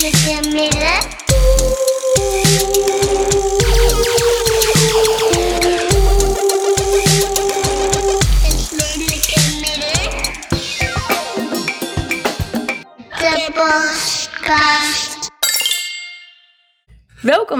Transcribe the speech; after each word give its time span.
Welkom, 0.00 0.12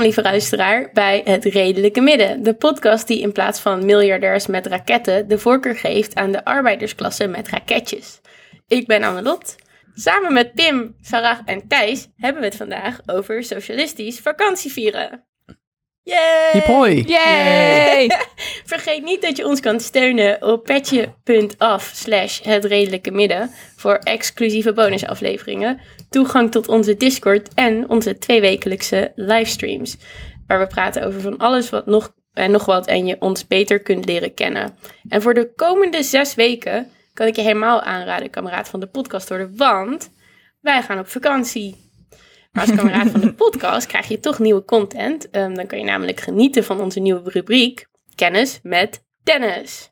lieve 0.01 0.23
luisteraar, 0.23 0.91
bij 0.93 1.21
Het 1.25 1.45
Redelijke 1.45 2.01
Midden. 2.01 2.43
De 2.43 2.55
podcast 2.55 3.07
die 3.07 3.21
in 3.21 3.33
plaats 3.33 3.61
van 3.61 3.85
miljardairs 3.85 4.47
met 4.47 4.67
raketten 4.67 5.29
de 5.29 5.39
voorkeur 5.39 5.77
geeft 5.77 6.15
aan 6.15 6.33
de 6.33 6.45
arbeidersklasse 6.45 7.27
met 7.27 7.49
raketjes. 7.49 8.21
Ik 8.69 8.87
ben 8.87 9.03
Annelot. 9.03 9.57
Samen 10.01 10.33
met 10.33 10.55
Pim, 10.55 10.97
Sarah 11.01 11.39
en 11.45 11.69
Thijs 11.69 12.09
hebben 12.17 12.41
we 12.41 12.49
het 12.49 12.57
vandaag 12.57 13.01
over 13.07 13.45
socialistisch 13.45 14.19
vakantievieren. 14.19 15.25
Yay! 16.03 16.51
Hip 16.53 16.65
hoi. 16.65 17.03
Yay! 17.07 18.11
Vergeet 18.73 19.03
niet 19.03 19.23
dat 19.23 19.37
je 19.37 19.47
ons 19.47 19.61
kan 19.61 19.81
steunen 19.81 20.43
op 20.43 20.65
petje.af 20.65 21.91
slash 21.95 22.41
het 22.43 22.65
redelijke 22.65 23.11
midden 23.11 23.51
voor 23.77 23.95
exclusieve 23.95 24.73
bonusafleveringen, 24.73 25.81
toegang 26.11 26.51
tot 26.51 26.69
onze 26.69 26.97
Discord 26.97 27.55
en 27.55 27.89
onze 27.89 28.19
tweewekelijkse 28.19 29.13
livestreams, 29.15 29.97
waar 30.47 30.59
we 30.59 30.67
praten 30.67 31.07
over 31.07 31.21
van 31.21 31.37
alles 31.39 31.71
wat 31.71 31.87
nog 31.87 32.15
en 32.33 32.51
nog 32.51 32.65
wat 32.65 32.87
en 32.87 33.07
je 33.07 33.17
ons 33.19 33.47
beter 33.47 33.81
kunt 33.81 34.07
leren 34.07 34.35
kennen. 34.35 34.77
En 35.09 35.23
voor 35.23 35.35
de 35.35 35.55
komende 35.55 36.03
zes 36.03 36.35
weken 36.35 36.91
kan 37.21 37.29
ik 37.29 37.37
je 37.37 37.43
helemaal 37.43 37.83
aanraden, 37.83 38.31
kameraad 38.31 38.69
van 38.69 38.81
de 38.81 38.87
podcast 38.87 39.29
worden, 39.29 39.57
want 39.57 40.11
wij 40.61 40.83
gaan 40.83 40.99
op 40.99 41.09
vakantie. 41.09 41.77
Maar 42.53 42.67
als 42.67 42.75
kameraad 42.75 43.11
van 43.11 43.21
de 43.21 43.35
podcast 43.45 43.87
krijg 43.87 44.09
je 44.09 44.21
toch 44.21 44.39
nieuwe 44.39 44.65
content. 44.65 45.31
Ehm, 45.31 45.55
dan 45.55 45.67
kan 45.67 45.79
je 45.79 45.85
namelijk 45.85 46.21
genieten 46.21 46.65
van 46.65 46.81
onze 46.81 47.01
nieuwe 47.01 47.31
rubriek 47.31 47.87
Kennis 48.15 48.61
met 48.63 49.05
Dennis. 49.23 49.91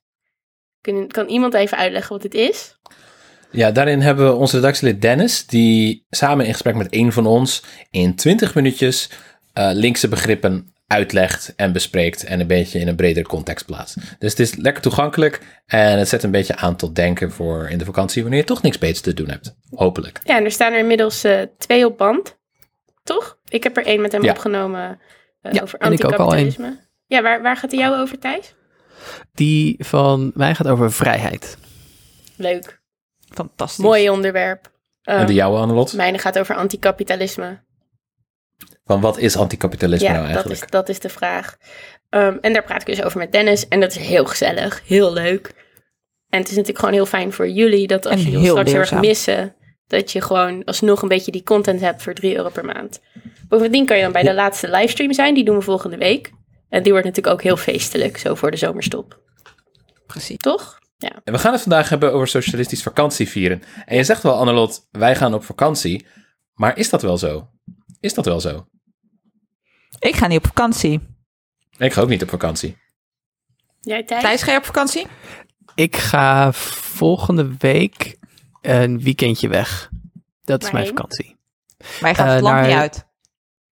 Kun, 0.80 1.08
kan 1.08 1.26
iemand 1.26 1.54
even 1.54 1.78
uitleggen 1.78 2.12
wat 2.12 2.22
dit 2.22 2.34
is? 2.34 2.78
Ja, 3.50 3.70
daarin 3.70 4.00
hebben 4.00 4.26
we 4.26 4.34
onze 4.34 4.56
redactielid 4.56 5.02
Dennis, 5.02 5.46
die 5.46 6.06
samen 6.10 6.46
in 6.46 6.52
gesprek 6.52 6.74
met 6.74 6.94
een 6.94 7.12
van 7.12 7.26
ons 7.26 7.64
in 7.90 8.14
20 8.14 8.54
minuutjes 8.54 9.10
eh, 9.52 9.70
linkse 9.72 10.08
begrippen 10.08 10.74
uitlegt 10.88 11.52
en 11.56 11.72
bespreekt 11.72 12.24
en 12.24 12.40
een 12.40 12.46
beetje 12.46 12.78
in 12.78 12.88
een 12.88 12.96
bredere 12.96 13.26
context 13.26 13.66
plaatst. 13.66 13.96
Dus 14.18 14.30
het 14.30 14.40
is 14.40 14.54
lekker 14.54 14.82
toegankelijk 14.82 15.40
en 15.66 15.98
het 15.98 16.08
zet 16.08 16.22
een 16.22 16.30
beetje 16.30 16.56
aan 16.56 16.76
tot 16.76 16.94
denken 16.94 17.30
voor 17.32 17.68
in 17.68 17.78
de 17.78 17.84
vakantie 17.84 18.22
wanneer 18.22 18.40
je 18.40 18.46
toch 18.46 18.62
niks 18.62 18.78
beters 18.78 19.00
te 19.00 19.14
doen 19.14 19.28
hebt. 19.28 19.56
Hopelijk. 19.70 20.20
Ja, 20.24 20.36
en 20.36 20.44
er 20.44 20.50
staan 20.50 20.72
er 20.72 20.78
inmiddels 20.78 21.24
eh, 21.24 21.40
twee 21.58 21.86
op 21.86 21.98
band. 21.98 22.38
Toch? 23.02 23.38
Ik 23.48 23.62
heb 23.62 23.76
er 23.76 23.86
één 23.86 24.00
met 24.00 24.12
hem 24.12 24.22
Ja. 24.24 24.30
opgenomen 24.30 24.98
eh, 25.40 25.52
Ja, 25.52 25.62
over 25.62 25.78
en 25.78 25.92
ik 25.92 26.04
ook 26.04 26.12
al 26.12 26.18
anticapitalisme. 26.18 26.86
Ja, 27.06 27.22
waar, 27.22 27.42
waar 27.42 27.56
gaat 27.56 27.70
die 27.70 27.78
jou 27.80 27.96
over, 27.96 28.18
Thijs? 28.18 28.54
Die 29.34 29.76
van 29.84 30.30
mij 30.34 30.54
gaat 30.54 30.68
over 30.68 30.92
vrijheid. 30.92 31.56
Leuk. 32.36 32.80
Fantastisch. 33.30 33.84
Mooi 33.84 34.10
onderwerp. 34.10 34.70
en 35.02 35.20
Um, 35.20 35.26
de 35.26 35.34
jouwe, 35.34 35.58
Annelot? 35.58 35.92
Mijne 35.92 36.18
gaat 36.18 36.38
over 36.38 36.54
anticapitalisme. 36.54 37.58
Van 38.88 39.00
wat 39.00 39.18
is 39.18 39.36
anticapitalisme 39.36 40.06
Ja, 40.06 40.12
nou 40.12 40.24
dat 40.24 40.34
eigenlijk? 40.34 40.64
is, 40.64 40.70
dat 40.70 40.88
is 40.88 41.00
de 41.00 41.08
vraag. 41.08 41.56
Ehm, 42.08 42.36
en 42.40 42.52
daar 42.52 42.64
praat 42.64 42.80
ik 42.80 42.86
dus 42.86 43.02
over 43.02 43.18
met 43.18 43.32
Dennis. 43.32 43.68
En 43.68 43.80
dat 43.80 43.90
is 43.90 43.96
heel 43.96 44.24
gezellig, 44.24 44.82
heel 44.86 45.12
leuk. 45.12 45.46
En 46.28 46.38
het 46.38 46.48
is 46.48 46.56
natuurlijk 46.56 46.78
gewoon 46.78 46.94
heel 46.94 47.06
fijn 47.06 47.32
voor 47.32 47.48
jullie 47.48 47.86
dat 47.86 48.06
als 48.06 48.22
jullie 48.22 48.36
ons 48.36 48.44
heel 48.44 48.52
straks 48.52 48.70
heel 48.70 48.80
erg 48.80 49.00
missen, 49.00 49.54
dat 49.86 50.12
je 50.12 50.20
gewoon 50.20 50.64
alsnog 50.64 51.02
een 51.02 51.08
beetje 51.08 51.32
die 51.32 51.42
content 51.42 51.80
hebt 51.80 52.02
voor 52.02 52.14
3 52.14 52.36
euro 52.36 52.48
per 52.48 52.64
maand. 52.64 53.00
Bovendien 53.48 53.86
kan 53.86 53.96
je 53.96 54.02
dan 54.02 54.12
bij 54.12 54.22
de 54.22 54.34
laatste 54.34 54.70
livestream 54.70 55.12
zijn, 55.12 55.34
die 55.34 55.44
doen 55.44 55.56
we 55.56 55.62
volgende 55.62 55.96
week. 55.96 56.30
En 56.68 56.82
die 56.82 56.92
wordt 56.92 57.06
natuurlijk 57.06 57.34
ook 57.34 57.42
heel 57.42 57.56
feestelijk, 57.56 58.18
zo 58.18 58.34
voor 58.34 58.50
de 58.50 58.56
zomerstop. 58.56 59.20
Precies. 60.06 60.38
Toch? 60.38 60.78
Ja. 60.96 61.12
En 61.24 61.32
we 61.32 61.38
gaan 61.38 61.52
het 61.52 61.62
vandaag 61.62 61.88
hebben 61.88 62.12
over 62.12 62.28
socialistisch 62.28 62.82
vakantievieren. 62.82 63.62
En 63.86 63.96
je 63.96 64.04
zegt 64.04 64.22
wel, 64.22 64.34
Annelot, 64.34 64.88
wij 64.90 65.16
gaan 65.16 65.34
op 65.34 65.44
vakantie. 65.44 66.06
Maar 66.54 66.78
is 66.78 66.90
dat 66.90 67.02
wel 67.02 67.18
zo? 67.18 67.48
Is 68.00 68.14
dat 68.14 68.24
wel 68.24 68.40
zo? 68.40 68.66
Ik 69.98 70.16
ga 70.16 70.26
niet 70.26 70.38
op 70.38 70.46
vakantie. 70.46 71.00
Ik 71.78 71.92
ga 71.92 72.00
ook 72.00 72.08
niet 72.08 72.22
op 72.22 72.28
vakantie. 72.28 72.76
Jij 73.80 74.02
Thijs? 74.04 74.22
Thijs, 74.22 74.42
ga 74.42 74.52
je 74.52 74.58
op 74.58 74.64
vakantie? 74.64 75.06
Ik 75.74 75.96
ga 75.96 76.52
volgende 76.52 77.50
week 77.58 78.16
een 78.60 79.00
weekendje 79.02 79.48
weg. 79.48 79.90
Dat 80.44 80.62
is 80.62 80.70
mijn 80.70 80.86
vakantie. 80.86 81.36
Maar 82.00 82.10
je 82.10 82.16
gaat 82.16 82.26
Eh, 82.26 82.32
het 82.32 82.42
land 82.42 82.54
naar- 82.56 82.66
niet 82.66 82.76
uit. 82.76 83.06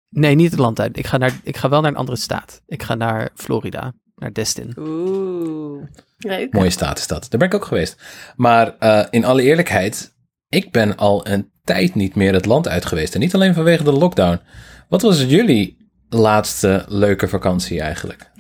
Nee, 0.09 0.35
niet 0.35 0.51
het 0.51 0.61
land 0.61 0.81
uit. 0.81 0.99
Ik 0.99 1.07
ga, 1.07 1.17
naar, 1.17 1.41
ik 1.43 1.57
ga 1.57 1.69
wel 1.69 1.81
naar 1.81 1.91
een 1.91 1.97
andere 1.97 2.19
staat. 2.19 2.63
Ik 2.67 2.83
ga 2.83 2.95
naar 2.95 3.31
Florida, 3.35 3.93
naar 4.15 4.33
Destin. 4.33 4.75
Oeh. 4.79 5.85
Leuk. 6.19 6.53
Mooie 6.53 6.71
staat 6.71 6.99
is 6.99 7.07
dat. 7.07 7.27
Daar 7.31 7.39
ben 7.39 7.49
ik 7.49 7.55
ook 7.55 7.65
geweest. 7.65 8.03
Maar 8.37 8.79
eh, 8.79 9.07
in 9.11 9.25
alle 9.25 9.43
eerlijkheid, 9.43 10.15
ik 10.49 10.71
ben 10.71 10.97
al 10.97 11.27
een 11.27 11.51
tijd 11.65 11.95
niet 11.95 12.15
meer 12.15 12.33
het 12.33 12.45
land 12.47 12.69
uit 12.69 12.85
geweest. 12.85 13.15
En 13.15 13.21
niet 13.21 13.35
alleen 13.35 13.55
vanwege 13.55 13.85
de 13.85 13.93
lockdown. 13.93 14.41
Wat 14.89 15.03
was 15.03 15.23
jullie 15.25 15.82
laatste 16.17 16.85
leuke 16.89 17.29
vakantie 17.29 17.81
eigenlijk? 17.81 18.31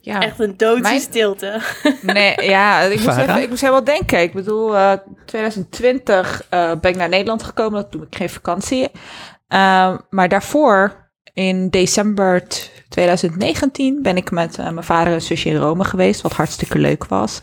Ja. 0.00 0.20
Echt 0.20 0.40
een 0.40 0.56
doodse 0.56 0.82
Mijn- 0.82 1.00
stilte. 1.00 1.60
Nee, 2.02 2.34
ja, 2.42 2.80
ik 2.80 3.04
moest, 3.04 3.16
even, 3.18 3.42
ik 3.42 3.48
moest 3.48 3.60
helemaal 3.60 3.84
denken. 3.84 4.20
Ik 4.22 4.32
bedoel, 4.32 4.76
eh 4.76 4.92
2020 5.26 6.42
eh, 6.48 6.72
ben 6.80 6.90
ik 6.90 6.96
naar 6.96 7.08
Nederland 7.08 7.42
gekomen. 7.42 7.82
Dat 7.82 7.92
doe 7.92 8.02
ik 8.06 8.16
geen 8.16 8.30
vakantie. 8.30 8.88
Ehm, 9.48 9.96
maar 10.10 10.28
daarvoor, 10.28 11.10
in 11.32 11.68
december 11.70 12.48
t- 12.48 12.70
2019, 12.88 14.02
ben 14.02 14.16
ik 14.16 14.30
met 14.30 14.58
eh, 14.58 14.70
mijn 14.70 14.84
vader 14.86 15.12
en 15.12 15.22
zusje 15.22 15.48
in 15.48 15.56
Rome 15.56 15.84
geweest. 15.84 16.20
Wat 16.20 16.32
hartstikke 16.32 16.78
leuk 16.78 17.04
was. 17.06 17.40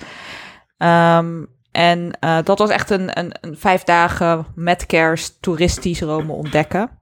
Ehm, 0.78 1.44
en 1.74 2.18
eh, 2.20 2.38
dat 2.44 2.60
was 2.60 2.70
echt 2.70 2.90
een, 2.90 3.20
een, 3.20 3.32
een 3.42 3.58
vijf 3.58 3.84
dagen 3.84 4.46
met 4.56 4.86
kerst 4.86 5.38
toeristisch 5.42 6.02
Rome 6.02 6.32
ontdekken. 6.32 7.02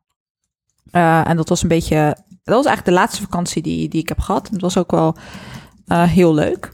Eh, 0.92 1.28
en 1.28 1.38
dat 1.38 1.50
was 1.50 1.62
een 1.62 1.68
beetje... 1.68 2.18
Dat 2.44 2.56
was 2.56 2.66
eigenlijk 2.66 2.86
de 2.86 3.02
laatste 3.02 3.22
vakantie 3.22 3.62
die, 3.62 3.90
die 3.90 4.02
ik 4.02 4.09
heb 4.09 4.20
gehad. 4.20 4.50
Het 4.52 4.62
was 4.62 4.78
ook 4.78 4.92
wel 4.92 5.16
eh, 5.88 6.04
heel 6.04 6.34
leuk. 6.34 6.72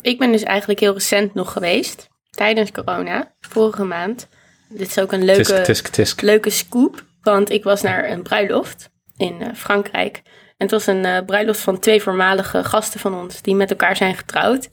Ik 0.00 0.18
ben 0.18 0.32
dus 0.32 0.42
eigenlijk 0.42 0.80
heel 0.80 0.92
recent 0.92 1.34
nog 1.34 1.52
geweest. 1.52 2.08
Tijdens 2.30 2.70
corona, 2.72 3.34
vorige 3.40 3.84
maand. 3.84 4.28
Dit 4.68 4.88
is 4.88 4.98
ook 4.98 5.12
een 5.12 5.24
leuke... 5.24 5.42
Tisk, 5.42 5.64
tisk, 5.64 5.88
tisk. 5.88 6.20
leuke 6.20 6.50
scoop, 6.50 7.04
want 7.22 7.50
ik 7.50 7.64
was 7.64 7.82
naar 7.82 8.10
een 8.10 8.22
bruiloft 8.22 8.90
in 9.16 9.40
eh, 9.40 9.54
Frankrijk. 9.54 10.16
En 10.56 10.68
het 10.68 10.70
was 10.70 10.86
een 10.86 11.04
eh, 11.04 11.24
bruiloft 11.24 11.60
van 11.60 11.78
twee 11.78 12.02
voormalige 12.02 12.64
gasten 12.64 13.00
van 13.00 13.14
ons 13.14 13.42
die 13.42 13.54
met 13.54 13.70
elkaar 13.70 13.96
zijn 13.96 14.14
getrouwd. 14.14 14.70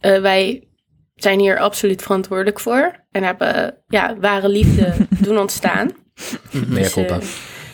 Eh, 0.00 0.20
wij 0.20 0.68
zijn 1.22 1.38
hier 1.38 1.58
absoluut 1.58 2.02
verantwoordelijk 2.02 2.60
voor 2.60 3.04
en 3.10 3.22
hebben 3.22 3.74
ja, 3.88 4.16
ware 4.20 4.48
liefde 4.48 4.94
doen 5.26 5.38
ontstaan. 5.38 5.90
Meer 6.50 6.82
Dus, 6.82 6.96
eh, 6.96 7.16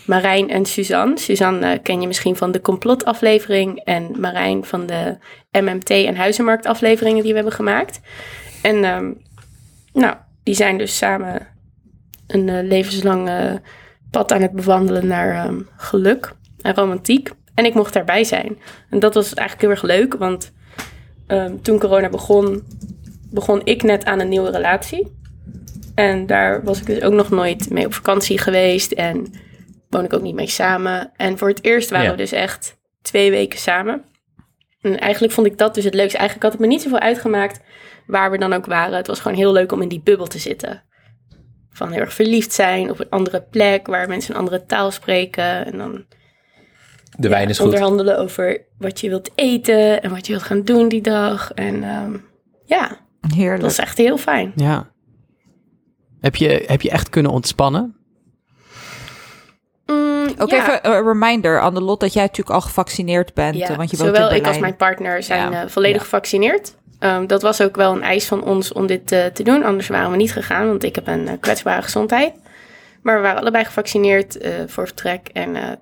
Marijn 0.06 0.50
en 0.50 0.66
Suzanne. 0.66 1.18
Suzanne 1.18 1.72
eh, 1.72 1.78
ken 1.82 2.00
je 2.00 2.06
misschien 2.06 2.36
van 2.36 2.52
de 2.52 2.60
complotaflevering 2.60 3.78
en 3.84 4.20
Marijn 4.20 4.64
van 4.64 4.86
de 4.86 5.18
MMT 5.50 5.90
en 5.90 6.16
huizenmarkt 6.16 6.66
afleveringen 6.66 7.22
die 7.22 7.30
we 7.30 7.36
hebben 7.36 7.54
gemaakt. 7.54 8.00
En 8.62 8.84
ehm, 8.84 9.12
nou, 9.92 10.14
die 10.42 10.54
zijn 10.54 10.78
dus 10.78 10.96
samen 10.96 11.46
een 12.26 12.48
eh, 12.48 12.68
levenslang 12.68 13.30
pad 14.10 14.32
aan 14.32 14.42
het 14.42 14.52
bewandelen 14.52 15.06
naar 15.06 15.44
ehm, 15.44 15.60
geluk 15.76 16.34
en 16.60 16.74
romantiek. 16.74 17.30
En 17.54 17.64
ik 17.64 17.74
mocht 17.74 17.92
daarbij 17.92 18.24
zijn. 18.24 18.58
En 18.90 18.98
dat 18.98 19.14
was 19.14 19.34
eigenlijk 19.34 19.60
heel 19.60 19.70
erg 19.70 19.98
leuk, 19.98 20.14
want 20.14 20.52
ehm, 21.26 21.56
toen 21.62 21.78
corona 21.78 22.08
begon, 22.08 22.62
begon 23.30 23.60
ik 23.64 23.82
net 23.82 24.04
aan 24.04 24.20
een 24.20 24.28
nieuwe 24.28 24.50
relatie. 24.50 25.16
En 25.94 26.26
daar 26.26 26.64
was 26.64 26.80
ik 26.80 26.86
dus 26.86 27.02
ook 27.02 27.12
nog 27.12 27.30
nooit 27.30 27.70
mee 27.70 27.86
op 27.86 27.94
vakantie 27.94 28.38
geweest 28.38 28.92
en 28.92 29.32
woon 29.88 30.04
ik 30.04 30.12
ook 30.12 30.22
niet 30.22 30.34
mee 30.34 30.46
samen. 30.48 31.12
En 31.16 31.38
voor 31.38 31.48
het 31.48 31.64
eerst 31.64 31.90
waren 31.90 32.04
Ja. 32.06 32.10
we 32.10 32.16
dus 32.16 32.32
echt 32.32 32.78
twee 33.02 33.30
weken 33.30 33.58
samen. 33.58 34.04
En 34.80 34.98
eigenlijk 34.98 35.32
vond 35.32 35.46
ik 35.46 35.58
dat 35.58 35.74
dus 35.74 35.84
het 35.84 35.94
leukste. 35.94 36.18
Eigenlijk 36.18 36.42
had 36.50 36.52
het 36.58 36.68
me 36.68 36.74
niet 36.74 36.82
zoveel 36.82 36.98
uitgemaakt 36.98 37.60
waar 38.06 38.30
we 38.30 38.38
dan 38.38 38.52
ook 38.52 38.66
waren. 38.66 38.96
Het 38.96 39.06
was 39.06 39.20
gewoon 39.20 39.36
heel 39.36 39.52
leuk 39.52 39.72
om 39.72 39.82
in 39.82 39.88
die 39.88 40.00
bubbel 40.02 40.26
te 40.26 40.38
zitten. 40.38 40.82
Van 41.70 41.90
heel 41.92 42.00
erg 42.00 42.12
verliefd 42.14 42.52
zijn 42.52 42.90
op 42.90 43.00
een 43.00 43.10
andere 43.10 43.42
plek 43.50 43.86
waar 43.86 44.08
mensen 44.08 44.34
een 44.34 44.40
andere 44.40 44.64
taal 44.64 44.90
spreken. 44.90 45.66
En 45.66 45.78
dan 45.78 46.04
De 47.18 47.28
wijn 47.28 47.42
ja, 47.42 47.48
is 47.48 47.56
goed. 47.58 47.66
onderhandelen 47.66 48.18
over 48.18 48.66
wat 48.78 49.00
je 49.00 49.08
wilt 49.08 49.30
eten 49.34 50.02
en 50.02 50.10
wat 50.10 50.26
je 50.26 50.32
wilt 50.32 50.44
gaan 50.44 50.62
doen 50.62 50.88
die 50.88 51.02
dag. 51.02 51.52
En 51.52 51.82
ehm, 51.82 52.16
ja, 52.64 53.06
dat 53.20 53.32
Heerlijk. 53.32 53.62
was 53.62 53.78
echt 53.78 53.98
heel 53.98 54.18
fijn. 54.18 54.52
Ja. 54.56 54.86
Heb 56.20 56.36
je, 56.36 56.64
heb 56.66 56.80
je 56.80 56.90
echt 56.90 57.08
kunnen 57.08 57.30
ontspannen? 57.32 57.96
Mm, 59.86 60.28
Ook 60.38 60.50
ja. 60.50 60.56
even 60.62 60.90
een 60.96 61.04
reminder, 61.06 61.60
Annelot, 61.60 62.00
dat 62.00 62.12
jij 62.12 62.22
natuurlijk 62.22 62.54
al 62.54 62.60
gevaccineerd 62.60 63.34
bent. 63.34 63.56
Ja, 63.56 63.76
want 63.76 63.90
je 63.90 63.96
woont 63.96 64.14
zowel 64.14 64.30
in 64.30 64.36
ik 64.36 64.46
als 64.46 64.58
mijn 64.58 64.76
partner 64.76 65.22
zijn 65.22 65.50
Ja. 65.50 65.62
eh, 65.62 65.68
volledig 65.68 65.96
Ja. 65.96 66.02
gevaccineerd. 66.02 66.76
Ehm, 66.98 67.26
dat 67.26 67.42
was 67.42 67.60
ook 67.62 67.76
wel 67.76 67.92
een 67.92 68.02
eis 68.02 68.26
van 68.26 68.42
ons 68.42 68.72
om 68.72 68.86
dit 68.86 69.12
eh, 69.12 69.24
te 69.26 69.42
doen. 69.42 69.64
Anders 69.64 69.88
waren 69.88 70.10
we 70.10 70.16
niet 70.16 70.32
gegaan, 70.32 70.66
want 70.68 70.82
ik 70.84 70.94
heb 70.94 71.06
een 71.06 71.28
eh, 71.28 71.34
kwetsbare 71.40 71.82
gezondheid. 71.82 72.32
Maar 73.02 73.16
we 73.16 73.22
waren 73.22 73.40
allebei 73.40 73.64
gevaccineerd 73.64 74.38
eh, 74.38 74.52
voor 74.66 74.86
vertrek. 74.86 75.28
En 75.32 75.56
eh, 75.56 75.72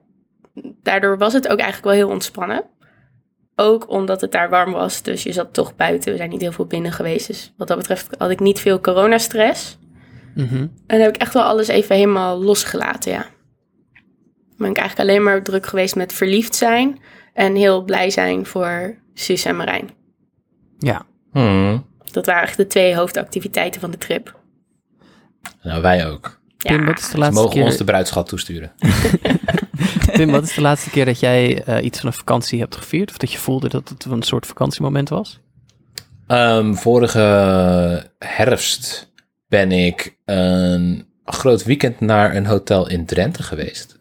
daardoor 0.82 1.18
was 1.18 1.32
het 1.32 1.48
ook 1.48 1.58
eigenlijk 1.58 1.84
wel 1.84 1.94
heel 2.06 2.08
ontspannen. 2.14 2.64
Ook 3.56 3.90
omdat 3.90 4.20
het 4.20 4.32
daar 4.32 4.50
warm 4.50 4.72
was. 4.72 5.02
Dus 5.02 5.22
je 5.22 5.32
zat 5.32 5.52
toch 5.54 5.76
buiten. 5.76 6.10
We 6.10 6.16
zijn 6.16 6.30
niet 6.30 6.40
heel 6.40 6.52
veel 6.52 6.66
binnen 6.66 6.92
geweest. 6.92 7.26
Dus 7.26 7.52
wat 7.56 7.68
dat 7.68 7.76
betreft 7.76 8.08
had 8.18 8.30
ik 8.30 8.40
niet 8.40 8.60
veel 8.60 8.80
coronastress. 8.80 9.78
Mhm. 10.34 10.66
En 10.86 11.00
heb 11.00 11.14
ik 11.14 11.20
echt 11.20 11.32
wel 11.34 11.42
alles 11.42 11.68
even 11.68 11.96
helemaal 11.96 12.42
losgelaten, 12.42 13.12
ja. 13.12 13.26
Ben 14.58 14.70
ik 14.70 14.76
eigenlijk 14.76 15.08
alleen 15.10 15.22
maar 15.22 15.42
druk 15.42 15.66
geweest 15.66 15.96
met 15.96 16.12
verliefd 16.12 16.54
zijn. 16.54 17.00
En 17.34 17.54
heel 17.54 17.82
blij 17.84 18.10
zijn 18.10 18.46
voor 18.46 18.96
Suus 19.14 19.44
en 19.44 19.56
Marijn. 19.56 19.90
Ja. 20.78 21.06
Hmm. 21.32 21.86
Dat 22.12 22.26
waren 22.26 22.40
eigenlijk 22.40 22.70
de 22.70 22.78
twee 22.78 22.96
hoofdactiviteiten 22.96 23.80
van 23.80 23.90
de 23.90 23.98
trip. 23.98 24.38
Nou, 25.62 25.82
wij 25.82 26.06
ook. 26.06 26.38
Pim, 26.56 26.80
Ja, 26.80 26.84
wat 26.84 26.98
is 26.98 27.04
de 27.04 27.10
Ze 27.10 27.18
laatste 27.18 27.40
mogen 27.40 27.54
keer? 27.54 27.64
ons 27.64 27.76
de 27.76 27.84
bruidschat 27.84 28.28
toesturen. 28.28 28.72
Pim, 30.16 30.30
wat 30.30 30.42
is 30.42 30.54
de 30.54 30.60
laatste 30.60 30.90
keer 30.90 31.04
dat 31.04 31.20
jij 31.20 31.62
eh, 31.62 31.84
iets 31.84 31.98
van 31.98 32.08
een 32.08 32.14
vakantie 32.14 32.60
hebt 32.60 32.76
gevierd? 32.76 33.10
Of 33.10 33.16
dat 33.16 33.32
je 33.32 33.38
voelde 33.38 33.68
dat 33.68 33.88
het 33.88 34.04
een 34.04 34.22
soort 34.22 34.46
vakantiemoment 34.46 35.08
was? 35.08 35.40
Ehm, 36.26 36.74
vorige 36.74 37.20
herfst 38.18 39.12
ben 39.48 39.72
ik 39.72 40.16
een 40.24 41.06
groot 41.24 41.64
weekend 41.64 42.00
naar 42.00 42.36
een 42.36 42.46
hotel 42.46 42.88
in 42.88 43.06
Drenthe 43.06 43.42
geweest. 43.42 43.98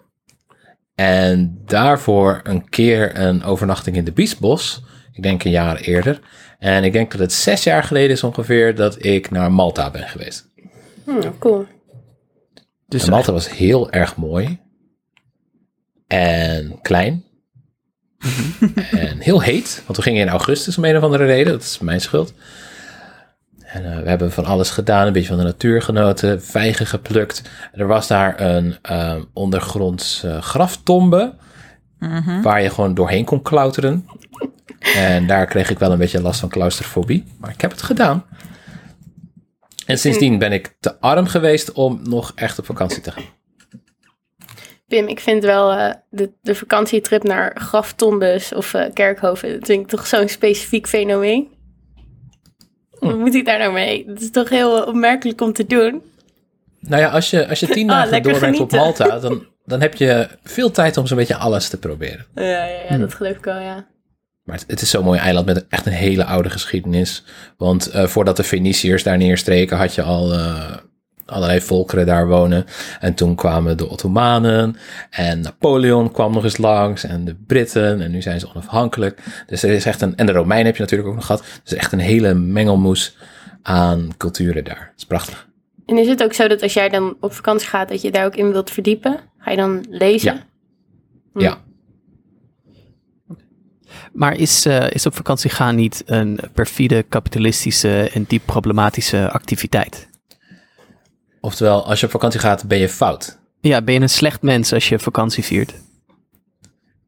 En 0.95 1.61
daarvoor 1.65 2.39
een 2.43 2.69
keer 2.69 3.19
een 3.19 3.43
overnachting 3.43 3.95
in 3.95 4.03
de 4.03 4.11
Biesbos. 4.11 4.83
Ik 5.11 5.23
denk 5.23 5.43
een 5.43 5.51
jaar 5.51 5.77
eerder. 5.77 6.19
En 6.59 6.83
ik 6.83 6.93
denk 6.93 7.11
dat 7.11 7.19
het 7.19 7.33
zes 7.33 7.63
jaar 7.63 7.83
geleden 7.83 8.09
is 8.09 8.23
ongeveer 8.23 8.75
dat 8.75 9.05
ik 9.05 9.31
naar 9.31 9.51
Malta 9.51 9.91
ben 9.91 10.07
geweest. 10.07 10.49
Hm, 11.05 11.31
cool. 11.39 11.65
Dus 12.87 13.03
en 13.03 13.09
Malta 13.09 13.31
was 13.31 13.49
heel 13.49 13.91
erg 13.91 14.15
mooi. 14.15 14.59
En 16.15 16.81
klein. 16.81 17.23
en 18.91 19.19
heel 19.19 19.41
heet. 19.41 19.83
Want 19.85 19.97
we 19.97 20.03
gingen 20.03 20.21
in 20.21 20.29
augustus 20.29 20.77
om 20.77 20.85
een 20.85 20.97
of 20.97 21.03
andere 21.03 21.25
reden. 21.25 21.53
Dat 21.53 21.61
is 21.61 21.79
mijn 21.79 22.01
schuld. 22.01 22.33
En 23.63 23.91
eh, 23.91 24.03
we 24.03 24.09
hebben 24.09 24.31
van 24.31 24.45
alles 24.45 24.69
gedaan. 24.69 25.07
Een 25.07 25.13
beetje 25.13 25.27
van 25.27 25.37
de 25.37 25.43
natuur 25.43 25.81
genoten. 25.81 26.43
Vijgen 26.43 26.85
geplukt. 26.85 27.41
En 27.71 27.79
er 27.79 27.87
was 27.87 28.07
daar 28.07 28.41
een 28.41 28.77
eh, 28.81 29.15
ondergronds 29.33 30.23
eh, 30.23 30.41
graftombe. 30.41 31.33
Waar 32.41 32.61
je 32.61 32.69
gewoon 32.69 32.93
doorheen 32.93 33.25
kon 33.25 33.41
klauteren. 33.41 34.05
En 34.95 35.27
daar 35.27 35.45
kreeg 35.45 35.69
ik 35.69 35.79
wel 35.79 35.91
een 35.91 35.97
beetje 35.97 36.21
last 36.21 36.39
van 36.39 36.49
claustrofobie. 36.49 37.23
Maar 37.39 37.49
ik 37.49 37.61
heb 37.61 37.71
het 37.71 37.81
gedaan. 37.81 38.25
En 39.85 39.97
sindsdien 39.97 40.39
ben 40.39 40.51
ik 40.51 40.75
te 40.79 40.99
arm 40.99 41.27
geweest 41.27 41.71
om 41.71 41.99
nog 42.03 42.31
echt 42.35 42.59
op 42.59 42.65
vakantie 42.65 43.01
te 43.01 43.11
gaan. 43.11 43.34
Pim, 44.95 45.07
ik 45.07 45.19
vind 45.19 45.43
wel 45.43 45.71
eh, 45.71 45.93
de, 46.09 46.31
de 46.41 46.55
vakantietrip 46.55 47.23
naar 47.23 47.55
graftombes 47.59 48.53
of 48.53 48.73
eh, 48.73 48.93
kerkhoven, 48.93 49.49
dat 49.59 49.65
vind 49.65 49.81
ik 49.81 49.87
toch 49.87 50.07
zo'n 50.07 50.27
specifiek 50.27 50.87
fenomeen. 50.87 51.47
Wat 52.99 53.17
moet 53.17 53.33
ik 53.33 53.45
daar 53.45 53.59
nou 53.59 53.73
mee? 53.73 54.05
Dat 54.07 54.21
is 54.21 54.31
toch 54.31 54.49
heel 54.49 54.83
opmerkelijk 54.83 55.41
om 55.41 55.53
te 55.53 55.65
doen. 55.65 56.01
Nou 56.79 57.01
ja, 57.01 57.09
als 57.09 57.29
je, 57.29 57.47
als 57.47 57.59
je 57.59 57.67
tien 57.67 57.89
Ah, 57.89 57.95
dagen 57.95 58.23
doorbrengt 58.23 58.59
op. 58.59 58.71
Malta, 58.71 59.19
dan, 59.19 59.45
dan 59.65 59.81
heb 59.81 59.95
je 59.95 60.27
veel 60.43 60.71
tijd 60.71 60.97
om 60.97 61.07
zo'n 61.07 61.17
beetje 61.17 61.35
alles 61.35 61.69
te 61.69 61.79
proberen. 61.79 62.25
Ja, 62.35 62.43
ja, 62.43 62.79
ja 62.89 62.97
dat 62.97 63.13
geloof 63.13 63.35
ik 63.35 63.43
wel, 63.43 63.59
ja. 63.59 63.87
Maar 64.43 64.55
het, 64.55 64.65
het 64.67 64.81
is 64.81 64.89
zo'n 64.89 65.03
mooi 65.03 65.19
eiland 65.19 65.45
met 65.45 65.65
echt 65.69 65.85
een 65.85 65.91
hele 65.91 66.25
oude 66.25 66.49
geschiedenis. 66.49 67.23
Want 67.57 67.89
eh, 67.89 68.05
voordat 68.05 68.37
de 68.37 68.43
Feniciërs 68.43 69.03
daar 69.03 69.17
neerstreken, 69.17 69.77
had 69.77 69.95
je 69.95 70.01
al 70.01 70.33
allerlei 71.25 71.61
volkeren 71.61 72.05
daar 72.05 72.27
wonen. 72.27 72.65
En 72.99 73.13
toen 73.13 73.35
kwamen 73.35 73.77
de 73.77 73.89
Ottomanen 73.89 74.75
en 75.09 75.39
Napoleon 75.39 76.11
kwam 76.11 76.33
nog 76.33 76.43
eens 76.43 76.57
langs 76.57 77.03
en 77.03 77.25
de 77.25 77.35
Britten. 77.47 78.01
En 78.01 78.11
nu 78.11 78.21
zijn 78.21 78.39
ze 78.39 78.49
onafhankelijk. 78.49 79.19
Dus 79.47 79.63
er 79.63 79.69
is 79.69 79.85
echt 79.85 80.01
een, 80.01 80.15
en 80.15 80.25
de 80.25 80.31
Romeinen 80.31 80.65
heb 80.65 80.75
je 80.75 80.81
natuurlijk 80.81 81.09
ook 81.09 81.15
nog 81.15 81.25
gehad. 81.25 81.43
Dus 81.63 81.73
echt 81.73 81.91
een 81.91 81.99
hele 81.99 82.33
mengelmoes 82.33 83.17
aan 83.61 84.09
culturen 84.17 84.63
daar. 84.63 84.89
Dat 84.91 84.97
is 84.97 85.05
prachtig. 85.05 85.47
En 85.85 85.97
is 85.97 86.07
het 86.07 86.23
ook 86.23 86.33
zo 86.33 86.47
dat 86.47 86.61
als 86.61 86.73
jij 86.73 86.89
dan 86.89 87.17
op 87.19 87.33
vakantie 87.33 87.67
gaat, 87.67 87.89
dat 87.89 88.01
je 88.01 88.11
daar 88.11 88.25
ook 88.25 88.35
in 88.35 88.51
wilt 88.51 88.69
verdiepen? 88.69 89.19
Ga 89.37 89.51
je 89.51 89.57
dan 89.57 89.85
lezen? 89.89 90.33
Ja. 90.33 90.43
Hm. 91.33 91.39
Ja. 91.39 91.57
Maar 94.13 94.37
is, 94.37 94.65
eh, 94.65 94.91
is 94.91 95.05
op 95.05 95.15
vakantie 95.15 95.49
gaan 95.49 95.75
niet 95.75 96.03
een 96.05 96.39
perfide, 96.53 97.03
kapitalistische 97.03 98.09
en 98.13 98.25
diep 98.27 98.41
problematische 98.45 99.31
activiteit? 99.31 100.09
Oftewel, 101.45 101.85
als 101.85 101.99
je 101.99 102.05
op 102.05 102.11
vakantie 102.11 102.39
gaat, 102.39 102.67
ben 102.67 102.77
je 102.77 102.89
fout. 102.89 103.39
Ja, 103.59 103.81
ben 103.81 103.93
je 103.93 103.99
een 103.99 104.09
slecht 104.09 104.41
mens 104.41 104.73
als 104.73 104.89
je 104.89 104.99
vakantie 104.99 105.43
viert? 105.43 105.73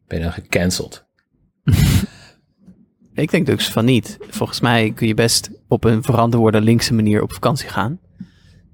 Ben 0.07 0.17
je 0.17 0.23
dan 0.23 0.33
gecanceld. 0.33 1.05
Ik 3.13 3.31
denk 3.31 3.45
dus 3.45 3.69
van 3.69 3.85
niet. 3.85 4.17
Volgens 4.29 4.59
mij 4.59 4.91
kun 4.91 5.07
je 5.07 5.13
best 5.13 5.49
op 5.67 5.83
een 5.83 6.03
verantwoorde 6.03 6.61
linkse 6.61 6.93
manier 6.93 7.21
op 7.21 7.33
vakantie 7.33 7.69
gaan. 7.69 7.99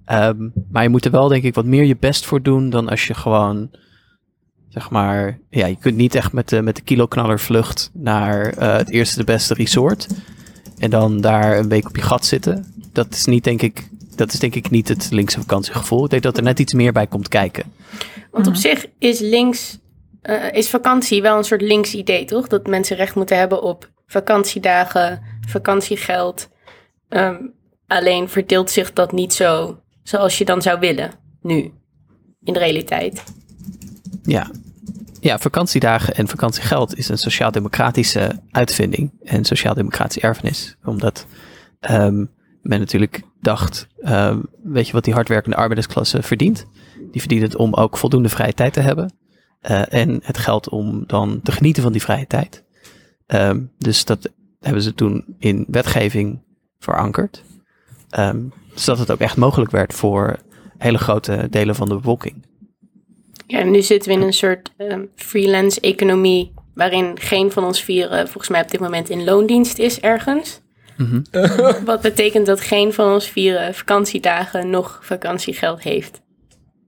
Ehm, 0.06 0.50
maar 0.71 0.83
je 0.83 0.89
moet 0.89 1.06
er 1.06 1.12
wel 1.12 1.27
denk 1.27 1.44
ik 1.44 1.56
wat 1.56 1.65
meer 1.65 1.83
je 1.83 1.98
best 1.98 2.25
voor 2.25 2.42
doen 2.42 2.69
dan 2.69 2.89
als 2.89 3.07
je 3.07 3.13
gewoon, 3.13 3.71
zeg 4.69 4.89
maar, 4.89 5.39
ja, 5.50 5.65
je 5.65 5.77
kunt 5.77 5.95
niet 5.95 6.15
echt 6.15 6.33
met 6.33 6.50
de, 6.50 6.62
met 6.62 6.75
de 6.75 6.81
kiloknaller 6.81 7.39
vlucht 7.39 7.92
naar 7.94 8.54
eh, 8.54 8.77
het 8.77 8.89
eerste 8.89 9.18
de 9.18 9.24
beste 9.24 9.54
resort. 9.54 10.07
En 10.77 10.89
dan 10.89 11.21
daar 11.21 11.57
een 11.57 11.69
week 11.69 11.88
op 11.88 11.95
je 11.95 12.01
gat 12.01 12.25
zitten. 12.25 12.74
Dat 12.92 13.13
is 13.13 13.25
niet 13.25 13.44
denk 13.44 13.62
ik, 13.62 13.89
dat 14.15 14.33
is 14.33 14.39
denk 14.39 14.56
ik 14.56 14.69
niet 14.69 14.88
het 14.88 15.07
linkse 15.12 15.39
vakantiegevoel. 15.39 16.04
Ik 16.04 16.10
denk 16.10 16.24
dat 16.24 16.38
er 16.38 16.44
net 16.44 16.60
iets 16.60 16.74
meer 16.74 16.92
bij 16.92 17.07
komt 17.07 17.27
kijken. 17.27 17.74
Want 18.31 18.48
op 18.48 18.56
zich 18.56 18.86
is 19.00 19.19
links, 19.19 19.80
eh, 20.21 20.54
is 20.54 20.69
vakantie 20.69 21.21
wel 21.21 21.38
een 21.38 21.44
soort 21.44 21.62
links 21.62 21.94
idee, 21.94 22.25
toch? 22.25 22.48
Dat 22.48 22.68
mensen 22.68 22.98
recht 22.98 23.15
moeten 23.15 23.38
hebben 23.38 23.62
op 23.62 23.92
vakantiedagen, 24.07 25.21
vakantiegeld. 25.48 26.50
Ehm, 27.10 27.42
alleen 27.88 28.30
verdeelt 28.30 28.69
zich 28.69 28.94
dat 28.94 29.12
niet 29.12 29.33
zo 29.33 29.77
zoals 30.04 30.38
je 30.38 30.45
dan 30.45 30.62
zou 30.62 30.80
willen, 30.80 31.12
nu, 31.42 31.71
in 32.44 32.54
de 32.54 32.60
realiteit. 32.60 33.24
Ja. 34.24 34.51
Ja, 35.19 35.39
vakantiedagen 35.39 36.15
en 36.15 36.27
vakantiegeld 36.27 36.98
is 36.98 37.10
een 37.10 37.18
sociaal-democratische 37.18 38.39
uitvinding 38.51 39.12
en 39.24 39.45
sociaal-democratische 39.45 40.27
erfenis. 40.27 40.75
Omdat 40.83 41.25
ehm, 41.80 42.25
men 42.62 42.79
natuurlijk 42.79 43.22
dacht, 43.44 43.88
ehm, 44.00 44.40
weet 44.64 44.88
je 44.88 44.94
wat 44.94 45.04
die 45.04 45.14
hardwerkende 45.14 45.56
arbeidersklasse 45.58 46.22
verdient? 46.22 46.66
Die 47.12 47.22
verdient 47.22 47.42
het 47.42 47.56
om 47.56 47.74
ook 47.74 47.98
voldoende 47.98 48.30
vrije 48.30 48.54
tijd 48.54 48.74
te 48.74 48.80
hebben. 48.80 49.14
eh, 49.62 49.94
en 49.94 50.20
het 50.24 50.38
geld 50.38 50.70
om 50.70 51.04
dan 51.08 51.40
te 51.44 51.52
genieten 51.52 51.84
van 51.84 51.92
die 51.92 52.02
vrije 52.02 52.28
tijd. 52.28 52.64
Ehm, 53.26 53.62
dus 53.78 54.06
dat 54.06 54.30
hebben 54.60 54.82
ze 54.82 54.94
toen 54.94 55.26
in 55.40 55.66
wetgeving 55.68 56.42
verankerd. 56.80 57.44
Ehm, 58.10 58.40
zodat 58.74 59.00
het 59.00 59.12
ook 59.12 59.20
echt 59.20 59.38
mogelijk 59.38 59.72
werd 59.72 59.94
voor 59.94 60.40
hele 60.78 60.98
grote 60.98 61.48
delen 61.50 61.76
van 61.76 61.88
de 61.88 61.96
bevolking. 61.96 62.46
Ja, 63.48 63.64
nu 63.64 63.82
zitten 63.82 64.12
we 64.12 64.18
in 64.18 64.26
een 64.26 64.34
soort 64.34 64.72
ehm, 64.78 65.02
freelance 65.16 65.80
economie, 65.80 66.54
waarin 66.74 67.20
geen 67.20 67.52
van 67.52 67.64
ons 67.64 67.84
vieren 67.84 68.28
volgens 68.28 68.50
mij 68.50 68.62
op 68.62 68.72
dit 68.72 68.80
moment 68.80 69.10
in 69.10 69.24
loondienst 69.24 69.78
is 69.78 70.00
ergens. 70.00 70.62
Mhm. 70.98 71.22
Wat 71.86 72.02
betekent 72.02 72.46
dat 72.46 72.62
geen 72.62 72.94
van 72.94 73.14
ons 73.14 73.28
vieren 73.28 73.74
vakantiedagen 73.76 74.70
nog 74.70 75.00
vakantiegeld 75.02 75.82
heeft. 75.84 76.22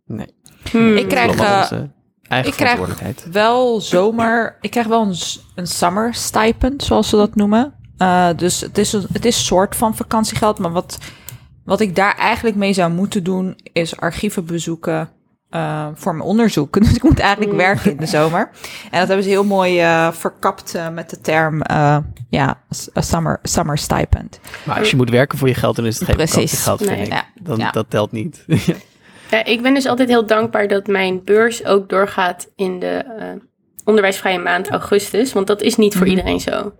Nee. 0.06 0.28
Hmm. 0.72 0.96
Ik 0.98 1.08
krijg, 1.08 1.36
eh, 1.40 1.72
ik 2.46 2.54
krijg 2.54 2.80
wel 3.32 3.82
zomer. 3.82 4.58
Ik 4.62 4.72
krijg 4.72 4.88
wel 4.88 5.02
een, 5.02 5.16
een 5.56 5.68
summer 5.68 6.14
stipend, 6.14 6.84
zoals 6.84 7.10
ze 7.10 7.16
dat 7.16 7.36
noemen. 7.36 7.74
Uh, 7.98 8.30
dus 8.36 8.62
het 8.62 8.78
is, 8.78 8.94
een- 8.94 9.06
het 9.14 9.26
is 9.26 9.46
soort 9.46 9.76
van 9.76 9.96
vakantiegeld. 9.96 10.60
Maar 10.60 10.72
wat, 10.72 10.98
wat 11.66 11.80
ik 11.80 11.96
daar 11.96 12.16
eigenlijk 12.18 12.56
mee 12.56 12.74
zou 12.74 12.92
moeten 12.92 13.24
doen, 13.24 13.58
is 13.74 13.98
archieven 13.98 14.46
bezoeken. 14.46 15.10
Uh, 15.52 15.88
voor 15.94 16.16
mijn 16.16 16.28
onderzoek. 16.30 16.74
Dus 16.84 16.94
ik 16.96 17.04
moet 17.04 17.20
eigenlijk 17.20 17.52
Mm. 17.52 17.58
werken 17.58 17.92
in 17.92 17.98
de 17.98 18.06
zomer. 18.06 18.50
En 18.92 19.00
dat 19.00 19.08
hebben 19.08 19.24
ze 19.24 19.30
heel 19.30 19.44
mooi 19.44 19.82
uh, 19.82 20.12
verkapt 20.12 20.76
uh, 20.76 20.90
met 20.90 21.10
de 21.10 21.22
term 21.22 21.62
uh, 21.72 21.98
ja, 22.30 22.60
summer, 22.94 23.40
summer 23.44 23.78
stipend. 23.78 24.40
Maar 24.64 24.80
als 24.80 24.90
je 24.90 24.96
moet 24.96 25.10
werken 25.10 25.38
voor 25.38 25.48
je 25.48 25.54
geld, 25.54 25.76
dan 25.76 25.86
is 25.86 25.96
het 26.00 26.06
geen 26.08 26.16
Precies. 26.16 26.64
vind 26.64 26.82
ik. 26.90 27.06
Ja. 27.08 27.24
Dan, 27.42 27.58
Ja. 27.58 27.72
Dat 27.72 27.90
telt 27.90 28.12
niet. 28.12 28.44
Ja, 29.32 29.44
ik 29.46 29.62
ben 29.62 29.74
dus 29.74 29.86
altijd 29.86 30.10
heel 30.10 30.26
dankbaar 30.26 30.68
dat 30.68 30.88
mijn 30.88 31.24
beurs 31.24 31.66
ook 31.66 31.90
doorgaat 31.90 32.48
in 32.56 32.80
de 32.80 32.88
eh, 32.88 33.28
onderwijsvrije 33.84 34.40
maand 34.40 34.70
augustus. 34.70 35.34
Want 35.34 35.48
dat 35.48 35.62
is 35.62 35.76
niet 35.76 35.94
voor 35.96 36.02
Mhm. 36.08 36.16
iedereen 36.16 36.40
zo. 36.40 36.74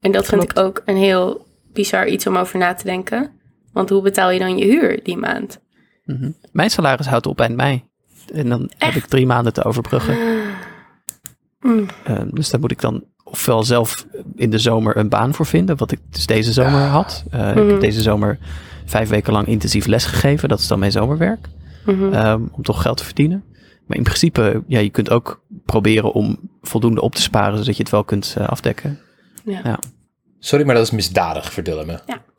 En 0.00 0.12
dat 0.12 0.26
vind 0.26 0.42
ik 0.42 0.58
ook 0.58 0.82
een 0.84 0.96
heel 0.96 1.46
bizar 1.72 2.06
iets 2.08 2.26
om 2.26 2.36
over 2.36 2.58
na 2.58 2.74
te 2.74 2.84
denken. 2.84 3.30
Want 3.72 3.88
hoe 3.90 4.02
betaal 4.02 4.30
je 4.30 4.38
dan 4.38 4.58
je 4.58 4.64
huur 4.64 5.00
die 5.02 5.16
maand? 5.16 5.60
Mhm. 6.04 6.30
Mijn 6.52 6.70
salaris 6.70 7.06
houdt 7.06 7.26
op 7.26 7.40
eind 7.40 7.56
mei. 7.56 7.84
En 8.32 8.48
dan 8.48 8.70
heb 8.78 8.94
ik 8.94 9.04
drie 9.06 9.26
maanden 9.26 9.52
te 9.52 9.64
overbruggen. 9.64 10.16
Mm. 11.60 11.86
Eh, 12.04 12.20
dus 12.30 12.50
daar 12.50 12.60
moet 12.60 12.70
ik 12.70 12.80
dan 12.80 13.04
ofwel 13.24 13.62
zelf 13.64 14.06
in 14.36 14.50
de 14.50 14.58
zomer 14.58 14.96
een 14.96 15.08
baan 15.08 15.34
voor 15.34 15.46
vinden, 15.46 15.76
wat 15.76 15.90
ik 15.92 15.98
dus 16.10 16.26
deze 16.26 16.52
zomer 16.52 16.80
had. 16.80 17.24
Eh, 17.30 17.48
Ik 17.48 17.54
Mhm. 17.54 17.68
heb 17.68 17.80
deze 17.80 18.02
zomer 18.02 18.38
vijf 18.84 19.08
weken 19.08 19.32
lang 19.32 19.46
intensief 19.46 19.86
les 19.86 20.04
gegeven. 20.04 20.48
Dat 20.48 20.58
is 20.58 20.66
dan 20.66 20.78
mijn 20.78 20.92
zomerwerk. 20.92 21.48
Mhm. 21.86 22.12
ehm, 22.12 22.42
om 22.52 22.62
toch 22.62 22.82
geld 22.82 22.96
te 22.96 23.04
verdienen. 23.04 23.44
Maar 23.86 23.96
in 23.96 24.02
principe, 24.02 24.62
ja, 24.66 24.78
je 24.78 24.90
kunt 24.90 25.10
ook 25.10 25.40
proberen 25.64 26.12
om 26.12 26.38
voldoende 26.62 27.00
op 27.00 27.14
te 27.14 27.22
sparen, 27.22 27.58
zodat 27.58 27.76
je 27.76 27.82
het 27.82 27.92
wel 27.92 28.04
kunt 28.04 28.34
eh, 28.38 28.48
afdekken. 28.48 28.98
Ja. 29.44 29.60
ja. 29.64 29.78
Sorry, 30.38 30.66
maar 30.66 30.74
dat 30.74 30.84
is 30.84 30.90
misdadig, 30.90 31.52
verdullen 31.52 31.86
me. 31.86 31.98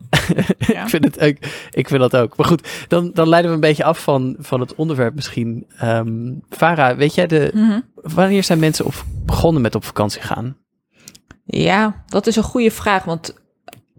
ik, 0.57 0.81
vind 0.85 1.03
het, 1.05 1.19
ook, 1.19 1.35
ik 1.71 1.87
vind 1.87 1.99
dat 1.99 2.15
ook. 2.15 2.37
Maar 2.37 2.47
goed, 2.47 2.67
dan, 2.87 3.11
dan 3.13 3.29
leiden 3.29 3.49
we 3.51 3.55
een 3.55 3.61
beetje 3.63 3.83
af 3.83 3.99
van, 4.03 4.35
van 4.39 4.59
het 4.59 4.75
onderwerp 4.75 5.15
misschien. 5.15 5.65
Ehm 5.77 6.31
Farah, 6.49 6.97
weet 6.97 7.15
jij, 7.15 7.27
de, 7.27 7.51
Mhm. 7.53 7.79
wanneer 7.95 8.43
zijn 8.43 8.59
mensen 8.59 8.85
op, 8.85 9.05
begonnen 9.25 9.61
met 9.61 9.75
op 9.75 9.85
vakantie 9.85 10.21
gaan? 10.21 10.57
Ja, 11.45 12.03
dat 12.07 12.27
is 12.27 12.35
een 12.35 12.43
goede 12.43 12.71
vraag. 12.71 13.03
Want 13.03 13.33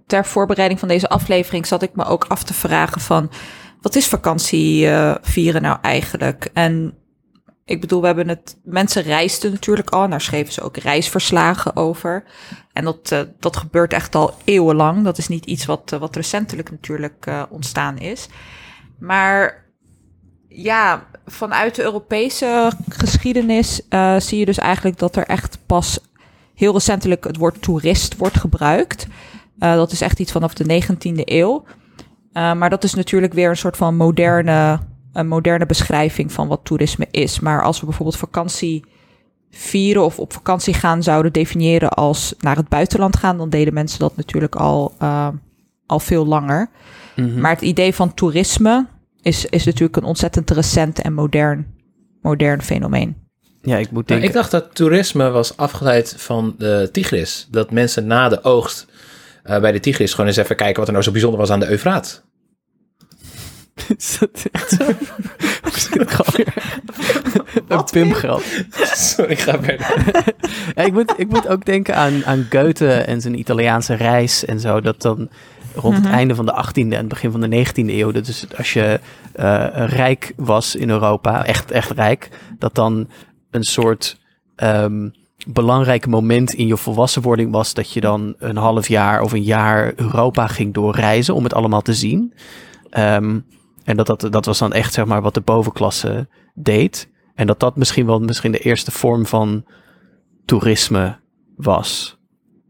ter 0.07 0.27
voorbereiding 0.27 0.81
van 0.81 0.89
deze 0.89 1.09
aflevering 1.09 1.67
zat 1.67 1.83
ik 1.83 1.95
me 1.95 2.05
ook 2.05 2.25
af 2.29 2.43
te 2.45 2.55
vragen 2.55 3.01
van... 3.01 3.31
wat 3.81 3.95
is 3.97 4.07
vakantie 4.07 4.89
eh, 4.89 5.15
vieren 5.23 5.63
nou 5.63 5.79
eigenlijk? 5.83 6.51
En 6.53 6.95
ik 7.71 7.81
bedoel, 7.81 8.01
we 8.01 8.07
hebben 8.07 8.29
het... 8.29 8.57
Mensen 8.65 9.03
reisden 9.03 9.51
natuurlijk 9.51 9.91
al 9.91 10.05
en 10.05 10.11
daar 10.11 10.21
schreven 10.21 10.53
ze 10.53 10.61
ook 10.61 10.77
reisverslagen 10.77 11.77
over. 11.77 12.25
En 12.73 12.85
dat, 12.85 13.13
eh, 13.13 13.21
dat 13.39 13.57
gebeurt 13.57 13.93
echt 13.93 14.15
al 14.15 14.35
eeuwenlang. 14.45 15.05
Dat 15.05 15.19
is 15.19 15.29
niet 15.29 15.47
iets 15.47 15.65
wat, 15.65 15.93
eh, 15.93 15.99
wat 15.99 16.17
recentelijk 16.17 16.71
natuurlijk 16.71 17.27
eh, 17.27 17.43
ontstaan 17.51 17.99
is. 17.99 18.29
Maar 18.99 19.65
ja, 20.49 21.07
vanuit 21.27 21.75
de 21.75 21.83
Europese 21.83 22.73
geschiedenis 22.89 23.83
zie 24.19 24.39
je 24.39 24.45
dus 24.45 24.59
eigenlijk 24.59 24.99
dat 24.99 25.17
er 25.17 25.27
echt 25.27 25.59
pas 25.67 25.99
heel 26.55 26.73
recentelijk 26.73 27.25
het 27.25 27.37
woord 27.37 27.63
toerist 27.63 28.17
wordt 28.17 28.39
gebruikt. 28.39 29.07
Dat 29.59 29.93
is 29.93 30.01
echt 30.01 30.19
iets 30.19 30.33
vanaf 30.33 30.55
de 30.55 30.65
19e 30.65 31.23
eeuw. 31.25 31.65
Maar 32.33 32.71
dat 32.71 32.85
is 32.85 32.95
natuurlijk 32.95 33.33
weer 33.33 33.51
een 33.51 33.57
soort 33.57 33.77
van 33.77 33.97
moderne, 33.97 34.81
een 35.13 35.29
moderne 35.29 35.67
beschrijving 35.67 36.33
van 36.33 36.49
wat 36.49 36.61
toerisme 36.63 37.07
is. 37.11 37.41
Maar 37.41 37.63
als 37.63 37.81
we 37.81 37.87
bijvoorbeeld 37.87 38.17
vakantie 38.19 38.85
vieren 39.51 40.05
of 40.05 40.19
op 40.19 40.33
vakantie 40.33 40.75
gaan 40.75 41.03
zouden 41.03 41.33
definiëren 41.33 41.89
als 41.89 42.35
naar 42.39 42.57
het 42.57 42.69
buitenland 42.69 43.17
gaan, 43.17 43.39
dan 43.39 43.51
deden 43.51 43.75
mensen 43.75 43.99
dat 43.99 44.17
natuurlijk 44.17 44.55
al, 44.55 44.95
eh, 44.99 45.29
al 45.87 46.01
veel 46.01 46.27
langer. 46.27 46.71
Mhm. 47.17 47.41
Maar 47.41 47.51
het 47.51 47.61
idee 47.63 47.95
van 47.95 48.15
toerisme 48.15 48.87
is, 49.23 49.45
is 49.45 49.65
natuurlijk 49.65 49.97
een 49.97 50.05
ontzettend 50.05 50.51
recent 50.51 51.01
en 51.01 51.13
modern, 51.13 51.67
modern 52.23 52.63
fenomeen. 52.63 53.17
Ja, 53.63 53.77
ik 53.77 53.91
moet 53.91 54.09
denken. 54.09 54.29
ik 54.29 54.35
dacht 54.35 54.51
dat 54.51 54.75
toerisme 54.75 55.31
was 55.31 55.57
afgeleid 55.57 56.15
van 56.17 56.55
de 56.59 56.89
Tigris. 56.93 57.49
Dat 57.51 57.71
mensen 57.71 58.07
na 58.07 58.29
de 58.29 58.45
oogst 58.45 58.87
eh, 59.43 59.61
bij 59.61 59.73
de 59.73 59.81
Tigris 59.81 60.11
gewoon 60.11 60.27
eens 60.27 60.37
even 60.37 60.57
kijken 60.57 60.77
wat 60.77 60.87
er 60.87 60.93
nou 60.93 61.05
zo 61.05 61.11
bijzonder 61.11 61.41
was 61.41 61.51
aan 61.51 61.61
de 61.61 61.71
Eufraat. 61.71 62.25
Is 63.97 64.19
dat 64.19 64.47
echt 64.53 64.71
zo? 64.71 64.85
Gewoon 65.63 66.35
weer 66.37 66.55
een 67.69 67.85
pimgrap? 67.85 68.43
Sorry, 68.95 69.37
ga 69.37 69.63
verder. 69.63 69.95
Ja, 70.75 70.83
ik, 70.83 70.93
moet, 70.93 71.15
ik 71.17 71.29
moet 71.29 71.49
ook 71.49 71.65
denken 71.65 71.97
aan, 71.97 72.25
aan 72.27 72.47
Goethe 72.51 72.93
en 72.93 73.21
zijn 73.21 73.39
Italiaanse 73.39 73.95
reis 73.95 74.45
en 74.45 74.61
zo. 74.61 74.81
Dat 74.81 75.03
dan 75.03 75.29
rond 75.75 75.95
het 75.95 76.05
Mhm. 76.05 76.13
einde 76.15 76.35
van 76.35 76.47
de 76.47 76.53
18e 76.53 76.75
en 76.75 76.91
het 76.93 77.09
begin 77.09 77.31
van 77.31 77.41
de 77.41 77.49
19e 77.49 77.91
eeuw. 77.93 78.11
Dus 78.11 78.47
als 78.57 78.73
je 78.73 79.01
eh, 79.33 79.67
rijk 79.87 80.33
was 80.37 80.75
in 80.77 80.91
Europa, 80.91 81.45
echt, 81.45 81.71
echt 81.71 81.91
rijk, 81.91 82.29
dat 82.59 82.75
dan 82.75 83.09
een 83.51 83.65
soort 83.65 84.19
ehm, 84.57 85.09
belangrijk 85.47 86.07
moment 86.07 86.53
in 86.53 86.67
je 86.67 86.77
volwassenwording 86.77 87.53
was. 87.53 87.75
Dat 87.75 87.93
je 87.93 88.01
dan 88.01 88.35
een 88.39 88.57
half 88.57 88.89
jaar 88.89 89.23
of 89.23 89.33
een 89.33 89.43
jaar 89.43 89.93
Europa 89.97 90.47
ging 90.47 90.75
doorreizen 90.75 91.35
om 91.35 91.45
het 91.45 91.55
allemaal 91.55 91.83
te 91.83 91.95
zien. 91.95 92.35
Ehm, 92.91 93.39
en 93.91 93.97
dat, 93.97 94.07
dat, 94.07 94.33
dat 94.33 94.45
was 94.45 94.59
dan 94.59 94.73
echt 94.73 94.93
zeg 94.93 95.05
maar 95.05 95.23
wat 95.23 95.35
de 95.35 95.41
bovenklasse 95.41 96.29
deed. 96.55 97.09
En 97.35 97.47
dat 97.47 97.61
dat 97.61 97.77
misschien 97.77 98.07
wel 98.07 98.19
misschien 98.21 98.53
de 98.53 98.59
eerste 98.59 98.91
vorm 98.91 99.27
van 99.27 99.65
toerisme 100.45 101.19
was. 101.57 102.19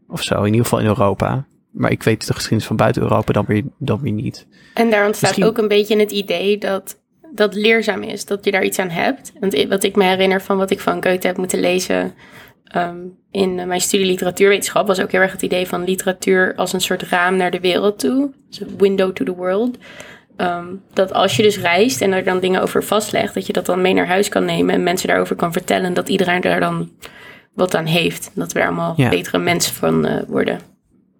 Of 0.07 0.23
zo, 0.23 0.39
in 0.39 0.45
ieder 0.45 0.63
geval 0.63 0.79
in 0.79 0.85
Europa. 0.85 1.45
Maar 1.71 1.91
ik 1.91 2.03
weet 2.03 2.27
de 2.27 2.33
geschiedenis 2.33 2.67
van 2.67 2.75
buiten 2.75 3.01
Europa 3.01 3.33
dan 3.33 3.45
weer, 3.47 3.63
dan 3.77 4.01
weer 4.01 4.11
niet. 4.11 4.47
En 4.73 4.89
daar 4.89 5.05
ontstaat 5.05 5.29
Misschien- 5.29 5.49
ook 5.49 5.57
een 5.57 5.67
beetje 5.67 5.99
het 5.99 6.11
idee 6.11 6.57
dat 6.57 6.99
dat 7.33 7.55
leerzaam 7.55 8.03
is, 8.03 8.25
dat 8.25 8.45
je 8.45 8.51
daar 8.51 8.63
iets 8.63 8.79
aan 8.79 8.89
hebt. 8.89 9.31
Want 9.39 9.63
wat 9.67 9.83
ik 9.83 9.95
me 9.95 10.03
herinner 10.03 10.41
van 10.41 10.57
wat 10.57 10.71
ik 10.71 10.79
van 10.79 11.03
Goethe 11.03 11.27
heb 11.27 11.37
moeten 11.37 11.59
lezen 11.59 12.13
ehm, 12.63 12.97
in 13.31 13.55
mijn 13.55 13.81
studie 13.81 14.05
literatuurwetenschap, 14.05 14.87
was 14.87 15.01
ook 15.01 15.11
heel 15.11 15.21
erg 15.21 15.31
het 15.31 15.41
idee 15.41 15.67
van 15.67 15.83
literatuur 15.83 16.55
als 16.55 16.73
een 16.73 16.81
soort 16.81 17.01
raam 17.01 17.35
naar 17.35 17.51
de 17.51 17.59
wereld 17.59 17.99
toe. 17.99 18.31
Dus 18.49 18.61
window 18.77 19.11
to 19.13 19.25
the 19.25 19.35
world. 19.35 19.77
Ehm, 20.37 20.65
dat 20.93 21.13
als 21.13 21.35
je 21.35 21.43
dus 21.43 21.59
reist 21.59 22.01
en 22.01 22.11
er 22.11 22.23
dan 22.23 22.39
dingen 22.39 22.61
over 22.61 22.83
vastlegt, 22.83 23.33
dat 23.33 23.45
je 23.45 23.53
dat 23.53 23.65
dan 23.65 23.81
mee 23.81 23.93
naar 23.93 24.07
huis 24.07 24.29
kan 24.29 24.45
nemen 24.45 24.75
en 24.75 24.83
mensen 24.83 25.07
daarover 25.07 25.35
kan 25.35 25.51
vertellen. 25.51 25.93
Dat 25.93 26.09
iedereen 26.09 26.41
daar 26.41 26.59
dan 26.59 26.89
wat 27.53 27.75
aan 27.75 27.85
heeft. 27.85 28.31
Dat 28.33 28.51
we 28.53 28.59
er 28.59 28.65
allemaal 28.65 28.93
Ja. 28.97 29.09
betere 29.09 29.37
mensen 29.37 29.73
van 29.75 30.05
eh, 30.05 30.23
worden. 30.27 30.59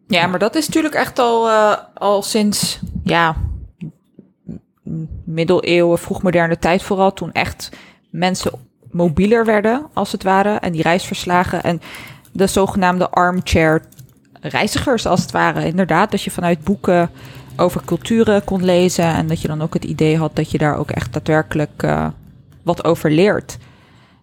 Ja, 0.07 0.27
maar 0.27 0.39
dat 0.39 0.55
is 0.55 0.67
natuurlijk 0.67 0.95
echt 0.95 1.19
al, 1.19 1.47
eh, 1.47 1.73
al 1.93 2.21
sinds, 2.21 2.79
ja, 3.03 3.35
middeleeuwen, 5.25 5.99
vroegmoderne 5.99 6.59
tijd 6.59 6.83
vooral. 6.83 7.13
Toen 7.13 7.31
echt 7.31 7.69
mensen 8.09 8.51
mobieler 8.91 9.45
werden, 9.45 9.85
als 9.93 10.11
het 10.11 10.23
ware. 10.23 10.55
En 10.55 10.71
die 10.71 10.81
reisverslagen 10.81 11.63
en 11.63 11.81
de 12.31 12.47
zogenaamde 12.47 13.09
armchair 13.09 13.81
reizigers, 14.41 15.05
als 15.05 15.21
het 15.21 15.31
ware. 15.31 15.65
Inderdaad, 15.65 16.11
dat 16.11 16.21
je 16.21 16.31
vanuit 16.31 16.63
boeken 16.63 17.09
over 17.61 17.81
culturen 17.85 18.43
kon 18.43 18.65
lezen. 18.65 19.05
En 19.05 19.27
dat 19.27 19.41
je 19.41 19.47
dan 19.47 19.61
ook 19.61 19.73
het 19.73 19.83
idee 19.83 20.17
had 20.17 20.35
dat 20.35 20.51
je 20.51 20.57
daar 20.57 20.77
ook 20.77 20.91
echt 20.91 21.13
daadwerkelijk 21.13 21.83
eh, 21.83 22.07
wat 22.63 22.83
over 22.83 23.11
leert. 23.11 23.57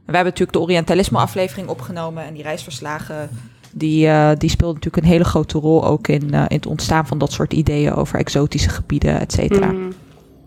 We 0.09 0.15
hebben 0.15 0.33
natuurlijk 0.33 0.53
de 0.53 0.61
Orientalisme-aflevering 0.61 1.69
opgenomen 1.69 2.25
en 2.25 2.35
die 2.35 2.43
reisverslagen. 2.43 3.29
Die, 3.73 4.07
eh, 4.07 4.31
die 4.39 4.51
speelden 4.51 4.75
natuurlijk 4.75 5.05
een 5.05 5.11
hele 5.13 5.25
grote 5.25 5.59
rol 5.59 5.85
ook 5.85 6.09
in, 6.09 6.35
eh, 6.35 6.45
in 6.49 6.57
het 6.57 6.67
ontstaan 6.67 7.07
van 7.07 7.19
dat 7.19 7.33
soort 7.33 7.53
ideeën 7.53 7.95
over 7.95 8.19
exotische 8.19 8.69
gebieden, 8.69 9.21
et 9.21 9.33
cetera. 9.33 9.73
Mhm. 9.73 9.93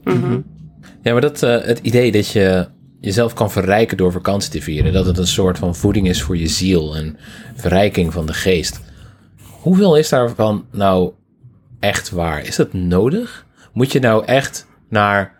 Mhm. 0.03 0.39
Ja, 1.01 1.11
maar 1.11 1.21
dat, 1.21 1.43
eh, 1.43 1.61
het 1.61 1.79
idee 1.79 2.11
dat 2.11 2.27
je 2.27 2.67
jezelf 2.99 3.33
kan 3.33 3.51
verrijken 3.51 3.97
door 3.97 4.11
vakantie 4.11 4.51
te 4.51 4.61
vieren, 4.61 4.93
dat 4.93 5.05
het 5.05 5.17
een 5.17 5.27
soort 5.27 5.57
van 5.57 5.75
voeding 5.75 6.07
is 6.07 6.21
voor 6.21 6.37
je 6.37 6.47
ziel 6.47 6.95
en 6.95 7.17
verrijking 7.55 8.13
van 8.13 8.25
de 8.25 8.33
geest. 8.33 8.81
Hoeveel 9.61 9.97
is 9.97 10.09
daarvan 10.09 10.65
nou 10.71 11.11
echt 11.81 12.09
waar? 12.09 12.45
Is 12.45 12.55
dat 12.55 12.73
nodig? 12.73 13.45
Moet 13.73 13.91
je 13.91 13.99
nou 13.99 14.25
echt 14.25 14.67
naar, 14.89 15.35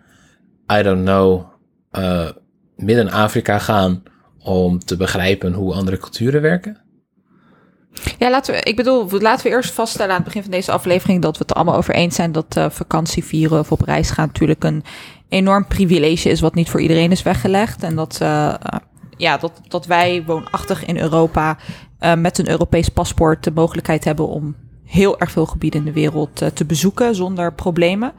I 0.74 0.82
don't 0.82 1.04
know, 1.04 1.46
eh, 1.92 2.30
Midden-Afrika 2.76 3.60
gaan 3.60 4.04
om 4.40 4.80
te 4.80 4.98
begrijpen 4.98 5.54
hoe 5.54 5.74
andere 5.74 5.98
culturen 5.98 6.42
werken? 6.42 6.78
Ja, 8.18 8.30
laten 8.30 8.54
we, 8.54 8.62
ik 8.62 8.76
bedoel, 8.76 9.10
laten 9.20 9.46
we 9.46 9.52
eerst 9.52 9.74
vaststellen 9.74 10.12
aan 10.12 10.16
het 10.16 10.26
begin 10.26 10.42
van 10.42 10.52
deze 10.52 10.72
aflevering 10.72 11.22
dat 11.22 11.38
we 11.38 11.44
het 11.48 11.54
allemaal 11.54 11.76
over 11.76 11.94
eens 11.94 12.16
zijn 12.16 12.32
dat 12.32 12.58
eh, 12.58 12.70
vakantie 12.70 13.24
vieren 13.24 13.60
of 13.60 13.72
op 13.72 13.82
reis 13.82 14.12
gaan 14.12 14.28
natuurlijk 14.28 14.64
een 14.64 14.84
enorm 15.30 15.68
privilege 15.68 16.30
is 16.30 16.40
wat 16.40 16.56
niet 16.56 16.70
voor 16.70 16.82
iedereen 16.82 17.12
is 17.12 17.24
weggelegd. 17.24 17.84
En 17.84 17.96
dat, 17.96 18.18
eh, 18.22 18.54
ja, 19.18 19.38
dat, 19.38 19.62
dat 19.68 19.86
wij 19.86 20.24
woonachtig 20.26 20.86
in 20.86 20.98
Europa 20.98 21.58
met 22.18 22.38
een 22.38 22.50
Europees 22.50 22.90
paspoort 22.90 23.44
de 23.44 23.52
mogelijkheid 23.52 24.04
hebben 24.04 24.28
om 24.28 24.56
heel 24.92 25.20
erg 25.20 25.32
veel 25.32 25.46
gebieden 25.46 25.80
in 25.80 25.86
de 25.86 25.92
wereld 25.94 26.42
eh, 26.42 26.48
te 26.48 26.66
bezoeken 26.66 27.16
zonder 27.16 27.54
problemen. 27.54 28.14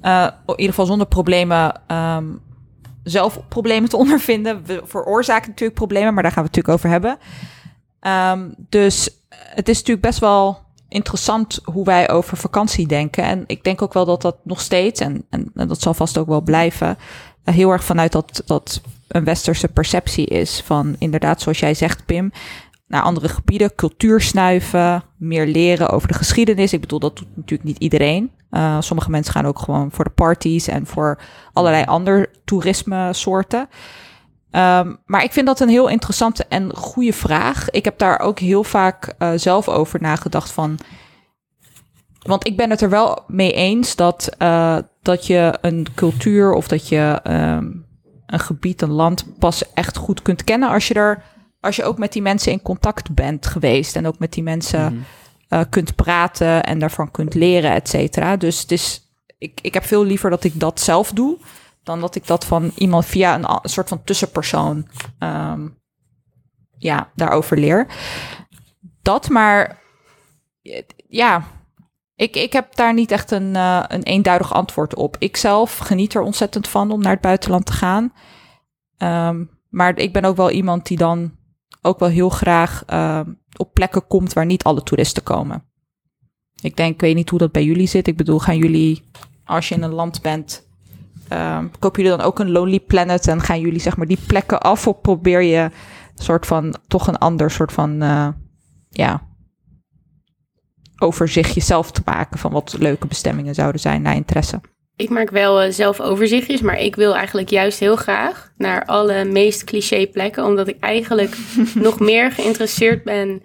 Eh, 0.00 0.26
in 0.46 0.52
ieder 0.56 0.68
geval 0.68 0.86
zonder 0.86 1.06
problemen 1.06 1.80
ehm, 1.86 2.26
zelf 3.02 3.40
problemen 3.48 3.88
te 3.88 3.96
ondervinden. 4.04 4.64
We 4.64 4.82
veroorzaken 4.84 5.48
natuurlijk 5.48 5.78
problemen, 5.78 6.14
maar 6.14 6.22
daar 6.22 6.32
gaan 6.32 6.42
we 6.42 6.48
het 6.48 6.56
natuurlijk 6.56 6.84
over 6.84 6.90
hebben. 6.90 7.18
Ehm, 8.00 8.48
dus 8.68 9.10
het 9.28 9.68
is 9.68 9.76
natuurlijk 9.78 10.06
best 10.06 10.18
wel 10.18 10.58
interessant 10.88 11.60
hoe 11.64 11.84
wij 11.84 12.10
over 12.10 12.36
vakantie 12.36 12.86
denken. 12.86 13.24
En 13.24 13.44
ik 13.46 13.64
denk 13.64 13.82
ook 13.82 13.92
wel 13.92 14.04
dat 14.04 14.22
dat 14.22 14.36
nog 14.44 14.60
steeds, 14.60 15.00
en, 15.00 15.24
en, 15.30 15.52
dat 15.54 15.80
zal 15.80 15.94
vast 15.94 16.18
ook 16.18 16.28
wel 16.28 16.40
blijven, 16.40 16.98
eh, 17.44 17.54
heel 17.54 17.70
erg 17.70 17.84
vanuit 17.84 18.12
dat, 18.12 18.42
dat 18.46 18.80
een 19.08 19.24
westerse 19.24 19.68
perceptie 19.68 20.26
is. 20.26 20.62
Van 20.64 20.96
inderdaad, 20.98 21.40
zoals 21.40 21.58
jij 21.58 21.74
zegt, 21.74 22.06
Pim, 22.06 22.32
naar 22.90 23.02
andere 23.02 23.28
gebieden, 23.28 23.74
cultuur 23.74 24.20
snuiven, 24.20 25.02
meer 25.16 25.46
leren 25.46 25.88
over 25.88 26.08
de 26.08 26.14
geschiedenis. 26.14 26.72
Ik 26.72 26.80
bedoel, 26.80 26.98
dat 26.98 27.16
doet 27.16 27.36
natuurlijk 27.36 27.68
niet 27.68 27.78
iedereen. 27.78 28.30
Eh, 28.50 28.76
sommige 28.80 29.10
mensen 29.10 29.32
gaan 29.32 29.46
ook 29.46 29.58
gewoon 29.58 29.90
voor 29.92 30.04
de 30.04 30.10
parties 30.10 30.68
en 30.68 30.86
voor 30.86 31.18
allerlei 31.52 31.84
andere 31.84 32.30
toerisme 32.44 33.12
soorten. 33.12 33.60
Um, 33.60 34.98
maar 35.06 35.24
ik 35.24 35.32
vind 35.32 35.46
dat 35.46 35.60
een 35.60 35.68
heel 35.68 35.88
interessante 35.88 36.44
en 36.48 36.76
goede 36.76 37.12
vraag. 37.12 37.70
Ik 37.70 37.84
heb 37.84 37.98
daar 37.98 38.20
ook 38.20 38.38
heel 38.38 38.64
vaak 38.64 39.14
uh, 39.18 39.30
zelf 39.34 39.68
over 39.68 40.00
nagedacht 40.00 40.50
van. 40.50 40.78
Want 42.22 42.46
ik 42.46 42.56
ben 42.56 42.70
het 42.70 42.80
er 42.80 42.90
wel 42.90 43.18
mee 43.26 43.52
eens 43.52 43.96
dat, 43.96 44.28
uh, 44.38 44.76
dat 45.02 45.26
je 45.26 45.58
een 45.60 45.86
cultuur 45.94 46.52
of 46.52 46.68
dat 46.68 46.88
je 46.88 47.20
um, 47.24 47.86
een 48.26 48.40
gebied, 48.40 48.82
een 48.82 48.92
land 48.92 49.24
pas 49.38 49.72
echt 49.74 49.96
goed 49.96 50.22
kunt 50.22 50.44
kennen 50.44 50.68
als 50.68 50.88
je 50.88 50.94
er 50.94 51.22
als 51.60 51.76
je 51.76 51.84
ook 51.84 51.98
met 51.98 52.12
die 52.12 52.22
mensen 52.22 52.52
in 52.52 52.62
contact 52.62 53.14
bent 53.14 53.46
geweest 53.46 53.96
en 53.96 54.06
ook 54.06 54.18
met 54.18 54.32
die 54.32 54.42
mensen 54.42 54.92
Mhm. 54.94 55.02
eh, 55.48 55.60
kunt 55.70 55.94
praten 55.94 56.62
en 56.64 56.78
daarvan 56.78 57.10
kunt 57.10 57.34
leren, 57.34 57.72
et 57.72 57.88
cetera. 57.88 58.36
Dus 58.36 58.60
het 58.60 58.72
is, 58.72 59.12
ik, 59.38 59.58
ik 59.62 59.74
heb 59.74 59.84
veel 59.84 60.04
liever 60.04 60.30
dat 60.30 60.44
ik 60.44 60.60
dat 60.60 60.80
zelf 60.80 61.12
doe 61.12 61.38
dan 61.82 62.00
dat 62.00 62.14
ik 62.14 62.26
dat 62.26 62.44
van 62.44 62.72
iemand 62.76 63.06
via 63.06 63.34
een, 63.34 63.58
soort 63.70 63.88
van 63.88 64.04
tussenpersoon 64.04 64.86
ehm, 65.18 65.68
ja, 66.78 67.10
daarover 67.14 67.58
leer. 67.58 67.86
Dat, 69.02 69.28
maar 69.28 69.78
ja, 71.08 71.44
ik, 72.14 72.36
ik 72.36 72.52
heb 72.52 72.74
daar 72.74 72.94
niet 72.94 73.10
echt 73.10 73.30
een, 73.30 73.56
eh, 73.56 73.84
een 73.88 74.02
eenduidig 74.02 74.54
antwoord 74.54 74.94
op. 74.94 75.16
Ik 75.18 75.36
zelf 75.36 75.78
geniet 75.78 76.14
er 76.14 76.22
ontzettend 76.22 76.68
van 76.68 76.90
om 76.90 77.00
naar 77.02 77.12
het 77.12 77.20
buitenland 77.20 77.66
te 77.66 77.72
gaan. 77.72 78.12
Ehm, 78.96 79.44
maar 79.68 79.98
ik 79.98 80.12
ben 80.12 80.24
ook 80.24 80.36
wel 80.36 80.50
iemand 80.50 80.86
die 80.86 80.96
dan 80.96 81.38
ook 81.82 81.98
wel 81.98 82.08
heel 82.08 82.28
graag 82.28 82.82
ehm, 82.86 83.32
op 83.56 83.74
plekken 83.74 84.06
komt 84.06 84.32
waar 84.32 84.46
niet 84.46 84.62
alle 84.62 84.82
toeristen 84.82 85.22
komen. 85.22 85.64
Ik 86.60 86.76
denk, 86.76 86.94
ik 86.94 87.00
weet 87.00 87.14
niet 87.14 87.30
hoe 87.30 87.38
dat 87.38 87.52
bij 87.52 87.64
jullie 87.64 87.86
zit. 87.86 88.06
Ik 88.06 88.16
bedoel, 88.16 88.38
gaan 88.38 88.56
jullie, 88.56 89.02
als 89.44 89.68
je 89.68 89.74
in 89.74 89.82
een 89.82 89.92
land 89.92 90.22
bent, 90.22 90.68
ehm, 91.28 91.66
kopen 91.78 92.02
jullie 92.02 92.18
dan 92.18 92.26
ook 92.26 92.38
een 92.38 92.50
Lonely 92.50 92.80
Planet 92.80 93.28
en 93.28 93.40
gaan 93.40 93.60
jullie 93.60 93.80
zeg 93.80 93.96
maar 93.96 94.06
die 94.06 94.18
plekken 94.26 94.60
af 94.60 94.86
of 94.86 95.00
probeer 95.00 95.42
je 95.42 95.70
soort 96.14 96.46
van 96.46 96.74
toch 96.86 97.06
een 97.06 97.18
ander 97.18 97.50
soort 97.50 97.72
van 97.72 98.02
eh, 98.02 98.28
ja 98.88 99.28
overzichtje 100.98 101.60
zelf 101.60 101.90
te 101.90 102.02
maken 102.04 102.38
van 102.38 102.52
wat 102.52 102.76
leuke 102.78 103.06
bestemmingen 103.06 103.54
zouden 103.54 103.80
zijn 103.80 104.02
naar 104.02 104.14
interesse. 104.14 104.60
Ik 105.00 105.08
maak 105.08 105.30
wel 105.30 105.60
eh, 105.60 105.70
zelf 105.72 106.00
overzichtjes, 106.00 106.60
maar 106.60 106.80
ik 106.80 106.96
wil 106.96 107.14
eigenlijk 107.14 107.50
juist 107.50 107.78
heel 107.78 107.96
graag 107.96 108.52
naar 108.56 108.84
alle 108.84 109.24
meest 109.24 109.64
cliché 109.64 110.06
plekken, 110.06 110.44
omdat 110.44 110.68
ik 110.68 110.76
eigenlijk 110.80 111.36
nog 111.74 112.00
meer 112.00 112.32
geïnteresseerd 112.32 113.04
ben. 113.04 113.42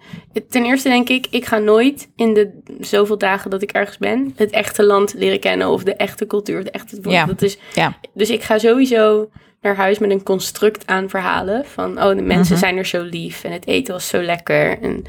Ten 0.48 0.64
eerste 0.64 0.88
denk 0.88 1.08
ik, 1.08 1.26
ik 1.30 1.44
ga 1.44 1.58
nooit 1.58 2.08
in 2.16 2.34
de 2.34 2.60
zoveel 2.80 3.18
dagen 3.18 3.50
dat 3.50 3.62
ik 3.62 3.72
ergens 3.72 3.98
ben, 3.98 4.32
het 4.36 4.50
echte 4.50 4.84
land 4.84 5.14
leren 5.14 5.40
kennen 5.40 5.68
of 5.68 5.82
de 5.82 5.94
echte 5.94 6.26
cultuur, 6.26 6.64
de 6.64 6.70
echte. 6.70 6.98
Ja. 7.02 7.24
Dat 7.26 7.42
is, 7.42 7.58
Ja. 7.74 7.98
dus 8.14 8.30
ik 8.30 8.42
ga 8.42 8.58
sowieso 8.58 9.30
naar 9.60 9.76
huis 9.76 9.98
met 9.98 10.10
een 10.10 10.22
construct 10.22 10.86
aan 10.86 11.08
verhalen 11.08 11.64
van, 11.64 12.02
oh, 12.02 12.08
de 12.16 12.22
mensen 12.22 12.54
Mhm. 12.54 12.64
zijn 12.64 12.76
er 12.76 12.86
zo 12.86 13.02
lief 13.02 13.44
en 13.44 13.52
het 13.52 13.66
eten 13.66 13.92
was 13.92 14.08
zo 14.08 14.22
lekker 14.22 14.78
en 14.82 15.02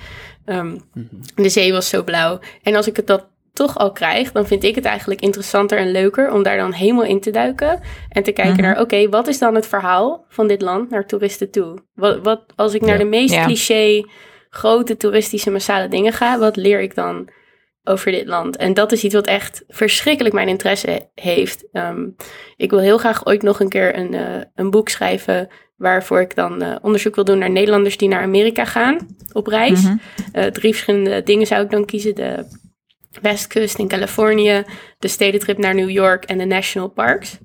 ehm, 0.46 0.78
de 1.36 1.50
zee 1.50 1.72
was 1.72 1.90
zo 1.90 2.04
blauw. 2.04 2.40
En 2.64 2.76
als 2.76 2.88
ik 2.88 2.96
het 2.96 3.08
dat 3.08 3.26
toch 3.58 3.78
al 3.78 3.92
krijg, 3.92 4.32
dan 4.32 4.48
vind 4.48 4.64
ik 4.64 4.76
het 4.76 4.86
eigenlijk 4.86 5.22
interessanter 5.22 5.78
en 5.78 5.92
leuker 5.92 6.32
om 6.32 6.44
daar 6.44 6.58
dan 6.58 6.72
helemaal 6.74 7.04
in 7.04 7.20
te 7.20 7.32
duiken 7.32 7.80
en 8.10 8.24
te 8.24 8.32
kijken 8.32 8.54
Mhm. 8.54 8.62
naar, 8.62 8.80
oké, 8.82 9.10
wat 9.10 9.28
is 9.28 9.40
dan 9.40 9.56
het 9.56 9.68
verhaal 9.68 10.26
van 10.30 10.48
dit 10.48 10.62
land 10.62 10.90
naar 10.90 11.06
toeristen 11.06 11.52
toe? 11.52 11.78
Wat, 11.94 12.20
wat 12.24 12.44
als 12.56 12.74
ik 12.74 12.82
naar 12.82 12.92
Ja. 12.98 12.98
de 12.98 13.10
meest 13.10 13.34
Ja. 13.34 13.46
cliché 13.46 14.04
grote 14.50 14.98
toeristische 14.98 15.52
massale 15.52 15.88
dingen 15.88 16.14
ga, 16.14 16.40
wat 16.40 16.56
leer 16.56 16.80
ik 16.82 16.96
dan 16.96 17.30
over 17.84 18.12
dit 18.12 18.28
land? 18.28 18.58
En 18.58 18.74
dat 18.74 18.92
is 18.92 19.04
iets 19.04 19.14
wat 19.14 19.28
echt 19.28 19.64
verschrikkelijk 19.68 20.36
mijn 20.36 20.48
interesse 20.48 21.10
heeft. 21.16 21.68
Ehm, 21.72 22.08
ik 22.56 22.70
wil 22.70 22.80
heel 22.80 22.98
graag 22.98 23.26
ooit 23.26 23.42
nog 23.42 23.60
een 23.60 23.70
keer 23.70 23.98
een, 23.98 24.14
eh, 24.14 24.42
een 24.56 24.70
boek 24.70 24.90
schrijven 24.90 25.48
waarvoor 25.78 26.22
ik 26.22 26.36
dan 26.36 26.62
eh, 26.62 26.76
onderzoek 26.82 27.16
wil 27.16 27.24
doen 27.24 27.38
naar 27.38 27.50
Nederlanders 27.52 27.98
die 27.98 28.08
naar 28.08 28.22
Amerika 28.22 28.66
gaan 28.66 28.98
op 29.34 29.48
reis. 29.48 29.82
Mhm. 29.84 29.96
Eh, 30.32 30.46
drie 30.46 30.72
verschillende 30.72 31.24
dingen 31.24 31.48
zou 31.48 31.64
ik 31.64 31.70
dan 31.70 31.86
kiezen. 31.86 32.16
De 32.16 32.46
Westkust 33.22 33.78
in 33.80 33.88
Californië, 33.88 34.64
de 35.00 35.08
stedentrip 35.08 35.58
naar 35.58 35.76
New 35.76 35.90
York 35.90 36.24
en 36.24 36.38
de 36.38 36.46
national 36.46 36.88
parks. 36.88 37.38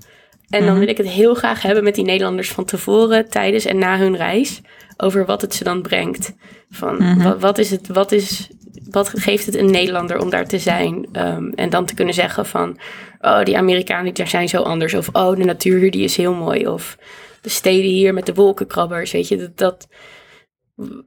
En 0.49 0.61
dan 0.61 0.69
Mhm. 0.71 0.79
wil 0.79 0.89
ik 0.89 0.97
het 0.97 1.09
heel 1.09 1.35
graag 1.35 1.63
hebben 1.63 1.85
met 1.85 1.95
die 1.95 2.05
Nederlanders 2.05 2.51
van 2.51 2.65
tevoren, 2.65 3.29
tijdens 3.29 3.65
en 3.65 3.79
na 3.79 3.99
hun 3.99 4.17
reis. 4.17 4.61
Over 4.97 5.25
wat 5.27 5.41
het 5.41 5.55
ze 5.55 5.65
dan 5.65 5.83
brengt. 5.83 6.35
Van 6.71 6.97
Mhm. 6.97 7.23
wat, 7.23 7.41
wat 7.41 7.59
is 7.59 7.71
het, 7.71 7.89
wat 7.89 8.13
is, 8.13 8.49
wat 8.91 9.09
geeft 9.15 9.47
het 9.47 9.55
een 9.57 9.71
Nederlander 9.71 10.19
om 10.21 10.31
daar 10.31 10.47
te 10.49 10.59
zijn? 10.59 11.09
Ehm, 11.13 11.49
en 11.55 11.71
dan 11.71 11.85
te 11.87 11.95
kunnen 11.95 12.15
zeggen 12.15 12.47
van, 12.47 12.79
oh 13.21 13.43
die 13.43 13.57
Amerikanen 13.57 14.15
die 14.15 14.27
zijn 14.27 14.49
zo 14.49 14.63
anders. 14.63 14.95
Of 14.95 15.09
oh 15.13 15.37
de 15.37 15.45
natuur 15.45 15.79
hier 15.81 15.91
die 15.91 16.05
is 16.05 16.17
heel 16.17 16.35
mooi. 16.35 16.67
Of 16.67 16.97
de 17.41 17.49
steden 17.49 17.91
hier 17.91 18.15
met 18.15 18.27
de 18.27 18.35
wolkenkrabbers, 18.35 19.13
weet 19.13 19.29
je. 19.29 19.37
Dat, 19.37 19.57
dat, 19.59 19.89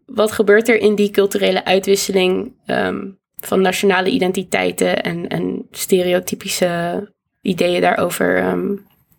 wat 0.05 0.31
gebeurt 0.31 0.67
er 0.69 0.79
in 0.79 0.95
die 0.95 1.09
culturele 1.11 1.65
uitwisseling 1.65 2.53
ehm, 2.65 3.07
van 3.47 3.62
nationale 3.62 4.10
identiteiten 4.10 5.03
en, 5.03 5.27
en 5.27 5.67
stereotypische 5.71 7.03
ideeën 7.41 7.81
daarover 7.81 8.38
ehm, 8.38 8.67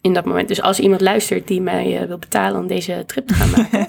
in 0.00 0.12
dat 0.14 0.24
moment. 0.24 0.48
Dus 0.48 0.62
als 0.62 0.80
iemand 0.80 1.00
luistert 1.00 1.46
die 1.48 1.60
mij 1.60 2.00
eh, 2.00 2.06
wil 2.06 2.18
betalen 2.18 2.60
om 2.60 2.66
deze 2.66 3.02
trip 3.06 3.26
te 3.26 3.34
gaan 3.34 3.50
maken, 3.50 3.86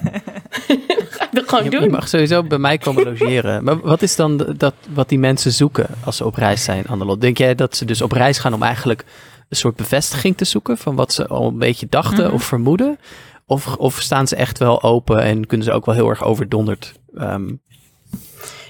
ga 1.10 1.24
ik 1.24 1.28
dat 1.32 1.48
gewoon 1.48 1.64
Je, 1.64 1.70
je 1.70 1.78
doen. 1.80 1.90
mag 1.90 2.08
sowieso 2.08 2.42
bij 2.42 2.58
mij 2.58 2.78
komen 2.78 3.04
logeren. 3.04 3.64
Maar 3.64 3.80
wat 3.80 4.02
is 4.02 4.16
dan 4.16 4.36
dat, 4.56 4.74
wat 4.94 5.08
die 5.08 5.18
mensen 5.18 5.52
zoeken 5.52 5.86
als 6.04 6.16
ze 6.16 6.24
op 6.24 6.34
reis 6.34 6.64
zijn, 6.64 6.86
Annelot? 6.86 7.20
Denk 7.20 7.38
jij 7.38 7.54
dat 7.54 7.76
ze 7.76 7.84
dus 7.84 8.02
op 8.02 8.12
reis 8.12 8.38
gaan 8.38 8.54
om 8.54 8.62
eigenlijk 8.62 9.04
een 9.48 9.56
soort 9.56 9.76
bevestiging 9.76 10.36
te 10.36 10.44
zoeken 10.44 10.78
van 10.78 10.94
wat 10.94 11.12
ze 11.12 11.26
al 11.26 11.48
een 11.48 11.58
beetje 11.58 11.86
dachten 11.90 12.24
Mhm. 12.24 12.34
of 12.34 12.42
vermoeden? 12.44 12.98
Of, 13.46 13.76
of 13.76 14.00
staan 14.00 14.28
ze 14.28 14.36
echt 14.36 14.58
wel 14.58 14.82
open 14.82 15.22
en 15.22 15.46
kunnen 15.46 15.66
ze 15.66 15.72
ook 15.72 15.86
wel 15.86 15.94
heel 15.94 16.08
erg 16.08 16.24
overdonderd? 16.24 16.94
ehm, 17.16 17.48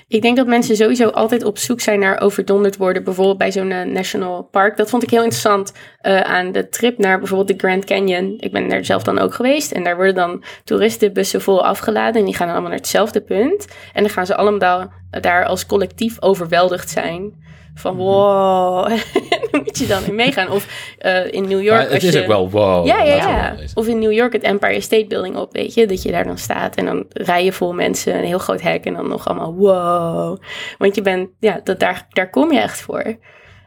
Ik 0.09 0.23
denk 0.23 0.37
dat 0.37 0.47
mensen 0.47 0.77
sowieso 0.77 1.09
altijd 1.09 1.45
op 1.45 1.59
zoek 1.59 1.81
zijn 1.81 1.99
naar 1.99 2.21
overdonderd 2.21 2.77
worden. 2.77 3.05
Bijvoorbeeld 3.05 3.39
bij 3.39 3.53
zo'n 3.53 3.71
eh, 3.71 3.87
national 3.87 4.43
park. 4.43 4.77
Dat 4.77 4.91
vond 4.91 5.03
ik 5.03 5.11
heel 5.11 5.23
interessant 5.23 5.73
eh, 6.01 6.21
aan 6.21 6.53
de 6.53 6.69
trip 6.69 6.99
naar 6.99 7.19
bijvoorbeeld 7.19 7.49
de 7.49 7.67
Grand 7.67 7.85
Canyon. 7.85 8.35
Ik 8.39 8.53
ben 8.53 8.69
daar 8.69 8.85
zelf 8.85 9.03
dan 9.03 9.19
ook 9.19 9.35
geweest. 9.35 9.73
En 9.73 9.85
daar 9.85 9.97
worden 9.97 10.15
dan 10.15 10.45
toeristenbussen 10.65 11.43
vol 11.43 11.65
afgeladen. 11.65 12.21
En 12.21 12.25
die 12.25 12.37
gaan 12.37 12.49
allemaal 12.49 12.69
naar 12.69 12.79
hetzelfde 12.79 13.21
punt. 13.21 13.67
En 13.93 14.03
dan 14.03 14.13
gaan 14.13 14.27
ze 14.27 14.37
allemaal 14.37 14.93
daar 15.11 15.45
als 15.45 15.67
collectief 15.67 16.23
overweldigd 16.23 16.91
zijn. 16.91 17.45
Van 17.79 17.97
wow, 17.97 18.89
daar 19.51 19.63
moet 19.65 19.79
je 19.79 19.87
dan 19.87 20.05
in 20.05 20.15
meegaan. 20.15 20.51
Of 20.51 20.95
eh, 20.99 21.33
in 21.33 21.43
New 21.49 21.63
York. 21.63 21.77
Maar 21.77 21.81
het 21.83 21.93
als 21.93 22.05
is 22.05 22.13
je- 22.13 22.21
ook 22.21 22.27
wel 22.27 22.51
wow. 22.51 22.87
ja, 22.87 23.03
ja, 23.03 23.15
ja. 23.17 23.57
Of 23.75 23.87
in 23.87 23.99
New 23.99 24.13
York 24.13 24.33
het 24.33 24.43
Empire 24.43 24.81
State 24.81 25.07
Building 25.07 25.37
op, 25.37 25.53
weet 25.53 25.75
je. 25.75 25.87
Dat 25.87 26.03
je 26.03 26.11
daar 26.11 26.25
dan 26.25 26.39
staat 26.39 26.77
en 26.77 26.85
dan 26.85 27.05
rij 27.09 27.45
je 27.45 27.53
vol 27.53 27.73
mensen, 27.73 28.15
een 28.19 28.25
heel 28.25 28.39
groot 28.39 28.61
hek 28.61 28.85
en 28.85 28.95
dan 28.95 29.09
nog 29.09 29.29
allemaal 29.29 29.55
wow. 29.55 30.39
Want 30.79 30.95
je 30.95 31.03
bent, 31.03 31.29
ja, 31.41 31.61
dat, 31.65 31.81
daar, 31.81 32.07
daar 32.11 32.31
kom 32.31 32.53
je 32.53 32.61
echt 32.61 32.81
voor. 32.81 33.17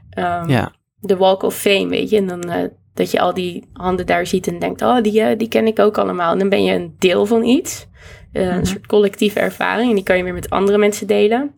Ehm, 0.09 0.49
ja. 0.49 0.71
De 0.99 1.17
Walk 1.17 1.43
of 1.43 1.55
Fame, 1.55 1.87
weet 1.87 2.09
je. 2.09 2.17
En 2.17 2.27
dan 2.27 2.41
eh, 2.41 2.63
dat 2.93 3.11
je 3.11 3.19
al 3.19 3.33
die 3.33 3.69
handen 3.73 4.05
daar 4.05 4.25
ziet 4.27 4.47
en 4.47 4.59
denkt, 4.59 4.81
oh, 4.81 5.01
die, 5.01 5.21
eh, 5.21 5.37
die 5.37 5.47
ken 5.47 5.67
ik 5.67 5.79
ook 5.79 5.97
allemaal. 5.97 6.31
En 6.31 6.39
dan 6.39 6.49
ben 6.49 6.63
je 6.63 6.73
een 6.73 6.95
deel 6.99 7.25
van 7.25 7.43
iets. 7.43 7.87
Eh, 8.31 8.43
Mhm. 8.47 8.57
Een 8.57 8.65
soort 8.65 8.87
collectieve 8.87 9.39
ervaring. 9.39 9.89
En 9.89 9.95
die 9.95 10.03
kan 10.03 10.17
je 10.17 10.23
weer 10.23 10.33
met 10.33 10.49
andere 10.49 10.77
mensen 10.77 11.07
delen. 11.07 11.55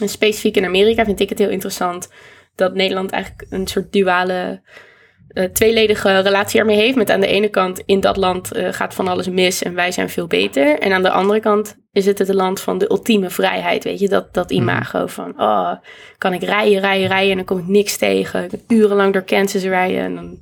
En 0.00 0.08
specifiek 0.08 0.56
in 0.56 0.64
Amerika 0.64 1.04
vind 1.04 1.20
ik 1.20 1.28
het 1.28 1.38
heel 1.38 1.48
interessant 1.48 2.08
dat 2.54 2.74
Nederland 2.74 3.10
eigenlijk 3.10 3.46
een 3.50 3.66
soort 3.66 3.92
duale, 3.92 4.60
eh, 5.28 5.44
tweeledige 5.44 6.18
relatie 6.20 6.60
ermee 6.60 6.76
heeft. 6.76 6.96
Met 6.96 7.10
aan 7.10 7.20
de 7.20 7.26
ene 7.26 7.48
kant 7.48 7.82
in 7.86 8.00
dat 8.00 8.16
land 8.16 8.52
eh, 8.52 8.72
gaat 8.72 8.94
van 8.94 9.08
alles 9.08 9.28
mis 9.28 9.62
en 9.62 9.74
wij 9.74 9.92
zijn 9.92 10.10
veel 10.10 10.26
beter. 10.26 10.78
En 10.78 10.92
aan 10.92 11.02
de 11.02 11.10
andere 11.10 11.40
kant 11.40 11.76
is 11.92 12.06
het 12.06 12.18
het 12.18 12.34
land 12.34 12.60
van 12.60 12.78
de 12.78 12.90
ultieme 12.90 13.30
vrijheid. 13.30 13.84
Weet 13.84 13.98
je, 13.98 14.08
dat, 14.08 14.34
dat 14.34 14.50
imago 14.50 15.06
van, 15.06 15.40
oh, 15.40 15.72
kan 16.18 16.32
ik 16.32 16.42
rijden, 16.42 16.80
rijden, 16.80 17.08
rijden 17.08 17.30
en 17.30 17.36
dan 17.36 17.46
kom 17.46 17.58
ik 17.58 17.66
niks 17.66 17.96
tegen. 17.96 18.44
Ik 18.44 18.48
kan 18.50 18.60
urenlang 18.68 19.12
door 19.12 19.22
Kansas 19.22 19.62
rijden 19.62 20.00
en 20.00 20.14
dan 20.14 20.38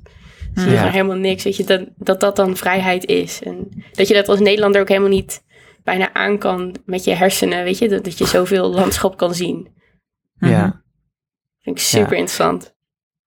zie 0.55 0.69
je 0.69 0.75
Ja. 0.75 0.89
helemaal 0.89 1.15
niks. 1.15 1.43
Weet 1.43 1.57
je, 1.57 1.63
dat, 1.63 1.81
dat 1.97 2.19
dat 2.19 2.35
dan 2.35 2.55
vrijheid 2.57 3.05
is. 3.05 3.41
En 3.43 3.83
dat 3.91 4.07
je 4.07 4.13
dat 4.13 4.29
als 4.29 4.39
Nederlander 4.39 4.81
ook 4.81 4.87
helemaal 4.87 5.09
niet 5.09 5.41
bijna 5.87 6.13
aan 6.13 6.37
kan 6.37 6.75
met 6.85 7.03
je 7.03 7.13
hersenen. 7.13 7.63
Weet 7.63 7.77
je, 7.77 7.89
dat, 7.89 8.03
dat 8.03 8.17
je 8.17 8.25
zoveel 8.25 8.69
landschap 8.79 9.17
kan 9.17 9.33
zien. 9.33 9.67
ja. 10.39 10.81
Vind 11.61 11.77
ik 11.77 11.83
super 11.83 12.11
Ja. 12.11 12.17
interessant. 12.17 12.75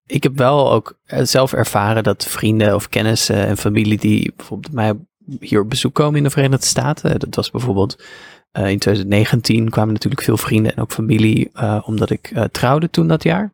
ik 0.05 0.23
heb 0.23 0.37
wel 0.37 0.71
ook 0.71 0.99
eh, 1.05 1.23
zelf 1.23 1.53
ervaren 1.53 2.03
dat 2.03 2.25
vrienden 2.25 2.75
of 2.75 2.89
kennissen 2.89 3.35
en 3.47 3.57
familie 3.57 3.97
die 3.97 4.33
bijvoorbeeld 4.35 4.73
bij 4.73 4.83
mij 4.83 5.05
hier 5.39 5.61
op 5.61 5.69
bezoek 5.69 5.93
komen 5.93 6.17
in 6.17 6.23
de 6.23 6.29
Verenigde 6.29 6.65
Staten. 6.65 7.19
Dat 7.19 7.35
was 7.35 7.51
bijvoorbeeld 7.51 8.03
eh, 8.51 8.69
in 8.69 8.79
2019 8.79 9.69
kwamen 9.69 9.93
natuurlijk 9.93 10.21
veel 10.21 10.37
vrienden 10.37 10.75
en 10.75 10.81
ook 10.81 10.91
familie, 10.91 11.49
eh, 11.53 11.81
omdat 11.85 12.09
ik 12.09 12.31
eh, 12.33 12.43
trouwde 12.43 12.89
toen 12.89 13.07
dat 13.07 13.23
jaar. 13.23 13.53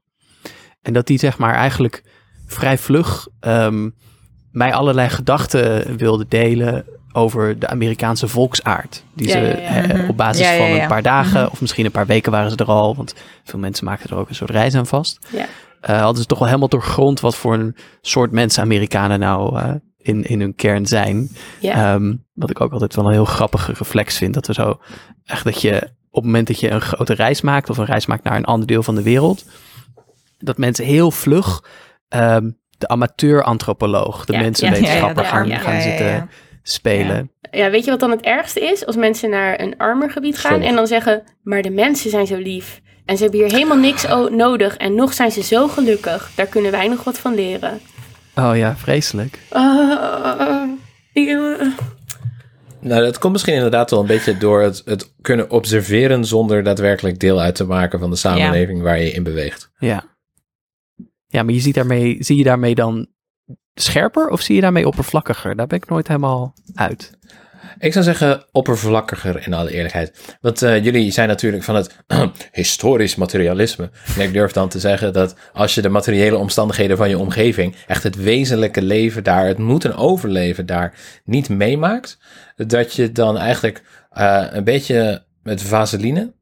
En 0.81 0.93
dat 0.93 1.07
die 1.07 1.19
zeg 1.19 1.37
maar 1.37 1.53
eigenlijk 1.53 2.03
vrij 2.45 2.77
vlug 2.77 3.27
ehm, 3.39 3.89
mij 4.51 4.73
allerlei 4.73 5.09
gedachten 5.09 5.97
wilden 5.97 6.25
delen 6.29 6.85
over 7.17 7.59
de 7.59 7.67
Amerikaanse 7.67 8.27
volksaard. 8.27 9.03
Die 9.13 9.27
Ja, 9.27 9.33
ze 9.33 9.39
ja, 9.39 9.45
ja. 9.45 9.83
eh, 9.83 9.97
Mhm. 9.99 10.09
op 10.09 10.17
basis 10.17 10.47
van 10.47 10.65
een 10.65 10.87
paar 10.87 11.01
dagen 11.01 11.51
of 11.51 11.61
misschien 11.61 11.85
een 11.85 11.91
paar 11.91 12.05
weken 12.05 12.31
waren 12.31 12.51
ze 12.51 12.55
er 12.57 12.65
al. 12.65 12.95
Want 12.95 13.13
veel 13.43 13.59
mensen 13.59 13.85
maakten 13.85 14.09
er 14.09 14.15
ook 14.17 14.29
een 14.29 14.35
soort 14.35 14.49
reis 14.49 14.75
aan 14.75 14.87
vast. 14.87 15.19
Ja. 15.29 15.45
Eh, 15.81 16.01
hadden 16.01 16.21
ze 16.21 16.27
toch 16.27 16.37
wel 16.39 16.47
helemaal 16.47 16.69
doorgrond 16.69 17.19
wat 17.19 17.35
voor 17.35 17.53
een 17.53 17.75
soort 18.01 18.31
mensen 18.31 18.63
Amerikanen 18.63 19.19
nou 19.19 19.59
eh, 19.59 19.71
in, 19.97 20.23
in 20.23 20.39
hun 20.39 20.55
kern 20.55 20.85
zijn. 20.85 21.29
Ja. 21.59 21.93
Ehm, 21.93 22.15
wat 22.33 22.49
ik 22.49 22.61
ook 22.61 22.71
altijd 22.71 22.95
wel 22.95 23.05
een 23.05 23.11
heel 23.11 23.25
grappige 23.25 23.73
reflex 23.73 24.17
vind. 24.17 24.33
Dat 24.33 24.47
we 24.47 24.53
zo 24.53 24.79
echt 25.25 25.43
dat 25.43 25.61
je 25.61 25.75
op 26.09 26.23
het 26.23 26.31
moment 26.31 26.47
dat 26.47 26.59
je 26.59 26.69
een 26.69 26.81
grote 26.81 27.13
reis 27.13 27.41
maakt 27.41 27.69
of 27.69 27.77
een 27.77 27.85
reis 27.85 28.05
maakt 28.05 28.23
naar 28.23 28.35
een 28.35 28.45
ander 28.45 28.67
deel 28.67 28.83
van 28.83 28.95
de 28.95 29.01
wereld, 29.03 29.45
dat 30.37 30.57
mensen 30.57 30.85
heel 30.85 31.11
vlug 31.11 31.63
ehm, 32.07 32.49
de 32.77 32.87
amateur-antropoloog, 32.87 34.25
de 34.25 34.33
Ja, 34.33 34.39
mensenwetenschapper 34.39 35.23
ja, 35.23 35.29
ja, 35.45 35.57
gaan, 35.57 35.59
gaan 35.59 35.81
zitten, 35.81 36.05
ja. 36.07 36.27
Spelen. 36.71 37.31
Ja, 37.51 37.69
weet 37.69 37.85
je 37.85 37.91
wat 37.91 37.99
dan 37.99 38.11
het 38.11 38.21
ergste 38.21 38.59
is? 38.59 38.85
Als 38.85 38.95
mensen 38.95 39.29
naar 39.29 39.61
een 39.61 39.77
armer 39.77 40.11
gebied 40.11 40.37
gaan 40.37 40.61
en 40.61 40.75
dan 40.75 40.87
zeggen, 40.87 41.23
maar 41.43 41.61
de 41.61 41.69
mensen 41.69 42.09
zijn 42.09 42.27
zo 42.27 42.37
lief. 42.37 42.81
En 43.05 43.17
ze 43.17 43.23
hebben 43.23 43.41
hier 43.41 43.51
helemaal 43.51 43.77
niks 43.77 44.07
nodig 44.31 44.77
en 44.77 44.95
nog 44.95 45.13
zijn 45.13 45.31
ze 45.31 45.43
zo 45.43 45.67
gelukkig. 45.67 46.31
Daar 46.35 46.45
kunnen 46.45 46.71
wij 46.71 46.87
nog 46.87 47.03
wat 47.03 47.19
van 47.19 47.35
leren. 47.35 47.79
Oh 48.35 48.51
ja, 48.55 48.75
vreselijk. 48.75 49.39
Eeuw. 51.13 51.57
Nou, 52.79 53.01
dat 53.01 53.17
komt 53.17 53.33
misschien 53.33 53.53
inderdaad 53.53 53.89
wel 53.89 53.99
een 53.99 54.05
beetje 54.05 54.37
door 54.37 54.61
het, 54.61 54.81
het 54.85 55.13
kunnen 55.21 55.51
observeren 55.51 56.25
zonder 56.25 56.63
daadwerkelijk 56.63 57.19
deel 57.19 57.39
uit 57.39 57.55
te 57.55 57.65
maken 57.65 57.99
van 57.99 58.09
de 58.09 58.15
samenleving 58.15 58.81
waar 58.81 58.99
je 58.99 59.11
in 59.11 59.23
beweegt. 59.23 59.71
Ja. 59.77 60.03
Ja, 61.27 61.43
maar 61.43 61.53
je 61.53 61.59
ziet 61.59 61.75
daarmee, 61.75 62.17
zie 62.19 62.37
je 62.37 62.43
daarmee 62.43 62.75
dan 62.75 63.07
scherper 63.81 64.29
of 64.29 64.41
zie 64.41 64.55
je 64.55 64.61
daarmee 64.61 64.87
oppervlakkiger? 64.87 65.55
Daar 65.55 65.67
ben 65.67 65.77
ik 65.77 65.89
nooit 65.89 66.07
helemaal 66.07 66.53
uit. 66.75 67.17
Ik 67.79 67.93
zou 67.93 68.05
zeggen 68.05 68.45
oppervlakkiger 68.51 69.45
in 69.45 69.53
alle 69.53 69.71
eerlijkheid. 69.71 70.37
Want 70.41 70.61
eh, 70.61 70.83
jullie 70.83 71.11
zijn 71.11 71.27
natuurlijk 71.27 71.63
van 71.63 71.75
het 71.75 71.95
historisch 72.51 73.15
materialisme. 73.15 73.89
En 74.17 74.23
ik 74.23 74.33
durf 74.33 74.51
dan 74.51 74.69
te 74.69 74.79
zeggen 74.79 75.13
dat 75.13 75.35
als 75.53 75.75
je 75.75 75.81
de 75.81 75.89
materiële 75.89 76.37
omstandigheden 76.37 76.97
van 76.97 77.09
je 77.09 77.17
omgeving, 77.17 77.75
echt 77.87 78.03
het 78.03 78.15
wezenlijke 78.15 78.81
leven 78.81 79.23
daar, 79.23 79.45
het 79.45 79.57
moeten 79.57 79.95
overleven 79.95 80.65
daar, 80.65 80.93
niet 81.23 81.49
meemaakt, 81.49 82.17
dat 82.55 82.93
je 82.93 83.11
dan 83.11 83.37
eigenlijk 83.37 83.83
eh, 84.09 84.45
een 84.49 84.63
beetje 84.63 85.25
met 85.43 85.61
vaseline 85.61 86.33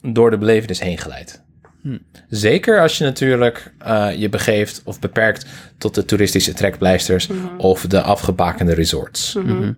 door 0.00 0.30
de 0.30 0.38
belevenis 0.38 0.80
heen 0.80 0.98
glijdt. 0.98 1.45
Hm. 1.86 1.98
Zeker 2.28 2.80
als 2.80 2.98
je 2.98 3.04
natuurlijk 3.04 3.74
eh, 3.78 4.08
je 4.18 4.28
begeeft 4.28 4.82
of 4.84 5.00
beperkt 5.00 5.46
tot 5.78 5.94
de 5.94 6.04
toeristische 6.04 6.52
trekpleisters 6.52 7.28
of 7.56 7.86
de 7.86 8.02
afgebakende 8.02 8.74
resorts. 8.74 9.34
Mhm. 9.34 9.72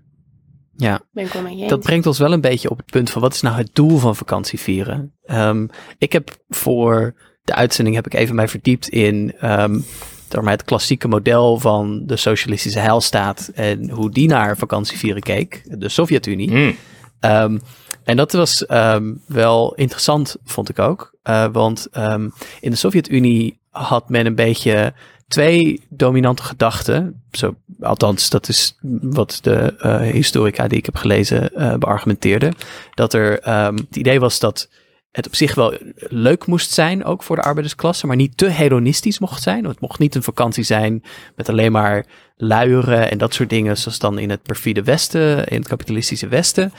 Ja, 0.77 1.01
Ben 1.13 1.25
ik 1.25 1.33
wel 1.33 1.43
met 1.43 1.53
je 1.53 1.59
eens. 1.59 1.71
dat 1.71 1.81
brengt 1.81 2.07
ons 2.07 2.19
wel 2.19 2.33
een 2.33 2.41
beetje 2.41 2.71
op 2.71 2.77
het 2.77 2.91
punt 2.91 3.11
van 3.11 3.23
wat 3.23 3.35
is 3.35 3.41
nou 3.41 3.57
het 3.57 3.71
doel 3.73 3.99
van 3.99 4.17
vakantie 4.17 4.59
vieren? 4.59 5.13
Ehm, 5.25 5.67
ik 5.99 6.13
heb 6.13 6.37
voor 6.49 7.15
de 7.43 7.55
uitzending 7.55 7.97
heb 7.97 8.07
ik 8.07 8.15
even 8.15 8.35
mij 8.35 8.49
verdiept 8.49 8.89
in 8.89 9.35
ehm, 9.41 9.81
het 10.29 10.65
klassieke 10.65 11.09
model 11.09 11.59
van 11.59 12.03
de 12.07 12.17
socialistische 12.17 12.79
heilstaat 12.79 13.51
en 13.55 13.91
hoe 13.91 14.11
die 14.11 14.29
naar 14.29 14.57
vakantievieren 14.57 15.23
keek, 15.23 15.63
de 15.79 15.89
Sovjet-Unie. 15.89 16.51
Mm. 16.51 17.61
En 18.09 18.17
dat 18.17 18.33
was 18.33 18.67
ehm, 18.67 19.13
wel 19.27 19.75
interessant, 19.75 20.37
vond 20.45 20.69
ik 20.69 20.79
ook. 20.79 21.15
Eh, 21.23 21.47
want 21.53 21.89
ehm, 21.91 22.29
in 22.61 22.71
de 22.71 22.77
Sovjet-Unie 22.77 23.59
had 23.71 24.09
men 24.09 24.27
een 24.27 24.35
beetje 24.35 24.93
twee 25.27 25.81
dominante 25.89 26.43
gedachten. 26.43 27.23
Zo, 27.31 27.55
althans, 27.81 28.31
dat 28.31 28.49
is 28.49 28.77
wat 29.01 29.39
de 29.43 29.77
eh, 29.79 30.01
historica 30.01 30.69
die 30.69 30.79
ik 30.79 30.85
heb 30.85 30.97
gelezen 30.97 31.55
eh, 31.55 31.75
beargumenteerde. 31.75 32.53
Dat 32.95 33.13
er 33.13 33.41
ehm, 33.41 33.77
het 33.77 33.97
idee 33.97 34.21
was 34.21 34.39
dat 34.39 34.69
het 35.11 35.27
op 35.27 35.35
zich 35.35 35.55
wel 35.55 35.75
leuk 35.99 36.47
moest 36.47 36.71
zijn, 36.71 37.05
ook 37.05 37.23
voor 37.23 37.37
de 37.37 37.43
arbeidersklasse, 37.43 38.07
maar 38.07 38.17
niet 38.17 38.37
te 38.37 38.49
hedonistisch 38.49 39.19
mocht 39.19 39.43
zijn. 39.43 39.65
Het 39.65 39.81
mocht 39.81 39.99
niet 39.99 40.15
een 40.15 40.23
vakantie 40.23 40.65
zijn 40.65 41.03
met 41.37 41.49
alleen 41.49 41.73
maar 41.73 42.07
luieren 42.37 43.11
en 43.11 43.19
dat 43.19 43.35
soort 43.35 43.51
dingen, 43.51 43.77
zoals 43.77 43.99
dan 43.99 44.19
in 44.19 44.31
het 44.31 44.43
perfide 44.43 44.83
Westen, 44.83 45.47
in 45.47 45.59
het 45.59 45.69
kapitalistische 45.69 46.29
Westen 46.29 46.73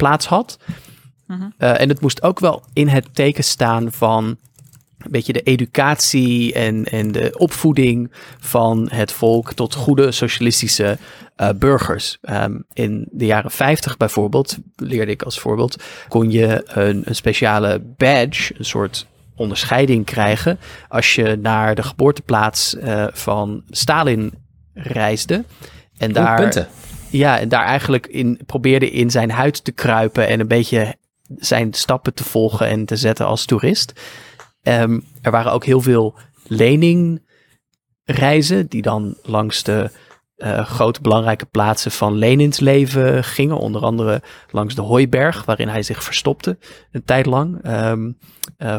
plaats 0.00 0.26
had. 0.26 0.58
Eh, 1.58 1.80
en 1.80 1.88
het 1.88 2.00
moest 2.00 2.22
ook 2.22 2.40
wel 2.40 2.62
in 2.72 2.88
het 2.88 3.06
teken 3.12 3.44
staan 3.44 3.92
van 3.92 4.24
een 4.98 5.10
beetje 5.10 5.32
de 5.32 5.42
educatie 5.42 6.52
en, 6.52 6.84
en 6.84 7.12
de 7.12 7.34
opvoeding 7.38 8.10
van 8.38 8.88
het 8.92 9.12
volk 9.12 9.52
tot 9.52 9.74
goede 9.74 10.12
socialistische 10.12 10.98
eh, 11.36 11.48
burgers. 11.56 12.18
Ehm, 12.22 12.58
in 12.72 13.08
de 13.10 13.26
jaren 13.26 13.50
50 13.50 13.96
bijvoorbeeld, 13.96 14.58
leerde 14.76 15.12
ik 15.12 15.22
als 15.22 15.40
voorbeeld, 15.40 15.82
kon 16.08 16.30
je 16.30 16.62
een, 16.64 17.02
een 17.04 17.14
speciale 17.14 17.82
badge, 17.96 18.54
een 18.58 18.64
soort 18.64 19.06
onderscheiding 19.34 20.04
krijgen 20.04 20.58
als 20.88 21.14
je 21.14 21.38
naar 21.42 21.74
de 21.74 21.82
geboorteplaats 21.82 22.76
eh, 22.76 23.06
van 23.12 23.62
Stalin 23.70 24.32
reisde. 24.74 25.44
En 25.98 26.08
Oeh, 26.08 26.14
daar, 26.14 26.40
punten. 26.40 26.68
Ja, 27.10 27.38
en 27.38 27.48
daar 27.48 27.64
eigenlijk 27.64 28.06
in 28.06 28.40
probeerde 28.46 28.90
in 28.90 29.10
zijn 29.10 29.30
huid 29.30 29.64
te 29.64 29.72
kruipen 29.72 30.28
en 30.28 30.40
een 30.40 30.48
beetje 30.48 30.96
zijn 31.36 31.72
stappen 31.72 32.14
te 32.14 32.24
volgen 32.24 32.66
en 32.66 32.84
te 32.84 32.96
zetten 32.96 33.26
als 33.26 33.44
toerist. 33.44 34.00
Ehm, 34.62 35.00
er 35.22 35.30
waren 35.30 35.52
ook 35.52 35.64
heel 35.64 35.80
veel 35.80 36.18
leningreizen 36.46 38.66
die 38.68 38.82
dan 38.82 39.16
langs 39.22 39.62
de 39.62 39.90
eh, 40.36 40.66
grote 40.66 41.00
belangrijke 41.00 41.46
plaatsen 41.46 41.90
van 41.90 42.18
Lenins 42.18 42.60
leven 42.60 43.24
gingen. 43.24 43.56
Onder 43.56 43.82
andere 43.82 44.22
langs 44.50 44.74
de 44.74 44.82
Hooiberg, 44.82 45.44
waarin 45.44 45.68
hij 45.68 45.82
zich 45.82 46.02
verstopte 46.02 46.58
een 46.92 47.04
tijd 47.04 47.26
lang. 47.26 47.58
Eh, 47.62 47.92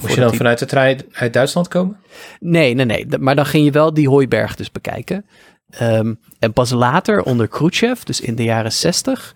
Moest 0.02 0.14
je 0.14 0.20
dan 0.20 0.34
vanuit 0.34 0.60
de 0.60 0.66
trein 0.66 1.02
uit 1.12 1.34
Duitsland 1.34 1.68
komen? 1.68 1.98
Nee, 2.40 2.74
nee, 2.74 2.86
nee. 2.86 3.08
Maar 3.20 3.36
dan 3.36 3.46
ging 3.46 3.66
je 3.66 3.72
wel 3.72 3.94
die 3.94 4.10
hooiberg 4.10 4.56
dus 4.56 4.72
bekijken. 4.72 5.26
Ehm, 5.72 6.14
en 6.40 6.54
pas 6.54 6.72
later, 6.72 7.24
onder 7.24 7.48
Khrushchev, 7.48 8.02
dus 8.04 8.22
in 8.22 8.36
de 8.36 8.44
jaren 8.44 8.72
60, 8.72 9.36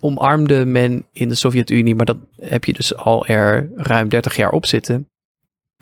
omarmde 0.00 0.64
men 0.64 1.06
in 1.12 1.28
de 1.28 1.34
Sovjet-Unie, 1.34 1.94
maar 1.94 2.06
dat 2.06 2.18
heb 2.36 2.64
je 2.64 2.72
dus 2.72 2.96
al 2.96 3.26
er 3.26 3.70
ruim 3.74 4.08
30 4.08 4.36
jaar 4.36 4.50
op 4.50 4.66
zitten, 4.66 5.08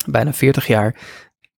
bijna 0.06 0.32
40 0.32 0.66
jaar, 0.66 0.96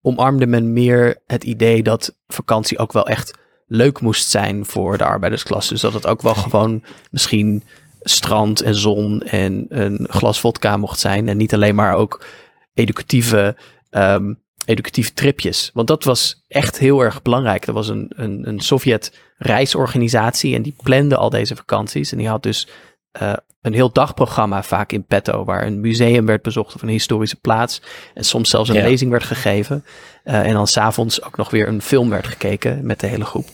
omarmde 0.01 0.47
men 0.47 0.73
meer 0.73 1.21
het 1.25 1.43
idee 1.43 1.83
dat 1.83 2.15
vakantie 2.27 2.77
ook 2.77 2.93
wel 2.93 3.07
echt 3.07 3.37
leuk 3.67 4.01
moest 4.01 4.29
zijn 4.29 4.65
voor 4.65 4.97
de 4.97 5.03
arbeidersklasse. 5.03 5.73
Dus 5.73 5.81
dat 5.81 5.93
het 5.93 6.07
ook 6.07 6.21
wel 6.21 6.35
gewoon 6.35 6.83
misschien 7.11 7.63
strand 8.01 8.61
en 8.61 8.75
zon 8.75 9.21
en 9.21 9.65
een 9.69 10.07
glas 10.09 10.39
vodka 10.39 10.77
mocht 10.77 10.99
zijn. 10.99 11.27
En 11.27 11.37
niet 11.37 11.53
alleen 11.53 11.75
maar 11.75 11.95
ook 11.95 12.25
educatieve, 12.73 13.57
ehm, 13.89 14.33
educatieve 14.69 15.13
tripjes. 15.13 15.69
Want 15.73 15.87
dat 15.87 16.03
was 16.03 16.43
echt 16.47 16.77
heel 16.79 17.01
erg 17.01 17.21
belangrijk. 17.21 17.67
Er 17.67 17.73
was 17.73 17.87
een, 17.87 18.11
een, 18.15 18.47
een 18.47 18.59
Sovjet-reisorganisatie 18.59 20.55
en 20.55 20.61
die 20.61 20.75
plande 20.83 21.15
al 21.15 21.29
deze 21.29 21.55
vakanties. 21.55 22.11
En 22.11 22.17
die 22.17 22.27
had 22.27 22.43
dus 22.43 22.67
eh, 23.11 23.33
een 23.61 23.73
heel 23.73 23.91
dagprogramma 23.91 24.63
vaak 24.63 24.91
in 24.91 25.05
petto, 25.05 25.43
waar 25.45 25.65
een 25.65 25.79
museum 25.79 26.25
werd 26.25 26.41
bezocht 26.41 26.75
of 26.75 26.81
een 26.81 26.89
historische 26.89 27.35
plaats. 27.35 27.81
En 28.13 28.23
soms 28.23 28.49
zelfs 28.49 28.69
een 28.69 28.75
Ja. 28.75 28.83
lezing 28.83 29.11
werd 29.11 29.23
gegeven. 29.23 29.85
Eh, 30.23 30.39
en 30.47 30.53
dan 30.53 30.67
s'avonds 30.67 31.23
ook 31.23 31.37
nog 31.37 31.49
weer 31.49 31.67
een 31.67 31.81
film 31.81 32.09
werd 32.09 32.27
gekeken 32.27 32.85
met 32.85 32.99
de 32.99 33.07
hele 33.07 33.25
groep. 33.25 33.47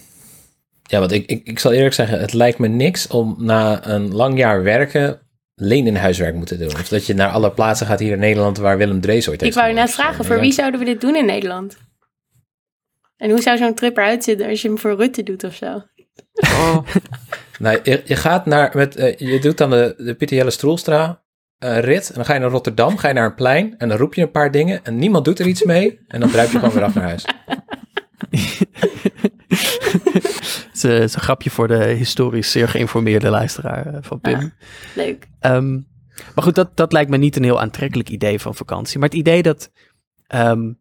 Ja, 0.83 0.99
want 0.99 1.11
ik, 1.11 1.25
ik, 1.25 1.41
ik 1.47 1.59
zal 1.59 1.71
eerlijk 1.71 1.93
zeggen, 1.93 2.19
het 2.19 2.33
lijkt 2.33 2.59
me 2.59 2.67
niks 2.67 3.07
om 3.07 3.35
na 3.39 3.87
een 3.87 4.13
lang 4.13 4.37
jaar 4.37 4.63
werken 4.63 5.19
leen 5.55 5.87
in 5.87 5.95
huiswerk 5.95 6.35
moeten 6.35 6.59
doen. 6.59 6.67
Of 6.73 6.87
dat 6.87 7.05
je 7.05 7.13
naar 7.13 7.29
alle 7.29 7.51
plaatsen 7.51 7.87
gaat 7.87 7.99
hier 7.99 8.11
in 8.11 8.19
Nederland 8.19 8.57
waar 8.57 8.77
Willem 8.77 9.01
Drees 9.01 9.29
ooit 9.29 9.37
Ik 9.37 9.43
heeft 9.43 9.55
wou 9.55 9.67
net 9.73 9.89
gewoond. 9.89 9.93
vragen, 9.93 10.25
voor 10.25 10.39
wie 10.39 10.51
zouden 10.51 10.79
we 10.79 10.85
dit 10.85 11.01
doen 11.01 11.15
in 11.15 11.25
Nederland? 11.25 11.77
En 13.17 13.29
hoe 13.29 13.41
zou 13.41 13.57
zo'n 13.57 13.73
trip 13.73 13.97
eruit 13.97 14.23
zitten 14.23 14.47
als 14.47 14.61
je 14.61 14.67
hem 14.67 14.77
voor 14.77 14.95
Rutte 14.95 15.23
doet 15.23 15.43
of 15.43 15.55
zo? 15.55 15.83
Oh. 16.33 16.77
Nou, 17.59 17.79
je, 17.83 18.01
je 18.05 18.15
gaat 18.15 18.45
naar, 18.45 18.71
met, 18.73 18.95
eh, 18.95 19.17
je 19.17 19.39
doet 19.39 19.57
dan 19.57 19.69
de, 19.69 19.93
de 19.97 20.15
Pieter 20.15 20.37
Jelle 20.37 20.49
Stroelstra 20.51 21.23
eh, 21.57 21.79
rit. 21.79 22.07
En 22.09 22.15
dan 22.15 22.25
ga 22.25 22.33
je 22.33 22.39
naar 22.39 22.49
Rotterdam, 22.49 22.97
ga 22.97 23.07
je 23.07 23.13
naar 23.13 23.25
een 23.25 23.35
plein. 23.35 23.75
En 23.77 23.89
dan 23.89 23.97
roep 23.97 24.13
je 24.13 24.21
een 24.21 24.31
paar 24.31 24.51
dingen. 24.51 24.79
En 24.83 24.95
niemand 24.97 25.25
doet 25.25 25.39
er 25.39 25.47
iets 25.47 25.63
mee. 25.63 25.99
En 26.07 26.19
dan 26.19 26.29
druip 26.29 26.51
je 26.51 26.57
gewoon 26.59 26.73
weer 26.73 26.83
af 26.83 26.93
naar 26.93 27.03
huis. 27.03 27.25
Het 30.65 30.69
is, 30.73 30.83
eh, 30.83 30.91
het 30.91 31.03
is 31.03 31.15
een 31.15 31.21
grapje 31.21 31.49
voor 31.49 31.67
de 31.67 31.83
historisch 31.83 32.51
zeer 32.51 32.67
geïnformeerde 32.67 33.29
luisteraar 33.29 33.85
eh, 33.85 33.97
van 34.01 34.19
Pim. 34.19 34.53
Leuk. 34.95 35.27
Ehm, 35.39 35.73
maar 36.35 36.43
goed, 36.43 36.55
dat, 36.55 36.77
dat 36.77 36.91
lijkt 36.91 37.09
me 37.09 37.17
niet 37.17 37.35
een 37.35 37.43
heel 37.43 37.61
aantrekkelijk 37.61 38.09
idee 38.09 38.39
van 38.39 38.55
vakantie. 38.55 38.99
Maar 38.99 39.09
het 39.09 39.17
idee 39.17 39.41
dat, 39.41 39.71
ehm, 40.27 40.71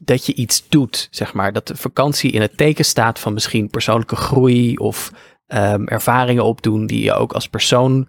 dat 0.00 0.26
je 0.26 0.34
iets 0.34 0.68
doet, 0.68 1.08
zeg 1.10 1.32
maar. 1.32 1.52
Dat 1.52 1.66
de 1.66 1.76
vakantie 1.76 2.30
in 2.30 2.40
het 2.40 2.56
teken 2.56 2.84
staat 2.84 3.18
van 3.18 3.32
misschien 3.32 3.68
persoonlijke 3.68 4.16
groei 4.16 4.76
of 4.76 5.12
ehm, 5.46 5.84
ervaringen 5.84 6.44
opdoen 6.44 6.86
die 6.86 7.04
je 7.04 7.12
ook 7.12 7.32
als 7.32 7.48
persoon 7.48 8.08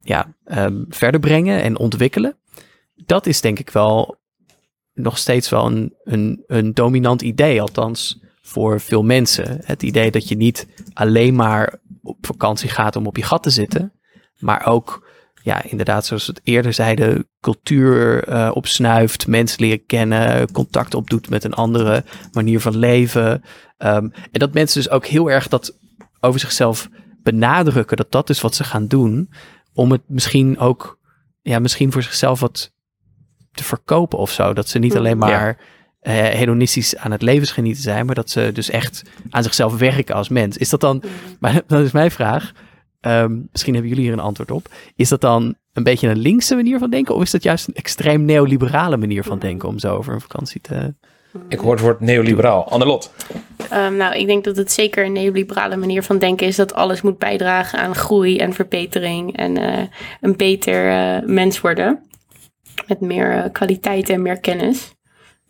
ja, 0.00 0.34
verder 0.88 1.20
brengen 1.20 1.62
en 1.62 1.78
ontwikkelen. 1.78 2.36
Dat 2.94 3.26
is 3.26 3.40
denk 3.40 3.58
ik 3.58 3.70
wel 3.70 4.16
nog 4.94 5.18
steeds 5.18 5.48
wel 5.48 5.66
een, 5.66 5.94
een, 6.04 6.44
een 6.46 6.74
dominant 6.74 7.22
idee, 7.22 7.60
althans 7.60 8.23
voor 8.46 8.80
veel 8.80 9.02
mensen. 9.02 9.60
Het 9.64 9.82
idee 9.82 10.10
dat 10.10 10.28
je 10.28 10.36
niet 10.36 10.66
alleen 10.92 11.34
maar 11.34 11.78
op 12.02 12.26
vakantie 12.26 12.68
gaat 12.68 12.96
om 12.96 13.06
op 13.06 13.16
je 13.16 13.22
gat 13.22 13.42
te 13.42 13.50
zitten, 13.50 13.92
maar 14.38 14.66
ook, 14.66 15.08
ja, 15.42 15.62
inderdaad, 15.62 16.06
zoals 16.06 16.26
we 16.26 16.32
het 16.32 16.40
eerder 16.44 16.72
zeiden, 16.72 17.28
cultuur 17.40 18.24
eh, 18.24 18.50
opsnuift, 18.54 19.26
mensen 19.26 19.60
leren 19.60 19.86
kennen, 19.86 20.52
contact 20.52 20.94
opdoet 20.94 21.30
met 21.30 21.44
een 21.44 21.54
andere 21.54 22.04
manier 22.32 22.60
van 22.60 22.76
leven. 22.76 23.42
Ehm, 23.76 24.08
en 24.30 24.38
dat 24.38 24.54
mensen 24.54 24.82
dus 24.82 24.90
ook 24.90 25.06
heel 25.06 25.30
erg 25.30 25.48
dat 25.48 25.78
over 26.20 26.40
zichzelf 26.40 26.88
benadrukken, 27.22 27.96
dat 27.96 28.12
dat 28.12 28.30
is 28.30 28.40
wat 28.40 28.54
ze 28.54 28.64
gaan 28.64 28.86
doen, 28.86 29.30
om 29.72 29.90
het 29.90 30.02
misschien 30.06 30.58
ook, 30.58 30.98
ja, 31.42 31.58
misschien 31.58 31.92
voor 31.92 32.02
zichzelf 32.02 32.40
wat 32.40 32.72
te 33.52 33.64
verkopen 33.64 34.18
of 34.18 34.30
zo. 34.30 34.52
Dat 34.52 34.68
ze 34.68 34.78
niet 34.78 34.96
alleen 34.96 35.18
maar 35.18 35.58
hedonistisch 36.10 36.96
aan 36.96 37.10
het 37.10 37.22
levensgenieten 37.22 37.82
zijn, 37.82 38.06
maar 38.06 38.14
dat 38.14 38.30
ze 38.30 38.50
dus 38.52 38.70
echt 38.70 39.02
aan 39.30 39.42
zichzelf 39.42 39.76
werken 39.78 40.14
als 40.14 40.28
mens. 40.28 40.56
Is 40.56 40.68
dat 40.68 40.80
dan, 40.80 41.02
maar 41.40 41.62
dat 41.66 41.80
is 41.80 41.92
mijn 41.92 42.10
vraag, 42.10 42.52
ehm, 43.00 43.38
misschien 43.52 43.72
hebben 43.72 43.90
jullie 43.90 44.04
hier 44.04 44.12
een 44.12 44.24
antwoord 44.24 44.50
op, 44.50 44.68
is 44.96 45.08
dat 45.08 45.20
dan 45.20 45.54
een 45.72 45.82
beetje 45.82 46.08
een 46.08 46.18
linkse 46.18 46.54
manier 46.54 46.78
van 46.78 46.90
denken 46.90 47.14
of 47.14 47.22
is 47.22 47.30
dat 47.30 47.42
juist 47.42 47.68
een 47.68 47.74
extreem 47.74 48.24
neoliberale 48.24 48.96
manier 48.96 49.24
van 49.24 49.38
denken 49.38 49.68
om 49.68 49.78
zo 49.78 49.96
over 49.96 50.14
een 50.14 50.20
vakantie 50.20 50.60
te... 50.60 50.94
Ik 51.48 51.58
hoor 51.58 51.72
het 51.72 51.80
woord 51.80 52.00
neoliberaal. 52.00 52.68
Annelot. 52.68 53.12
Ehm, 53.70 53.96
nou, 53.96 54.14
ik 54.14 54.26
denk 54.26 54.44
dat 54.44 54.56
het 54.56 54.72
zeker 54.72 55.04
een 55.04 55.12
neoliberale 55.12 55.76
manier 55.76 56.02
van 56.02 56.18
denken 56.18 56.46
is 56.46 56.56
dat 56.56 56.74
alles 56.74 57.02
moet 57.02 57.18
bijdragen 57.18 57.78
aan 57.78 57.94
groei 57.94 58.38
en 58.38 58.52
verbetering 58.52 59.36
en 59.36 59.56
eh, 59.56 59.84
een 60.20 60.36
beter 60.36 60.90
eh, 60.90 61.28
mens 61.28 61.60
worden. 61.60 62.02
Met 62.86 63.00
meer 63.00 63.32
eh, 63.32 63.52
kwaliteit 63.52 64.08
en 64.08 64.22
meer 64.22 64.40
kennis. 64.40 64.93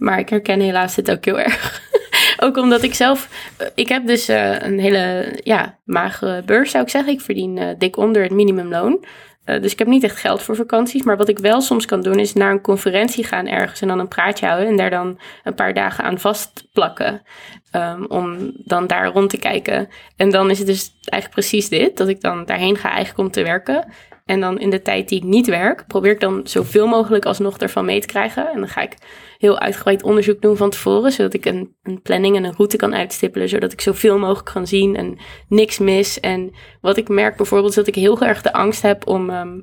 Maar 0.04 0.18
ik 0.18 0.28
herken 0.28 0.60
helaas 0.60 0.94
dit 0.94 1.10
ook 1.10 1.24
heel 1.24 1.38
erg. 1.38 1.82
ook 2.44 2.56
omdat 2.56 2.82
ik 2.82 2.94
zelf, 2.94 3.28
ik 3.74 3.88
heb 3.88 4.06
dus 4.06 4.28
eh, 4.28 4.60
een 4.60 4.78
hele 4.78 5.32
ja, 5.42 5.78
magere 5.84 6.42
beurs 6.42 6.70
zou 6.70 6.84
ik 6.84 6.90
zeggen. 6.90 7.12
Ik 7.12 7.20
verdien 7.20 7.58
eh, 7.58 7.68
dik 7.78 7.96
onder 7.96 8.22
het 8.22 8.32
minimumloon. 8.32 9.04
Eh, 9.44 9.62
dus 9.62 9.72
ik 9.72 9.78
heb 9.78 9.88
niet 9.88 10.02
echt 10.02 10.16
geld 10.16 10.42
voor 10.42 10.56
vakanties. 10.56 11.02
Maar 11.02 11.16
wat 11.16 11.28
ik 11.28 11.38
wel 11.38 11.60
soms 11.60 11.86
kan 11.86 12.02
doen 12.02 12.18
is 12.18 12.32
naar 12.32 12.50
een 12.50 12.60
conferentie 12.60 13.24
gaan 13.24 13.46
ergens 13.46 13.80
en 13.80 13.88
dan 13.88 13.98
een 13.98 14.08
praatje 14.08 14.46
houden. 14.46 14.68
En 14.68 14.76
daar 14.76 14.90
dan 14.90 15.18
een 15.44 15.54
paar 15.54 15.74
dagen 15.74 16.04
aan 16.04 16.18
vastplakken. 16.18 17.22
Ehm, 17.70 18.04
om 18.04 18.52
dan 18.54 18.86
daar 18.86 19.06
rond 19.06 19.30
te 19.30 19.38
kijken. 19.38 19.88
En 20.16 20.30
dan 20.30 20.50
is 20.50 20.58
het 20.58 20.66
dus 20.66 20.92
eigenlijk 21.04 21.40
precies 21.40 21.68
dit. 21.68 21.96
Dat 21.96 22.08
ik 22.08 22.20
dan 22.20 22.44
daarheen 22.44 22.76
ga 22.76 22.88
eigenlijk 22.88 23.18
om 23.18 23.30
te 23.30 23.42
werken. 23.42 23.92
En 24.24 24.40
dan 24.40 24.58
in 24.58 24.70
de 24.70 24.82
tijd 24.82 25.08
die 25.08 25.18
ik 25.18 25.24
niet 25.24 25.46
werk, 25.46 25.86
probeer 25.86 26.12
ik 26.12 26.20
dan 26.20 26.40
zoveel 26.44 26.86
mogelijk 26.86 27.24
alsnog 27.24 27.58
ervan 27.58 27.84
mee 27.84 28.00
te 28.00 28.06
krijgen. 28.06 28.50
En 28.50 28.58
dan 28.58 28.68
ga 28.68 28.80
ik 28.80 28.96
heel 29.38 29.58
uitgebreid 29.58 30.02
onderzoek 30.02 30.42
doen 30.42 30.56
van 30.56 30.70
tevoren, 30.70 31.12
zodat 31.12 31.34
ik 31.34 31.44
een, 31.44 31.76
een 31.82 32.02
planning 32.02 32.36
en 32.36 32.44
een 32.44 32.54
route 32.56 32.76
kan 32.76 32.94
uitstippelen, 32.94 33.48
zodat 33.48 33.72
ik 33.72 33.80
zoveel 33.80 34.18
mogelijk 34.18 34.52
kan 34.52 34.66
zien 34.66 34.96
en 34.96 35.18
niks 35.48 35.78
mis. 35.78 36.20
En 36.20 36.54
wat 36.80 36.96
ik 36.96 37.08
merk 37.08 37.36
bijvoorbeeld 37.36 37.70
is 37.70 37.76
dat 37.76 37.86
ik 37.86 37.94
heel 37.94 38.20
erg 38.20 38.42
de 38.42 38.52
angst 38.52 38.82
heb 38.82 39.06
om. 39.06 39.30
ehm, 39.30 39.60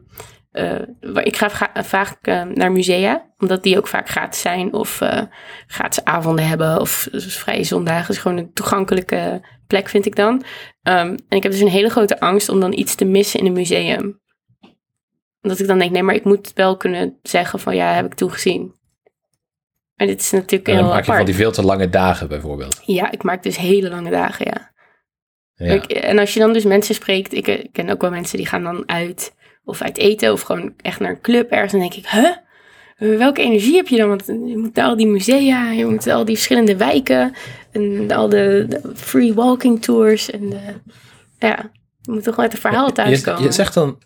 eh, 0.51 0.79
ik 1.23 1.37
ga 1.37 1.71
vaak 1.83 2.17
eh, 2.21 2.43
naar 2.43 2.71
musea, 2.71 3.33
omdat 3.37 3.63
die 3.63 3.77
ook 3.77 3.87
vaak 3.87 4.09
gratis 4.09 4.41
zijn 4.41 4.73
of 4.73 5.01
eh, 5.01 5.21
gratis 5.67 6.03
avonden 6.03 6.47
hebben 6.47 6.79
of 6.79 7.07
dus 7.11 7.37
vrije 7.37 7.63
zondagen. 7.63 8.13
is 8.13 8.19
gewoon 8.19 8.37
een 8.37 8.53
toegankelijke 8.53 9.41
plek, 9.67 9.89
vind 9.89 10.05
ik 10.05 10.15
dan. 10.15 10.43
Ehm, 10.81 11.07
en 11.07 11.37
ik 11.37 11.43
heb 11.43 11.51
dus 11.51 11.61
een 11.61 11.67
hele 11.67 11.89
grote 11.89 12.19
angst 12.19 12.49
om 12.49 12.59
dan 12.59 12.73
iets 12.73 12.95
te 12.95 13.05
missen 13.05 13.39
in 13.39 13.45
een 13.45 13.53
museum. 13.53 14.20
Dat 15.41 15.59
ik 15.59 15.67
dan 15.67 15.79
denk, 15.79 15.91
nee, 15.91 16.03
maar 16.03 16.15
ik 16.15 16.23
moet 16.23 16.51
wel 16.53 16.77
kunnen 16.77 17.17
zeggen 17.23 17.59
van 17.59 17.75
ja, 17.75 17.93
heb 17.93 18.05
ik 18.05 18.13
toegezien. 18.13 18.73
En 19.95 20.07
dit 20.07 20.21
is 20.21 20.31
natuurlijk 20.31 20.67
En 20.67 20.73
heel 20.73 20.81
dan 20.83 20.89
maak 20.91 20.99
je 20.99 21.05
van 21.05 21.13
apart. 21.13 21.27
die 21.29 21.35
veel 21.39 21.51
te 21.51 21.63
lange 21.63 21.89
dagen 21.89 22.27
bijvoorbeeld. 22.27 22.81
Ja, 22.85 23.11
ik 23.11 23.23
maak 23.23 23.43
dus 23.43 23.57
hele 23.57 23.89
lange 23.89 24.09
dagen, 24.09 24.45
ja. 24.45 24.71
Ja. 25.65 25.73
Ik- 25.73 25.91
en 25.91 26.19
als 26.19 26.33
je 26.33 26.39
dan 26.39 26.53
dus 26.53 26.63
mensen 26.63 26.95
spreekt, 26.95 27.33
ik 27.33 27.67
ken 27.71 27.89
ook 27.89 28.01
wel 28.01 28.09
mensen 28.09 28.37
die 28.37 28.45
gaan 28.45 28.63
dan 28.63 28.83
uit 28.89 29.33
of 29.63 29.81
uit 29.81 29.97
eten 29.97 30.31
of 30.31 30.41
gewoon 30.41 30.73
echt 30.81 30.99
naar 30.99 31.09
een 31.09 31.21
club 31.21 31.51
ergens. 31.51 31.71
Dan 31.71 31.81
denk 31.81 31.93
ik, 31.93 32.07
huh? 32.07 32.29
Welke 33.17 33.41
energie 33.41 33.75
heb 33.75 33.87
je 33.87 33.97
dan? 33.97 34.07
Want 34.09 34.25
je 34.25 34.57
moet 34.57 34.75
naar 34.75 34.85
al 34.85 34.95
die 34.95 35.07
musea, 35.07 35.71
je 35.71 35.85
moet 35.85 36.07
al 36.07 36.25
die 36.25 36.35
verschillende 36.35 36.77
wijken 36.77 37.33
en 37.71 38.11
al 38.11 38.29
de, 38.29 38.65
de 38.69 38.81
free 38.95 39.33
walking 39.33 39.81
tours. 39.81 40.29
En 40.29 40.49
de, 40.49 40.59
ja, 41.39 41.71
je 42.01 42.11
moet 42.11 42.23
toch 42.23 42.37
met 42.37 42.53
een 42.53 42.59
verhaal 42.59 42.91
thuiskomen. 42.91 43.41
Je, 43.41 43.47
je, 43.47 43.53
zegt 43.53 43.73
dan, 43.73 43.97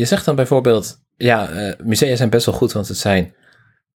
je 0.00 0.06
zegt 0.06 0.24
dan 0.24 0.34
bijvoorbeeld, 0.34 0.98
ja, 1.16 1.48
eh, 1.48 1.72
musea 1.84 2.16
zijn 2.16 2.30
best 2.30 2.46
wel 2.46 2.54
goed, 2.54 2.72
want 2.72 2.88
het 2.88 2.96
zijn, 2.96 3.34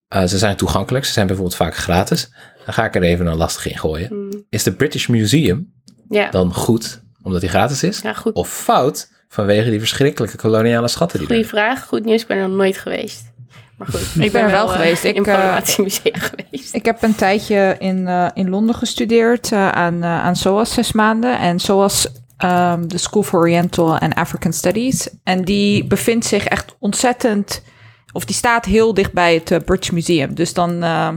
eh, 0.08 0.24
ze 0.24 0.38
zijn 0.38 0.56
toegankelijk. 0.56 1.06
Ze 1.06 1.12
zijn 1.12 1.28
bijvoorbeeld 1.28 1.58
vaak 1.58 1.76
gratis. 1.76 2.30
Dan 2.66 2.74
ga 2.74 2.86
ik 2.86 2.96
er 2.96 3.02
even 3.02 3.26
een 3.26 3.38
lastig 3.38 3.68
in 3.68 3.78
gooien. 3.78 4.08
Hmm, 4.08 4.46
Is 4.50 4.64
de 4.64 4.74
British 4.74 5.08
Museum 5.08 5.74
ja. 6.10 6.30
dan 6.30 6.54
goed, 6.54 7.02
omdat 7.22 7.42
die 7.42 7.50
gratis 7.50 7.84
is? 7.84 8.00
ja, 8.02 8.14
goed. 8.14 8.34
Of 8.34 8.50
fout, 8.50 9.12
vanwege 9.28 9.70
die 9.70 9.80
verschrikkelijke 9.80 10.38
koloniale 10.38 10.88
schatten 10.88 11.20
die 11.20 11.28
Goeie 11.28 11.46
vraag. 11.46 11.86
Goed 11.86 12.06
nieuws, 12.06 12.22
ik 12.22 12.28
ben 12.28 12.38
er 12.38 12.48
nog 12.48 12.58
nooit 12.58 12.78
geweest. 12.78 13.32
Maar 13.78 13.88
goed, 13.88 14.16
Ik 14.26 14.32
ben 14.32 14.42
er 14.42 14.52
wel 14.52 14.68
eh, 14.68 14.74
geweest. 14.74 15.04
Ik, 15.04 15.16
in 15.16 15.26
geweest. 15.26 16.76
Ik 16.76 16.86
heb 16.86 17.04
een 17.04 17.16
tijdje 17.16 17.76
in, 17.80 18.08
eh, 18.08 18.30
in 18.34 18.50
Londen 18.50 18.76
gestudeerd 18.76 19.52
eh, 19.52 19.70
aan, 19.70 20.04
aan 20.04 20.36
SOAS 20.36 20.74
zes 20.74 20.92
maanden. 20.92 21.40
En 21.40 21.60
SOAS, 21.60 22.08
ehm, 22.44 22.88
de 22.88 22.98
School 22.98 23.24
for 23.24 23.40
Oriental 23.40 23.98
and 23.98 24.16
African 24.16 24.54
Studies. 24.54 25.10
En 25.24 25.44
die 25.44 25.86
bevindt 25.86 26.26
zich 26.26 26.46
echt 26.46 26.76
ontzettend, 26.80 27.64
of 28.12 28.26
die 28.26 28.36
staat 28.36 28.66
heel 28.66 28.94
dicht 28.94 29.14
bij 29.14 29.34
het 29.34 29.52
eh, 29.52 29.60
British 29.60 29.90
Museum. 29.90 30.36
Dus 30.36 30.54
dan 30.54 30.84
eh, 30.84 31.10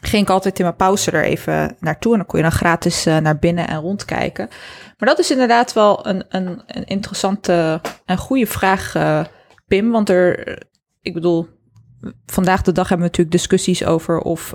ging 0.00 0.22
ik 0.22 0.30
altijd 0.30 0.58
in 0.58 0.64
mijn 0.64 0.76
pauze 0.76 1.10
er 1.10 1.24
even 1.24 1.76
naartoe. 1.80 2.12
En 2.12 2.18
dan 2.18 2.26
kon 2.26 2.38
je 2.38 2.44
dan 2.44 2.54
gratis 2.54 3.06
eh, 3.06 3.16
naar 3.16 3.38
binnen 3.38 3.68
en 3.68 3.80
rondkijken. 3.80 4.48
Maar 4.98 5.08
dat 5.08 5.18
is 5.18 5.30
inderdaad 5.30 5.72
wel 5.72 6.06
een, 6.06 6.24
een, 6.28 6.62
een 6.66 6.84
interessante 6.84 7.80
en 8.04 8.16
goede 8.16 8.46
vraag, 8.46 8.92
Pim. 9.66 9.90
Want 9.90 10.08
er, 10.08 10.58
ik 11.00 11.14
bedoel, 11.14 11.48
vandaag 12.26 12.62
de 12.62 12.72
dag 12.72 12.88
hebben 12.88 13.06
we 13.06 13.12
natuurlijk 13.12 13.36
discussies 13.36 13.84
over 13.84 14.18
of 14.18 14.54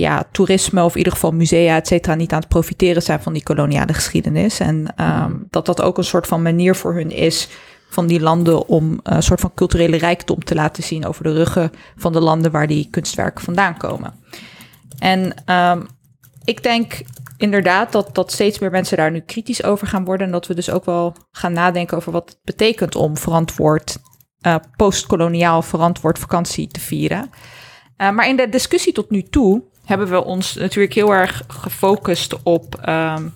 ja, 0.00 0.24
toerisme 0.32 0.84
of 0.84 0.92
in 0.92 0.98
ieder 0.98 1.12
geval 1.12 1.32
musea, 1.32 1.76
et 1.76 1.86
cetera, 1.86 2.14
niet 2.14 2.32
aan 2.32 2.38
het 2.38 2.48
profiteren 2.48 3.02
zijn 3.02 3.20
van 3.22 3.32
die 3.32 3.42
koloniale 3.42 3.92
geschiedenis. 3.92 4.60
En 4.60 4.92
ehm, 4.96 5.32
dat 5.50 5.66
dat 5.66 5.82
ook 5.82 5.98
een 5.98 6.04
soort 6.04 6.26
van 6.26 6.42
manier 6.42 6.74
voor 6.74 6.94
hun 6.94 7.10
is 7.10 7.48
van 7.88 8.06
die 8.06 8.20
landen 8.20 8.68
om 8.68 9.00
een 9.02 9.22
soort 9.22 9.40
van 9.40 9.54
culturele 9.54 9.96
rijkdom 9.96 10.44
te 10.44 10.54
laten 10.54 10.82
zien 10.82 11.06
over 11.06 11.24
de 11.24 11.32
ruggen 11.32 11.70
van 11.96 12.12
de 12.12 12.20
landen 12.20 12.50
waar 12.50 12.66
die 12.66 12.88
kunstwerken 12.90 13.44
vandaan 13.44 13.76
komen. 13.76 14.14
En 14.98 15.34
ehm, 15.44 15.82
ik 16.44 16.62
denk 16.62 17.00
inderdaad 17.36 17.92
dat, 17.92 18.14
dat 18.14 18.32
steeds 18.32 18.58
meer 18.58 18.70
mensen 18.70 18.96
daar 18.96 19.10
nu 19.10 19.20
kritisch 19.20 19.64
over 19.64 19.86
gaan 19.86 20.04
worden. 20.04 20.26
En 20.26 20.32
dat 20.32 20.46
we 20.46 20.54
dus 20.54 20.70
ook 20.70 20.84
wel 20.84 21.14
gaan 21.30 21.52
nadenken 21.52 21.96
over 21.96 22.12
wat 22.12 22.28
het 22.28 22.38
betekent 22.44 22.94
om 22.96 23.16
verantwoord, 23.16 23.98
eh, 24.40 24.56
postkoloniaal 24.76 25.62
verantwoord 25.62 26.18
vakantie 26.18 26.68
te 26.68 26.80
vieren. 26.80 27.30
Uh, 27.98 28.10
maar 28.10 28.28
in 28.28 28.36
de 28.36 28.48
discussie 28.48 28.92
tot 28.92 29.10
nu 29.10 29.22
toe 29.22 29.62
hebben 29.86 30.08
we 30.08 30.24
ons 30.24 30.54
natuurlijk 30.54 30.94
heel 30.94 31.14
erg 31.14 31.42
gefocust 31.48 32.42
op 32.42 32.88
um, 32.88 33.34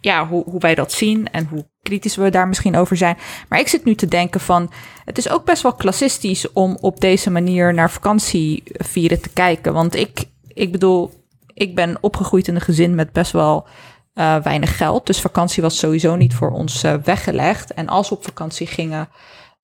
ja, 0.00 0.26
hoe, 0.26 0.44
hoe 0.44 0.60
wij 0.60 0.74
dat 0.74 0.92
zien 0.92 1.30
en 1.30 1.46
hoe 1.50 1.70
kritisch 1.82 2.16
we 2.16 2.30
daar 2.30 2.48
misschien 2.48 2.76
over 2.76 2.96
zijn. 2.96 3.16
Maar 3.48 3.58
ik 3.58 3.68
zit 3.68 3.84
nu 3.84 3.94
te 3.94 4.06
denken 4.06 4.40
van, 4.40 4.70
het 5.04 5.18
is 5.18 5.30
ook 5.30 5.44
best 5.44 5.62
wel 5.62 5.74
klassistisch 5.74 6.52
om 6.52 6.78
op 6.80 7.00
deze 7.00 7.30
manier 7.30 7.74
naar 7.74 7.90
vakantie 7.90 8.62
vieren 8.64 9.20
te 9.20 9.28
kijken. 9.28 9.72
Want 9.72 9.94
ik, 9.94 10.24
ik 10.48 10.72
bedoel, 10.72 11.10
ik 11.54 11.74
ben 11.74 11.98
opgegroeid 12.00 12.48
in 12.48 12.54
een 12.54 12.60
gezin 12.60 12.94
met 12.94 13.12
best 13.12 13.32
wel 13.32 13.66
uh, 14.14 14.36
weinig 14.36 14.76
geld. 14.76 15.06
Dus 15.06 15.20
vakantie 15.20 15.62
was 15.62 15.78
sowieso 15.78 16.16
niet 16.16 16.34
voor 16.34 16.50
ons 16.50 16.84
uh, 16.84 16.94
weggelegd. 16.94 17.74
En 17.74 17.88
als 17.88 18.08
we 18.08 18.14
op 18.14 18.24
vakantie 18.24 18.66
gingen, 18.66 19.08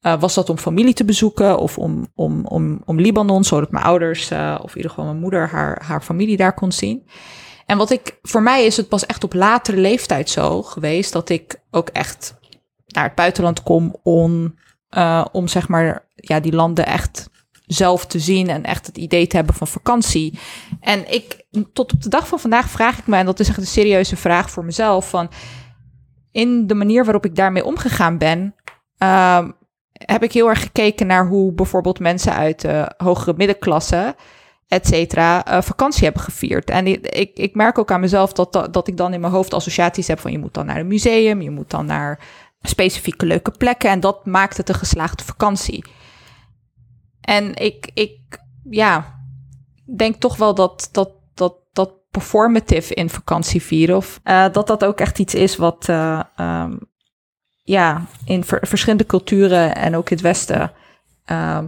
uh, 0.03 0.21
was 0.21 0.35
dat 0.35 0.51
om 0.51 0.59
familie 0.59 0.95
te 0.95 1.05
bezoeken 1.05 1.59
of 1.59 1.79
om, 1.79 2.07
om, 2.15 2.47
om, 2.47 2.83
om 2.85 3.01
Libanon, 3.01 3.45
zodat 3.45 3.71
mijn 3.71 3.85
ouders 3.85 4.31
uh, 4.31 4.59
of 4.63 4.71
in 4.71 4.77
ieder 4.77 4.91
geval 4.91 5.05
mijn 5.05 5.21
moeder 5.21 5.49
haar, 5.49 5.83
haar 5.85 6.03
familie 6.03 6.37
daar 6.37 6.55
kon 6.55 6.73
zien. 6.73 7.09
En 7.67 7.79
wat 7.79 7.91
ik, 7.91 8.19
voor 8.23 8.43
mij 8.43 8.65
is 8.65 8.77
het 8.77 8.89
pas 8.89 9.07
echt 9.07 9.25
op 9.25 9.35
latere 9.35 9.77
leeftijd 9.77 10.31
zo 10.31 10.63
geweest 10.63 11.13
dat 11.13 11.29
ik 11.29 11.61
ook 11.71 11.89
echt 11.89 12.35
naar 12.87 13.05
het 13.05 13.15
buitenland 13.15 13.63
kom 13.63 13.97
om, 14.03 14.55
uh, 14.97 15.25
om 15.33 15.49
zeg 15.49 15.69
maar, 15.69 16.09
ja, 16.15 16.41
die 16.41 16.53
landen 16.53 16.87
echt 16.87 17.31
zelf 17.67 18.07
te 18.07 18.19
zien 18.19 18.49
en 18.49 18.65
echt 18.65 18.87
het 18.87 18.97
idee 18.97 19.27
te 19.27 19.37
hebben 19.37 19.55
van 19.55 19.67
vakantie. 19.67 20.39
En 20.81 21.13
ik, 21.13 21.47
tot 21.73 21.93
op 21.93 22.03
de 22.03 22.09
dag 22.09 22.29
van 22.29 22.39
vandaag 22.41 22.71
vraag 22.71 22.99
ik 22.99 23.07
me, 23.07 23.17
en 23.17 23.27
dat 23.27 23.41
is 23.41 23.49
echt 23.49 23.59
een 23.59 23.67
serieuze 23.67 24.17
vraag 24.17 24.51
voor 24.51 24.65
mezelf, 24.65 25.09
van 25.09 25.31
in 26.33 26.67
de 26.67 26.75
manier 26.75 27.05
waarop 27.05 27.25
ik 27.25 27.37
daarmee 27.37 27.65
omgegaan 27.65 28.19
ben, 28.19 28.55
uh, 29.03 29.49
heb 29.99 30.23
ik 30.23 30.33
heel 30.33 30.49
erg 30.49 30.63
gekeken 30.63 31.07
naar 31.07 31.27
hoe 31.27 31.53
bijvoorbeeld 31.53 31.99
mensen 31.99 32.33
uit 32.33 32.61
de 32.61 32.93
hogere 32.97 33.35
middenklasse, 33.37 34.17
et 34.69 34.87
cetera, 34.87 35.49
uh, 35.49 35.63
vakantie 35.63 36.05
hebben 36.05 36.23
gevierd. 36.23 36.71
En 36.71 36.87
ik, 36.87 37.39
ik 37.39 37.55
merk 37.55 37.79
ook 37.79 37.91
aan 37.91 38.01
mezelf 38.01 38.33
dat, 38.33 38.53
dat, 38.53 38.73
dat 38.73 38.89
ik 38.89 38.97
dan 38.97 39.13
in 39.13 39.21
mijn 39.21 39.33
hoofd 39.33 39.55
associaties 39.55 40.09
heb 40.09 40.21
van 40.21 40.33
je 40.33 40.39
moet 40.39 40.55
dan 40.55 40.67
naar 40.67 40.79
een 40.79 40.87
museum, 40.87 41.41
je 41.41 41.51
moet 41.51 41.71
dan 41.71 41.87
naar 41.87 42.21
specifieke 42.63 43.27
leuke 43.27 43.51
plekken 43.51 43.91
en 43.91 44.01
dat 44.01 44.27
maakt 44.27 44.57
het 44.57 44.69
een 44.69 44.75
geslaagde 44.75 45.25
vakantie. 45.25 45.85
En 47.21 47.55
ik, 47.55 47.91
ik 47.95 48.43
ja, 48.71 49.21
denk 49.97 50.17
toch 50.17 50.37
wel 50.37 50.55
dat, 50.55 50.89
dat, 50.93 51.11
dat, 51.35 51.55
dat 51.73 51.93
performative 52.11 52.95
in 52.95 53.11
vakantie 53.11 53.63
vieren, 53.63 53.97
of 53.97 54.21
uh, 54.25 54.53
dat 54.53 54.67
dat 54.67 54.85
ook 54.85 55.01
echt 55.01 55.19
iets 55.19 55.35
is 55.35 55.57
wat, 55.57 55.89
um, 55.89 56.79
ja, 57.69 58.07
in 58.25 58.45
ver 58.45 58.59
verschillende 58.63 59.07
culturen 59.07 59.75
en 59.75 59.97
ook 59.97 60.11
in 60.11 60.17
het 60.17 60.25
Westen 60.25 60.73
uh, 61.31 61.59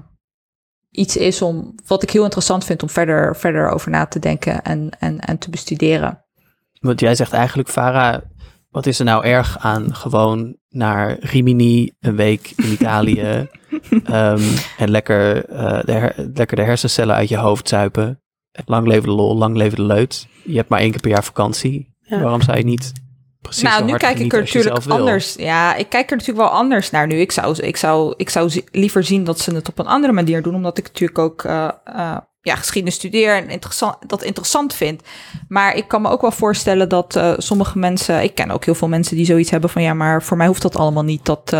iets 0.91 1.17
is 1.17 1.43
om 1.43 1.75
wat 1.87 2.03
ik 2.03 2.11
heel 2.11 2.25
interessant 2.25 2.65
vind 2.65 2.83
om 2.83 2.89
verder, 2.89 3.37
verder 3.37 3.69
over 3.69 3.91
na 3.91 4.07
te 4.07 4.19
denken 4.19 4.63
en, 4.63 4.91
en, 4.99 5.19
en 5.19 5.39
te 5.39 5.51
bestuderen. 5.51 6.25
Want 6.81 7.01
jij 7.01 7.15
zegt 7.15 7.33
eigenlijk, 7.33 7.69
Farah, 7.69 8.23
wat 8.71 8.87
is 8.87 8.99
er 8.99 9.05
nou 9.05 9.25
erg 9.25 9.59
aan 9.59 9.95
gewoon 9.95 10.57
naar 10.69 11.17
Rimini 11.21 11.93
een 12.01 12.17
week 12.17 12.53
in 12.57 12.73
Italië 12.81 13.49
um, 13.91 14.43
en 14.77 14.91
lekker, 14.91 15.51
uh, 15.51 15.81
de 15.85 15.93
her 15.93 16.15
lekker 16.35 16.57
de 16.57 16.63
hersencellen 16.63 17.15
uit 17.15 17.29
je 17.29 17.37
hoofd 17.37 17.69
zuipen? 17.69 18.23
lang 18.65 18.87
leven 18.87 19.09
de 19.09 19.15
lol, 19.15 19.37
lang 19.37 19.57
leven 19.57 19.77
de 19.77 19.85
leut. 19.85 20.29
Je 20.45 20.57
hebt 20.57 20.69
maar 20.69 20.81
één 20.81 20.91
keer 20.91 21.01
per 21.01 21.11
jaar 21.11 21.25
vakantie. 21.25 21.95
Ja. 22.01 22.21
Waarom 22.21 22.43
zou 22.43 22.57
je 22.57 22.65
niet 22.65 22.93
precies 23.40 23.62
nou, 23.62 23.85
nu 23.85 23.96
kijk 23.96 24.18
ik 24.18 24.33
er 24.33 24.40
natuurlijk 24.40 24.87
anders. 24.87 25.35
Ja, 25.38 25.74
ik 25.74 25.88
kijk 25.88 26.11
er 26.11 26.16
natuurlijk 26.16 26.48
wel 26.48 26.57
anders 26.59 26.90
naar 26.90 27.07
nu. 27.07 27.20
Ik 27.20 27.33
zou, 27.33 27.57
ik 27.62 27.76
zou, 27.76 28.14
ik 28.16 28.31
zou 28.31 28.62
liever 28.70 29.05
zien 29.05 29.24
dat 29.24 29.40
ze 29.40 29.55
het 29.55 29.68
op 29.68 29.79
een 29.79 29.87
andere 29.87 30.12
manier 30.12 30.42
doen, 30.42 30.55
omdat 30.55 30.79
ik 30.79 30.85
natuurlijk 30.85 31.18
ook 31.18 31.44
eh, 31.44 31.68
eh, 31.85 32.16
ja, 32.40 32.55
geschiedenis 32.55 32.94
studeer 32.94 33.35
en 33.35 33.48
interessant, 33.48 33.96
dat 34.07 34.22
interessant 34.22 34.74
vind. 34.74 35.03
Maar 35.48 35.76
ik 35.76 35.88
kan 35.88 36.03
me 36.03 36.09
ook 36.09 36.20
wel 36.20 36.33
voorstellen 36.33 36.88
dat 36.88 37.16
eh, 37.16 37.33
sommige 37.37 37.79
mensen, 37.79 38.22
ik 38.22 38.35
ken 38.35 38.50
ook 38.50 38.64
heel 38.64 38.74
veel 38.74 38.88
mensen 38.88 39.16
die 39.16 39.24
zoiets 39.24 39.50
hebben 39.50 39.70
van 39.70 39.83
ja, 39.83 39.94
maar 39.94 40.22
voor 40.22 40.37
mij 40.37 40.46
hoeft 40.46 40.62
dat 40.62 40.76
allemaal 40.76 41.05
niet. 41.05 41.24
Dat 41.24 41.57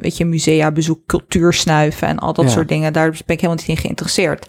weet 0.00 0.16
je, 0.16 0.24
musea 0.24 0.70
bezoek, 0.70 1.06
cultuur 1.06 1.52
snuiven 1.52 2.08
en 2.08 2.18
al 2.18 2.32
dat 2.32 2.44
Ja. 2.44 2.50
soort 2.50 2.68
dingen. 2.68 2.92
Daar 2.92 3.10
ben 3.10 3.20
ik 3.20 3.40
helemaal 3.40 3.54
niet 3.56 3.68
in 3.68 3.76
geïnteresseerd. 3.76 4.46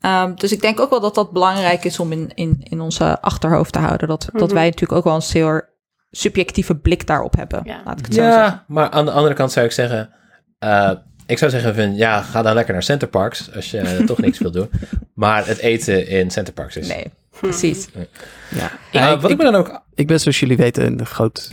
Ehm, 0.00 0.34
dus 0.34 0.52
ik 0.52 0.60
denk 0.60 0.80
ook 0.80 0.90
wel 0.90 1.00
dat 1.00 1.14
dat 1.14 1.30
belangrijk 1.32 1.84
is 1.84 1.98
om 1.98 2.12
in, 2.12 2.30
in, 2.34 2.56
in 2.58 2.80
onze 2.80 3.20
achterhoofd 3.20 3.72
te 3.72 3.78
houden. 3.78 4.08
Dat, 4.08 4.28
dat 4.32 4.42
Mhm. 4.46 4.54
wij 4.54 4.64
natuurlijk 4.64 4.92
ook 4.92 5.04
wel 5.04 5.14
een 5.14 5.22
zeer 5.22 5.68
subjectieve 6.10 6.74
blik 6.76 7.06
daarop 7.06 7.36
hebben. 7.36 7.60
Ja. 7.64 7.80
Laat 7.84 7.98
ik 7.98 8.04
het 8.04 8.14
zo 8.14 8.20
zeggen. 8.20 8.42
Ja, 8.42 8.64
maar 8.68 8.90
aan 8.90 9.04
de 9.04 9.10
andere 9.10 9.34
kant 9.34 9.52
zou 9.52 9.66
ik 9.66 9.72
zeggen... 9.72 10.10
eh, 10.58 10.90
ik 11.26 11.38
zou 11.38 11.50
zeggen, 11.50 11.74
van, 11.74 11.96
ja, 11.96 12.22
ga 12.22 12.42
dan 12.42 12.54
lekker 12.54 12.72
naar 12.72 12.82
Center 12.82 13.08
Parks 13.08 13.54
als 13.54 13.70
je 13.70 14.02
toch 14.06 14.18
niks 14.18 14.38
wil 14.38 14.50
doen. 14.50 14.70
Maar 15.14 15.46
het 15.46 15.58
eten 15.58 16.08
in 16.08 16.30
Center 16.30 16.52
Parks 16.52 16.76
is... 16.76 16.88
Nee, 16.88 17.06
precies. 17.40 17.88
Ja. 18.48 18.70
Eh, 18.92 19.12
ik, 19.12 19.20
wat 19.20 19.30
ik 19.30 19.30
ik, 19.30 19.36
me 19.44 19.50
dan 19.52 19.54
ook... 19.54 19.82
ik 19.94 20.06
ben 20.06 20.20
zoals 20.20 20.40
jullie 20.40 20.56
weten 20.56 20.86
een 20.86 21.06
groot 21.06 21.50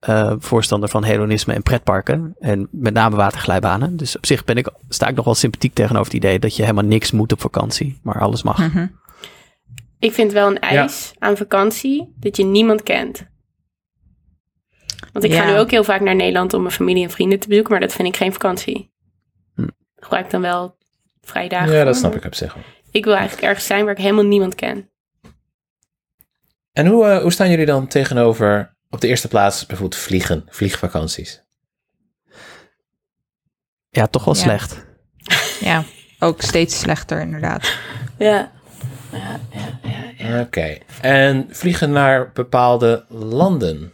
eh, 0.00 0.32
voorstander 0.38 0.88
van 0.88 1.04
hedonisme 1.04 1.54
en 1.54 1.62
pretparken. 1.62 2.34
En 2.38 2.68
met 2.70 2.94
name 2.94 3.16
waterglijbanen. 3.16 3.96
Dus 3.96 4.16
op 4.16 4.26
zich 4.26 4.44
ben 4.44 4.56
ik, 4.56 4.70
sta 4.88 5.08
ik 5.08 5.16
nog 5.16 5.24
wel 5.24 5.34
sympathiek 5.34 5.74
tegenover 5.74 6.06
het 6.06 6.22
idee 6.22 6.38
dat 6.38 6.56
je 6.56 6.62
helemaal 6.62 6.84
niks 6.84 7.10
moet 7.10 7.32
op 7.32 7.40
vakantie. 7.40 8.00
Maar 8.02 8.20
alles 8.20 8.42
mag. 8.42 8.58
Mhm. 8.58 8.86
Ik 9.98 10.12
vind 10.12 10.32
wel 10.32 10.46
een 10.46 10.60
eis 10.60 11.12
aan 11.18 11.36
vakantie 11.36 12.14
dat 12.16 12.36
je 12.36 12.44
niemand 12.44 12.82
kent. 12.82 13.28
Want 15.12 15.24
ik 15.24 15.32
ga 15.32 15.46
nu 15.46 15.58
ook 15.58 15.70
heel 15.70 15.84
vaak 15.84 16.00
naar 16.00 16.14
Nederland 16.14 16.54
om 16.54 16.62
mijn 16.62 16.74
familie 16.74 17.04
en 17.04 17.10
vrienden 17.10 17.40
te 17.40 17.48
bezoeken, 17.48 17.72
maar 17.72 17.80
dat 17.80 17.92
vind 17.92 18.08
ik 18.08 18.16
geen 18.16 18.32
vakantie. 18.32 18.92
Hm. 19.54 19.68
Gebruik 19.96 20.24
ik 20.24 20.30
dan 20.30 20.40
wel 20.40 20.76
vrijdagen. 21.20 21.72
Ja, 21.72 21.84
dat 21.84 21.96
snap 21.96 22.14
ik 22.14 22.24
op 22.24 22.34
zich 22.34 22.54
wel. 22.54 22.62
Ik 22.90 23.04
wil 23.04 23.14
eigenlijk 23.14 23.46
ergens 23.46 23.66
zijn 23.66 23.84
waar 23.84 23.94
ik 23.94 24.02
helemaal 24.02 24.24
niemand 24.24 24.54
ken. 24.54 24.88
En 26.72 26.86
hoe, 26.86 27.06
eh, 27.06 27.22
hoe 27.22 27.32
staan 27.32 27.50
jullie 27.50 27.66
dan 27.66 27.86
tegenover 27.86 28.76
op 28.90 29.00
de 29.00 29.08
eerste 29.08 29.28
plaats 29.28 29.66
bijvoorbeeld 29.66 30.00
vliegen, 30.00 30.44
vliegvakanties? 30.48 31.42
Ja, 33.90 34.06
toch 34.06 34.24
wel 34.24 34.34
Ja. 34.34 34.40
slecht. 34.40 34.84
Ja, 35.60 35.84
ook 36.18 36.42
steeds 36.42 36.78
slechter 36.78 37.20
inderdaad. 37.20 37.72
Ja. 38.18 38.52
Oké. 40.40 40.78
En 41.00 41.46
vliegen 41.50 41.90
naar 41.90 42.30
bepaalde 42.32 43.04
landen. 43.08 43.92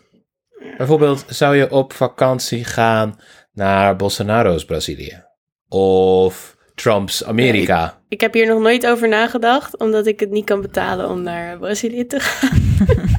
Bijvoorbeeld, 0.77 1.25
zou 1.29 1.57
je 1.57 1.71
op 1.71 1.93
vakantie 1.93 2.65
gaan 2.65 3.21
naar 3.53 3.97
Bolsonaro's 3.97 4.65
Brazilië? 4.65 5.25
Of 5.69 6.57
Trumps 6.75 7.25
Amerika? 7.25 7.99
Ik 8.09 8.21
heb 8.21 8.33
hier 8.35 8.47
nog 8.47 8.61
nooit 8.61 8.87
over 8.87 9.09
nagedacht, 9.09 9.79
omdat 9.79 10.07
ik 10.07 10.21
het 10.21 10.31
niet 10.31 10.45
kan 10.45 10.61
betalen 10.61 11.09
om 11.09 11.23
naar 11.23 11.59
Brazilië 11.59 12.07
te 12.07 12.21
gaan. 12.21 12.65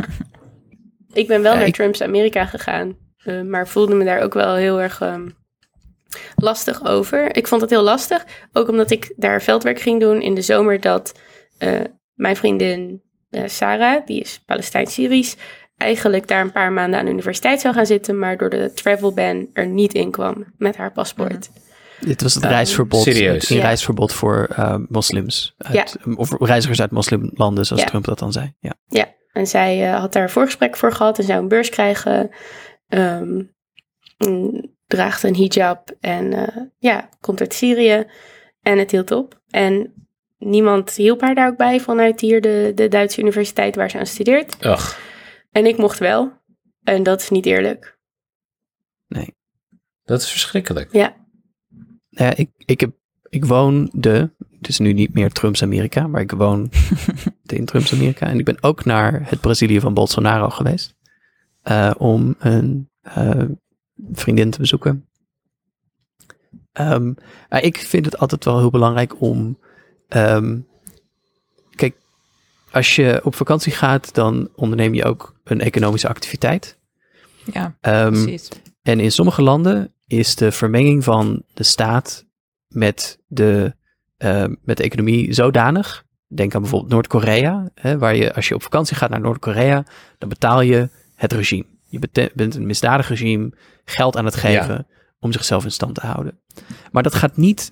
ik 1.17 1.27
ben 1.27 1.41
wel 1.41 1.51
Ja, 1.51 1.57
naar 1.57 1.67
ik- 1.67 1.73
Trumps 1.73 2.01
Amerika 2.01 2.45
gegaan, 2.45 2.97
eh, 3.23 3.41
maar 3.41 3.67
voelde 3.67 3.95
me 3.95 4.05
daar 4.05 4.21
ook 4.21 4.33
wel 4.33 4.55
heel 4.55 4.81
erg 4.81 5.01
ehm, 5.01 5.27
lastig 6.35 6.85
over. 6.85 7.35
Ik 7.35 7.47
vond 7.47 7.61
het 7.61 7.69
heel 7.69 7.81
lastig, 7.83 8.25
ook 8.53 8.67
omdat 8.69 8.91
ik 8.91 9.13
daar 9.15 9.41
veldwerk 9.41 9.79
ging 9.79 9.99
doen 9.99 10.21
in 10.21 10.33
de 10.35 10.41
zomer 10.41 10.81
dat 10.81 11.19
eh, 11.57 11.79
mijn 12.13 12.35
vriendin 12.35 13.01
eh, 13.29 13.43
Sarah, 13.45 14.05
die 14.05 14.21
is 14.21 14.41
Palestijns-Syrisch, 14.45 15.35
eigenlijk 15.77 16.27
daar 16.27 16.41
een 16.41 16.51
paar 16.51 16.71
maanden 16.71 16.99
aan 16.99 17.05
de 17.05 17.11
universiteit 17.11 17.61
zou 17.61 17.73
gaan 17.73 17.85
zitten, 17.85 18.19
maar 18.19 18.37
door 18.37 18.49
de 18.49 18.71
travel 18.73 19.13
ban 19.13 19.49
er 19.53 19.67
niet 19.67 19.93
in 19.93 20.11
kwam 20.11 20.45
met 20.57 20.77
haar 20.77 20.91
paspoort. 20.91 21.49
Dit 21.99 22.21
was 22.21 22.33
het 22.33 22.43
reisverbod. 22.43 23.01
serieus? 23.01 23.33
Het 23.41 23.47
Ja. 23.47 23.55
inreisverbod 23.55 24.13
voor 24.13 24.47
eh, 24.55 24.75
moslims. 24.89 25.53
Uit, 25.57 25.97
Of 26.15 26.31
reizigers 26.39 26.81
uit 26.81 26.91
moslimlanden, 26.91 27.65
zoals 27.65 27.81
Ja. 27.81 27.87
Trump 27.87 28.05
dat 28.05 28.19
dan 28.19 28.31
zei. 28.31 28.53
Ja. 28.59 28.73
Ja, 28.87 29.07
en 29.37 29.47
zij 29.47 29.83
eh, 29.83 29.99
had 29.99 30.13
daar 30.13 30.23
een 30.23 30.29
voorgesprek 30.29 30.77
voor 30.77 30.91
gehad 30.91 31.17
en 31.17 31.23
zou 31.23 31.39
een 31.39 31.47
beurs 31.47 31.69
krijgen. 31.69 32.29
Ehm, 32.87 33.43
draagt 34.87 35.23
een 35.23 35.35
hijab 35.35 35.95
en 35.99 36.33
eh, 36.33 36.63
ja, 36.77 37.09
komt 37.21 37.39
uit 37.39 37.53
Syrië. 37.53 38.05
En 38.61 38.77
het 38.77 38.91
hield 38.91 39.11
op. 39.11 39.41
En 39.49 39.93
niemand 40.37 40.95
hielp 40.95 41.21
haar 41.21 41.35
daar 41.35 41.47
ook 41.47 41.57
bij 41.57 41.79
vanuit 41.79 42.21
hier 42.21 42.41
de, 42.41 42.71
de 42.75 42.87
Duitse 42.87 43.21
universiteit 43.21 43.75
waar 43.75 43.89
ze 43.89 43.97
aan 43.97 44.05
studeert. 44.05 44.65
Ugh. 44.65 44.97
En 45.51 45.65
ik 45.65 45.77
mocht 45.77 45.99
wel. 45.99 46.31
En 46.83 47.03
dat 47.03 47.21
is 47.21 47.29
niet 47.29 47.45
eerlijk. 47.45 47.97
Dat 50.03 50.21
is 50.21 50.31
verschrikkelijk. 50.31 50.91
Ja, 50.91 51.15
Nou 52.09 52.29
ja, 52.29 52.35
ik, 52.35 52.49
ik, 52.57 52.79
heb, 52.79 52.91
ik 53.29 53.45
woonde, 53.45 54.33
het 54.57 54.67
is 54.67 54.79
nu 54.79 54.93
niet 54.93 55.13
meer 55.13 55.31
Trumps 55.31 55.63
Amerika, 55.63 56.07
maar 56.07 56.21
ik 56.21 56.31
woon 56.31 56.69
in 57.45 57.65
Trumps 57.65 57.93
Amerika. 57.93 58.25
En 58.27 58.39
ik 58.39 58.45
ben 58.45 58.63
ook 58.63 58.85
naar 58.85 59.21
het 59.29 59.41
Brazilië 59.41 59.79
van 59.79 59.93
Bolsonaro 59.93 60.49
geweest. 60.49 60.95
eh, 61.61 61.91
om 61.97 62.35
een 62.39 62.89
eh, 63.01 63.43
vriendin 64.13 64.49
te 64.51 64.59
bezoeken. 64.59 65.05
Ehm, 66.71 67.13
ik 67.59 67.77
vind 67.77 68.05
het 68.05 68.17
altijd 68.17 68.45
wel 68.45 68.57
heel 68.59 68.69
belangrijk 68.69 69.21
om. 69.21 69.59
ehm, 70.07 70.59
kijk, 71.75 71.95
als 72.71 72.95
je 72.95 73.21
op 73.23 73.35
vakantie 73.35 73.71
gaat, 73.71 74.13
dan 74.13 74.49
onderneem 74.55 74.93
je 74.93 75.05
ook 75.05 75.39
een 75.43 75.61
economische 75.61 76.07
activiteit. 76.07 76.77
Ja, 77.53 77.77
Ehm, 77.81 78.11
precies. 78.23 78.49
en 78.81 78.99
in 78.99 79.11
sommige 79.11 79.41
landen 79.41 79.93
is 80.07 80.35
de 80.35 80.51
vermenging 80.51 81.03
van 81.03 81.43
de 81.53 81.63
staat 81.63 82.25
met 82.67 83.19
de, 83.27 83.75
eh, 84.17 84.45
met 84.63 84.77
de 84.77 84.83
economie 84.83 85.33
zodanig. 85.33 86.05
Denk 86.27 86.55
aan 86.55 86.61
bijvoorbeeld 86.61 86.91
Noord-Korea, 86.91 87.69
hè, 87.73 87.97
waar 87.97 88.15
je 88.15 88.33
als 88.33 88.47
je 88.47 88.55
op 88.55 88.63
vakantie 88.63 88.95
gaat 88.95 89.09
naar 89.09 89.21
Noord-Korea, 89.21 89.83
dan 90.17 90.29
betaal 90.29 90.61
je 90.61 90.89
het 91.15 91.33
regime. 91.33 91.65
Je 91.89 91.99
bent 92.35 92.55
een 92.55 92.65
misdadig 92.65 93.07
regime 93.09 93.51
geld 93.85 94.17
aan 94.17 94.25
het 94.25 94.35
geven 94.35 94.87
om 95.19 95.31
zichzelf 95.31 95.63
in 95.63 95.71
stand 95.71 95.95
te 95.95 96.05
houden. 96.07 96.39
Maar 96.91 97.03
dat 97.03 97.15
gaat 97.15 97.37
niet, 97.37 97.69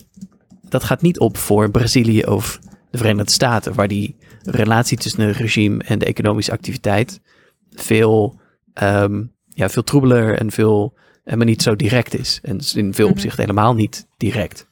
dat 0.69 0.83
gaat 0.83 1.01
niet 1.01 1.19
op 1.19 1.37
voor 1.37 1.71
Brazilië 1.71 2.23
of 2.23 2.59
de 2.91 2.97
Verenigde 2.97 3.31
Staten, 3.31 3.73
waar 3.73 3.87
die 3.87 4.15
relatie 4.43 4.97
tussen 4.97 5.21
het 5.21 5.35
regime 5.35 5.83
en 5.83 5.99
de 5.99 6.05
economische 6.05 6.51
activiteit 6.51 7.19
veel, 7.71 8.39
ehm, 8.73 9.23
ja, 9.47 9.69
veel 9.69 9.83
troebeler 9.83 10.37
en 10.37 10.51
veel 10.51 10.97
helemaal 11.23 11.47
niet 11.47 11.61
zo 11.61 11.75
direct 11.75 12.17
is. 12.19 12.39
En 12.43 12.57
is 12.57 12.75
in 12.75 12.93
veel 12.93 13.05
Mhm. 13.05 13.13
opzichten 13.13 13.41
helemaal 13.41 13.73
niet 13.73 14.07
direct. 14.17 14.67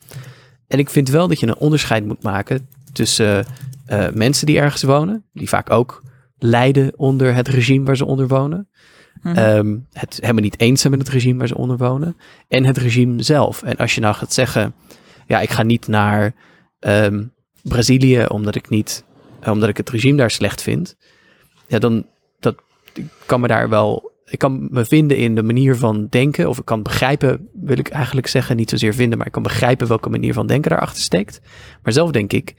En 0.74 0.80
ik 0.80 0.90
vind 0.90 1.10
wel 1.10 1.28
dat 1.28 1.40
je 1.40 1.48
een 1.48 1.56
onderscheid 1.56 2.06
moet 2.06 2.24
maken 2.24 2.68
tussen 2.94 3.46
eh, 3.86 4.10
mensen 4.14 4.46
die 4.46 4.60
ergens 4.60 4.84
wonen, 4.84 5.26
die 5.34 5.50
vaak 5.50 5.70
ook 5.70 6.04
lijden 6.38 6.94
onder 6.98 7.36
het 7.36 7.48
regime 7.48 7.86
waar 7.86 7.98
ze 7.98 8.06
onder 8.06 8.28
wonen. 8.28 8.70
Mhm. 9.22 9.38
Ehm, 9.38 9.78
het 9.92 10.18
helemaal 10.22 10.42
niet 10.42 10.60
eens 10.60 10.82
zijn 10.82 10.94
met 10.94 11.02
het 11.02 11.12
regime 11.12 11.38
waar 11.38 11.48
ze 11.48 11.58
onder 11.58 11.78
wonen. 11.78 12.18
En 12.48 12.66
het 12.66 12.78
regime 12.78 13.24
zelf. 13.24 13.64
En 13.64 13.76
als 13.76 13.96
je 13.96 14.02
nou 14.02 14.16
gaat 14.16 14.34
zeggen, 14.34 14.74
ja, 15.28 15.40
ik 15.40 15.50
ga 15.50 15.64
niet 15.64 15.88
naar 15.88 16.34
ehm, 16.80 17.24
Brazilië 17.62 18.26
omdat 18.26 18.56
ik 18.56 18.70
niet, 18.70 19.04
omdat 19.46 19.70
ik 19.70 19.78
het 19.78 19.90
regime 19.90 20.18
daar 20.18 20.32
slecht 20.32 20.62
vind. 20.62 20.96
Ja, 21.68 21.80
dan 21.80 22.06
dat, 22.40 22.56
ik 22.94 23.06
kan 23.26 23.42
me 23.42 23.48
daar 23.48 23.70
wel, 23.70 24.12
ik 24.34 24.40
kan 24.40 24.68
me 24.72 24.86
vinden 24.86 25.18
in 25.18 25.36
de 25.36 25.44
manier 25.44 25.76
van 25.76 26.08
denken. 26.10 26.50
Of 26.50 26.58
ik 26.58 26.66
kan 26.66 26.84
begrijpen, 26.84 27.50
wil 27.54 27.78
ik 27.78 27.88
eigenlijk 27.88 28.28
zeggen, 28.28 28.56
niet 28.56 28.70
zozeer 28.70 28.94
vinden, 28.94 29.18
maar 29.18 29.28
ik 29.28 29.34
kan 29.34 29.44
begrijpen 29.44 29.88
welke 29.88 30.10
manier 30.10 30.34
van 30.34 30.48
denken 30.48 30.70
daarachter 30.70 31.02
steekt. 31.02 31.42
Maar 31.84 31.94
zelf 31.94 32.12
denk 32.12 32.34
ik, 32.34 32.56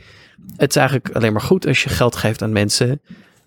het 0.57 0.71
is 0.71 0.77
eigenlijk 0.77 1.11
alleen 1.11 1.33
maar 1.33 1.41
goed 1.41 1.67
als 1.67 1.83
je 1.83 1.89
geld 1.89 2.17
geeft 2.17 2.43
aan 2.43 2.53
mensen 2.53 3.01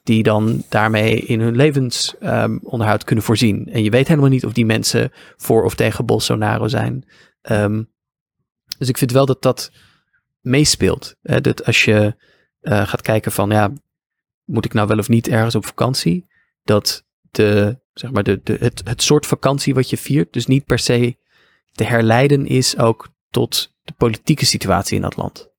die 0.04 0.24
dan 0.24 0.64
daarmee 0.70 1.16
in 1.16 1.40
hun 1.40 1.56
levensonderhoud 1.56 3.04
kunnen 3.04 3.24
voorzien. 3.24 3.68
En 3.72 3.84
je 3.84 3.90
weet 3.90 4.08
helemaal 4.08 4.30
niet 4.30 4.46
of 4.46 4.54
die 4.54 4.66
mensen 4.66 5.12
voor 5.38 5.64
of 5.64 5.76
tegen 5.76 6.06
Bolsonaro 6.06 6.68
zijn. 6.68 7.06
Ehm, 7.42 7.84
dus 8.78 8.90
ik 8.90 8.98
vind 8.98 9.12
wel 9.12 9.26
dat 9.26 9.42
dat 9.42 9.72
meespeelt. 10.42 11.16
Hè? 11.22 11.42
Dat 11.42 11.66
als 11.66 11.86
je 11.86 12.16
eh, 12.62 12.88
gaat 12.88 13.02
kijken 13.02 13.32
van, 13.32 13.50
ja, 13.50 13.72
moet 14.46 14.66
ik 14.66 14.74
nou 14.74 14.88
wel 14.88 14.98
of 14.98 15.10
niet 15.10 15.28
ergens 15.28 15.56
op 15.56 15.66
vakantie? 15.66 16.26
Dat 16.64 17.06
de, 17.38 17.80
zeg 17.94 18.12
maar, 18.12 18.24
de, 18.24 18.42
de, 18.44 18.58
het, 18.60 18.82
het 18.86 19.02
soort 19.02 19.26
vakantie 19.26 19.74
wat 19.74 19.90
je 19.90 19.98
viert, 19.98 20.34
dus 20.34 20.46
niet 20.46 20.66
per 20.66 20.80
se 20.80 21.18
te 21.72 21.84
herleiden 21.84 22.48
is 22.48 22.78
ook 22.78 23.10
tot 23.30 23.74
de 23.84 23.94
politieke 23.98 24.46
situatie 24.46 24.96
in 24.96 25.02
dat 25.02 25.16
land. 25.16 25.50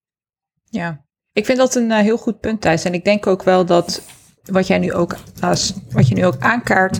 Ja, 0.64 1.04
ik 1.32 1.44
vind 1.44 1.58
dat 1.58 1.74
een 1.74 1.90
eh, 1.90 1.98
heel 1.98 2.18
goed 2.18 2.40
punt, 2.40 2.60
Thijs. 2.60 2.84
En 2.84 2.94
ik 2.94 3.04
denk 3.04 3.26
ook 3.26 3.42
wel 3.42 3.64
dat 3.64 4.02
wat 4.42 4.66
jij 4.66 4.78
nu 4.78 4.92
ook, 4.92 5.16
als, 5.40 5.74
wat 5.90 6.08
je 6.08 6.14
nu 6.14 6.26
ook 6.26 6.38
aankaart, 6.38 6.98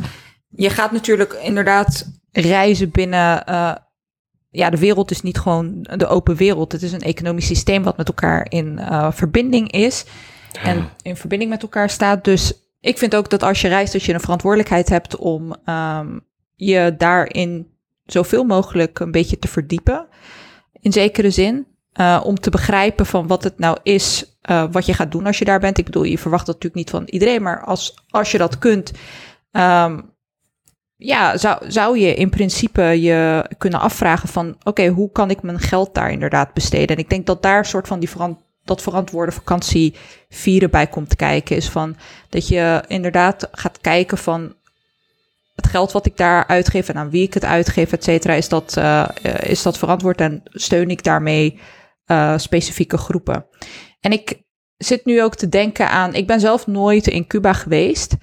je 0.49 0.71
gaat 0.71 0.93
natuurlijk 0.93 1.33
inderdaad 1.33 2.21
reizen 2.31 2.91
binnen, 2.91 3.45
eh, 3.47 3.75
ja, 4.51 4.71
de 4.71 4.79
wereld 4.79 5.11
is 5.11 5.23
niet 5.23 5.39
gewoon 5.39 5.83
de 5.83 6.07
open 6.07 6.37
wereld. 6.37 6.73
Het 6.73 6.83
is 6.83 6.93
een 6.93 7.01
economisch 7.01 7.47
systeem 7.47 7.83
wat 7.83 7.97
met 7.97 8.09
elkaar 8.09 8.47
in 8.49 8.79
uh, 8.79 9.13
verbinding 9.13 9.73
is. 9.73 10.05
En 10.63 10.89
in 11.03 11.17
verbinding 11.17 11.51
met 11.51 11.63
elkaar 11.63 11.91
staat. 11.91 12.25
Dus 12.25 12.68
ik 12.81 12.99
vind 12.99 13.17
ook 13.17 13.31
dat 13.31 13.43
als 13.43 13.61
je 13.61 13.69
reist, 13.69 13.93
dat 13.93 14.03
je 14.03 14.15
een 14.15 14.21
verantwoordelijkheid 14.21 14.89
hebt 14.89 15.17
om 15.17 15.55
um, 15.67 16.27
je 16.55 16.95
daarin 16.99 17.71
zoveel 18.05 18.45
mogelijk 18.45 18.99
een 18.99 19.11
beetje 19.11 19.39
te 19.39 19.49
verdiepen. 19.49 20.07
In 20.73 20.93
zekere 20.93 21.31
zin. 21.31 21.67
Uh, 22.01 22.21
om 22.25 22.41
te 22.41 22.51
begrijpen 22.51 23.07
van 23.07 23.27
wat 23.27 23.45
het 23.45 23.59
nou 23.59 23.79
is, 23.83 24.39
uh, 24.51 24.65
wat 24.71 24.87
je 24.87 24.95
gaat 24.95 25.13
doen 25.13 25.27
als 25.27 25.39
je 25.39 25.45
daar 25.45 25.61
bent. 25.61 25.79
Ik 25.79 25.85
bedoel, 25.85 26.03
je 26.03 26.19
verwacht 26.19 26.47
dat 26.47 26.55
natuurlijk 26.55 26.75
niet 26.75 26.91
van 26.91 27.05
iedereen, 27.07 27.43
maar 27.43 27.65
als, 27.65 28.05
als 28.09 28.31
je 28.31 28.39
dat 28.39 28.59
kunt, 28.59 28.93
um, 29.53 30.13
ja, 30.97 31.37
zou, 31.37 31.71
zou 31.71 31.99
je 31.99 32.15
in 32.15 32.31
principe 32.31 32.83
je 32.83 33.51
kunnen 33.59 33.81
afvragen 33.81 34.29
van, 34.29 34.57
oké, 34.63 34.89
hoe 34.89 35.13
kan 35.13 35.31
ik 35.31 35.43
mijn 35.43 35.61
geld 35.61 35.95
daar 35.95 36.11
inderdaad 36.11 36.55
besteden? 36.55 36.97
En 36.97 37.03
ik 37.03 37.11
denk 37.11 37.27
dat 37.27 37.43
daar 37.43 37.59
een 37.59 37.65
soort 37.65 37.87
van 37.87 37.99
die 37.99 38.11
verant 38.11 38.41
dat 38.69 38.83
verantwoorde 38.83 39.33
vakantie 39.33 39.95
vieren 40.29 40.71
bij 40.71 40.87
komt 40.87 41.17
kijken. 41.17 41.57
Is 41.57 41.69
van 41.69 41.97
dat 42.29 42.49
je 42.49 42.85
inderdaad 42.87 43.49
gaat 43.53 43.79
kijken 43.81 44.19
van 44.19 44.57
het 45.55 45.67
geld 45.67 45.93
wat 45.93 46.07
ik 46.07 46.17
daar 46.17 46.47
uitgeef 46.47 46.89
en 46.89 46.97
aan 46.97 47.11
wie 47.11 47.23
ik 47.23 47.35
het 47.35 47.45
uitgeef, 47.45 47.93
et 47.93 48.05
cetera, 48.05 48.35
is 48.35 48.49
dat, 48.49 48.75
uh, 48.79 49.09
is 49.41 49.63
dat 49.63 49.79
verantwoord 49.79 50.21
en 50.21 50.43
steun 50.45 50.91
ik 50.91 51.05
daarmee 51.05 51.61
uh, 52.07 52.39
specifieke 52.39 52.97
groepen. 52.97 53.47
En 54.01 54.13
ik 54.13 54.43
zit 54.77 55.05
nu 55.05 55.23
ook 55.23 55.35
te 55.35 55.49
denken 55.49 55.91
aan, 55.91 56.15
ik 56.15 56.27
ben 56.27 56.41
zelf 56.41 56.67
nooit 56.67 57.07
in 57.07 57.27
Cuba 57.27 57.53
geweest. 57.53 58.17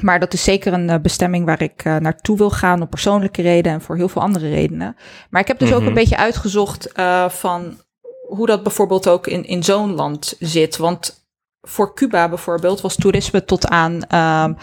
Maar 0.00 0.20
dat 0.20 0.32
is 0.32 0.44
zeker 0.44 0.72
een 0.72 0.88
uh, 0.88 0.98
bestemming 0.98 1.44
waar 1.44 1.62
ik 1.62 1.84
uh, 1.84 1.96
naartoe 1.96 2.36
wil 2.36 2.50
gaan 2.50 2.80
om 2.80 2.88
persoonlijke 2.88 3.42
redenen 3.42 3.72
en 3.72 3.84
voor 3.84 3.96
heel 3.96 4.08
veel 4.08 4.22
andere 4.22 4.50
redenen. 4.50 4.96
Maar 5.30 5.40
ik 5.40 5.48
heb 5.48 5.58
dus 5.58 5.68
mm 5.68 5.74
-hmm. 5.74 5.82
ook 5.82 5.88
een 5.88 5.94
beetje 5.94 6.16
uitgezocht 6.16 6.98
uh, 6.98 7.28
van 7.28 7.78
hoe 8.34 8.46
dat 8.46 8.62
bijvoorbeeld 8.62 9.08
ook 9.08 9.26
in, 9.26 9.44
in 9.44 9.62
zo'n 9.62 9.94
land 9.94 10.36
zit. 10.38 10.76
Want 10.76 11.26
voor 11.60 11.94
Cuba 11.94 12.28
bijvoorbeeld 12.28 12.80
was 12.80 12.94
toerisme 12.94 13.44
tot 13.44 13.68
aan, 13.68 14.14
um, 14.14 14.56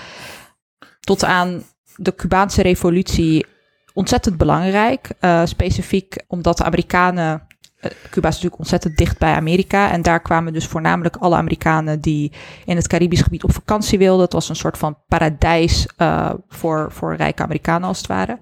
tot 1.00 1.24
aan 1.24 1.64
de 1.96 2.16
Cubaanse 2.16 2.62
revolutie 2.62 3.46
ontzettend 3.94 4.38
belangrijk. 4.38 5.10
Uh, 5.22 5.42
specifiek 5.46 6.24
omdat 6.28 6.58
de 6.58 6.64
Amerikanen. 6.64 7.50
Cuba 7.82 8.28
is 8.28 8.34
natuurlijk 8.34 8.58
ontzettend 8.58 8.98
dicht 8.98 9.18
bij 9.18 9.34
Amerika. 9.34 9.92
En 9.92 10.02
daar 10.02 10.22
kwamen 10.22 10.54
dus 10.54 10.66
voornamelijk 10.66 11.16
alle 11.16 11.36
Amerikanen 11.36 12.02
die 12.02 12.32
in 12.66 12.76
het 12.76 12.88
Caribisch 12.88 13.22
gebied 13.22 13.44
op 13.44 13.54
vakantie 13.54 13.98
wilden. 13.98 14.24
Het 14.24 14.34
was 14.34 14.50
een 14.50 14.56
soort 14.56 14.78
van 14.78 14.98
paradijs 15.08 15.88
uh, 15.98 16.32
voor, 16.48 16.92
voor 16.92 17.16
rijke 17.16 17.44
Amerikanen 17.44 17.88
als 17.88 17.98
het 17.98 18.08
ware. 18.08 18.38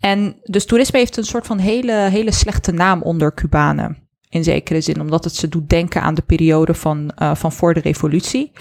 En 0.00 0.36
dus 0.42 0.66
toerisme 0.66 0.98
heeft 0.98 1.16
een 1.16 1.24
soort 1.24 1.46
van 1.46 1.58
hele, 1.58 1.92
hele 1.92 2.32
slechte 2.32 2.72
naam 2.72 3.02
onder 3.02 3.34
Cubanen 3.34 4.01
in 4.32 4.44
zekere 4.44 4.80
zin, 4.80 5.00
omdat 5.00 5.24
het 5.24 5.34
ze 5.34 5.48
doet 5.48 5.68
denken 5.68 6.02
aan 6.02 6.14
de 6.14 6.22
periode 6.22 6.74
van, 6.74 7.12
uh, 7.18 7.34
van 7.34 7.52
voor 7.52 7.74
de 7.74 7.80
revolutie. 7.80 8.52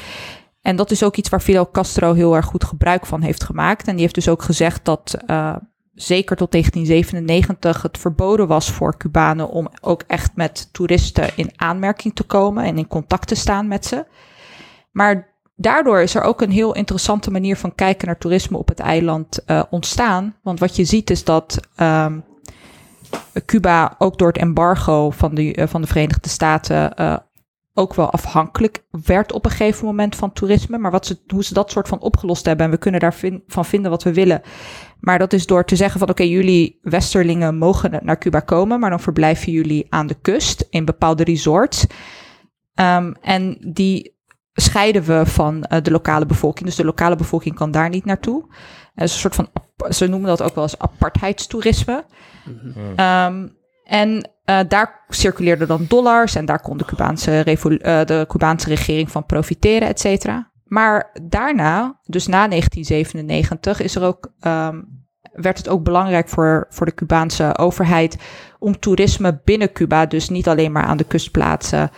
En 0.62 0.76
dat 0.76 0.92
is 0.92 1.04
ook 1.04 1.16
iets 1.16 1.30
waar 1.30 1.40
Fidel 1.40 1.72
Castro 1.72 2.14
heel 2.14 2.36
erg 2.36 2.46
goed 2.46 2.64
gebruik 2.64 3.06
van 3.06 3.22
heeft 3.22 3.44
gemaakt. 3.44 3.88
En 3.88 3.92
die 3.92 4.02
heeft 4.02 4.16
dus 4.16 4.30
ook 4.30 4.42
gezegd 4.42 4.86
dat 4.86 5.18
uh, 5.28 5.56
zeker 5.94 6.36
tot 6.36 6.52
1997 6.52 7.82
het 7.82 7.98
verboden 7.98 8.48
was 8.48 8.72
voor 8.72 8.98
Cubanen 8.98 9.50
om 9.50 9.70
ook 9.82 10.04
echt 10.08 10.36
met 10.36 10.70
toeristen 10.72 11.30
in 11.36 11.52
aanmerking 11.56 12.16
te 12.16 12.24
komen 12.24 12.64
en 12.64 12.78
in 12.78 12.88
contact 12.88 13.28
te 13.28 13.36
staan 13.36 13.68
met 13.68 13.86
ze. 13.86 14.06
Maar 14.92 15.36
daardoor 15.56 16.02
is 16.02 16.16
er 16.16 16.22
ook 16.22 16.42
een 16.42 16.52
heel 16.52 16.76
interessante 16.76 17.32
manier 17.32 17.58
van 17.58 17.76
kijken 17.76 18.08
naar 18.08 18.18
toerisme 18.18 18.58
op 18.58 18.68
het 18.68 18.80
eiland 18.80 19.40
uh, 19.48 19.64
ontstaan. 19.70 20.36
Want 20.44 20.60
wat 20.60 20.76
je 20.76 20.86
ziet 20.86 21.10
is 21.10 21.24
dat 21.24 21.60
um, 21.78 22.24
Cuba 23.46 23.96
ook 23.98 24.18
door 24.18 24.28
het 24.28 24.38
embargo 24.38 25.10
van 25.10 25.36
de, 25.36 25.58
uh, 25.58 25.68
van 25.68 25.82
de 25.82 25.88
Verenigde 25.88 26.30
Staten 26.30 26.92
uh, 27.00 27.18
ook 27.74 27.94
wel 27.94 28.12
afhankelijk 28.12 28.86
werd 29.06 29.32
op 29.34 29.46
een 29.46 29.52
gegeven 29.52 29.86
moment 29.86 30.16
van 30.16 30.34
toerisme. 30.34 30.78
Maar 30.78 30.92
wat 30.92 31.06
ze, 31.06 31.20
hoe 31.28 31.44
ze 31.44 31.54
dat 31.54 31.72
soort 31.72 31.88
van 31.88 32.00
opgelost 32.00 32.46
hebben, 32.46 32.66
en 32.66 32.72
we 32.72 32.78
kunnen 32.78 33.00
daarvan 33.00 33.20
vin, 33.20 33.44
vinden 33.48 33.92
wat 33.92 34.04
we 34.04 34.14
willen. 34.14 34.42
Maar 35.00 35.20
dat 35.20 35.34
is 35.34 35.46
door 35.46 35.66
te 35.66 35.76
zeggen 35.76 36.00
van 36.00 36.10
oké, 36.10 36.24
jullie 36.24 36.80
westerlingen 36.82 37.58
mogen 37.58 38.00
naar 38.04 38.18
Cuba 38.18 38.40
komen, 38.40 38.80
maar 38.80 38.90
dan 38.90 39.00
verblijven 39.00 39.52
jullie 39.52 39.86
aan 39.90 40.08
de 40.08 40.18
kust 40.22 40.68
in 40.70 40.86
bepaalde 40.86 41.24
resorts. 41.24 41.88
Um, 42.76 43.16
en 43.22 43.58
die 43.74 44.20
scheiden 44.54 45.04
we 45.04 45.26
van 45.26 45.66
uh, 45.72 45.82
de 45.82 45.92
lokale 45.92 46.26
bevolking. 46.26 46.66
Dus 46.66 46.76
de 46.76 46.86
lokale 46.86 47.16
bevolking 47.16 47.56
kan 47.56 47.72
daar 47.72 47.90
niet 47.90 48.06
naartoe. 48.06 48.46
Het 48.94 49.04
is 49.04 49.14
een 49.14 49.20
soort 49.20 49.36
van, 49.36 49.50
ze 49.90 50.08
noemen 50.08 50.30
dat 50.30 50.42
ook 50.42 50.56
wel 50.56 50.64
eens 50.64 50.80
apartheidstoerisme. 50.80 52.06
Mm-hmm. 52.46 53.00
Um, 53.00 53.60
en 53.84 54.30
uh, 54.46 54.60
daar 54.68 55.06
circuleerden 55.10 55.68
dan 55.68 55.86
dollars 55.88 56.36
en 56.36 56.46
daar 56.46 56.62
kon 56.62 56.78
de 56.78 56.86
Cubaanse, 56.86 57.44
uh, 57.46 58.06
de 58.06 58.26
Cubaanse 58.28 58.70
regering 58.70 59.12
van 59.12 59.26
profiteren, 59.26 59.88
et 59.88 60.00
cetera. 60.00 60.52
Maar 60.64 61.12
daarna, 61.24 62.00
dus 62.04 62.28
na 62.28 62.48
1997, 62.48 63.82
is 63.82 63.96
er 63.96 64.04
ook, 64.04 64.32
um, 64.42 65.06
werd 65.34 65.58
het 65.58 65.70
ook 65.70 65.84
belangrijk 65.84 66.30
voor, 66.30 66.68
voor 66.70 66.86
de 66.86 66.94
Cubaanse 66.94 67.58
overheid 67.58 68.18
om 68.60 68.80
toerisme 68.80 69.42
binnen 69.44 69.72
Cuba, 69.72 70.06
dus 70.06 70.30
niet 70.30 70.48
alleen 70.48 70.72
maar 70.72 70.84
aan 70.84 70.98
de 70.98 71.04
kustplaatsen, 71.04 71.92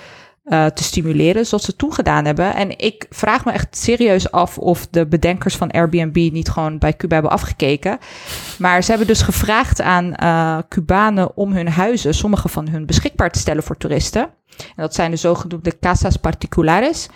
uh, 0.44 0.66
te 0.66 0.84
stimuleren, 0.84 1.46
zoals 1.46 1.64
ze 1.66 1.76
toen 1.76 1.94
gedaan 1.94 2.26
hebben. 2.26 2.56
En 2.56 2.78
ik 2.78 3.06
vraag 3.10 3.46
me 3.46 3.52
echt 3.52 3.78
serieus 3.78 4.32
af 4.32 4.58
of 4.58 4.88
de 4.88 5.08
bedenkers 5.08 5.56
van 5.56 5.72
Airbnb 5.72 6.16
niet 6.32 6.50
gewoon 6.50 6.78
bij 6.78 6.96
Cuba 6.96 7.14
hebben 7.14 7.32
afgekeken. 7.32 7.98
Maar 8.58 8.84
ze 8.84 8.90
hebben 8.90 9.08
dus 9.08 9.22
gevraagd 9.22 9.82
aan 9.82 10.14
uh, 10.24 10.58
Cubanen 10.70 11.38
om 11.38 11.54
hun 11.54 11.68
huizen, 11.68 12.14
sommige 12.14 12.50
van 12.50 12.68
hun 12.68 12.86
beschikbaar 12.86 13.32
te 13.32 13.40
stellen 13.40 13.64
voor 13.64 13.78
toeristen. 13.78 14.22
En 14.58 14.76
dat 14.76 14.96
zijn 14.96 15.12
de 15.12 15.18
zogenoemde 15.18 15.80
casas 15.80 16.18
particulares. 16.18 17.08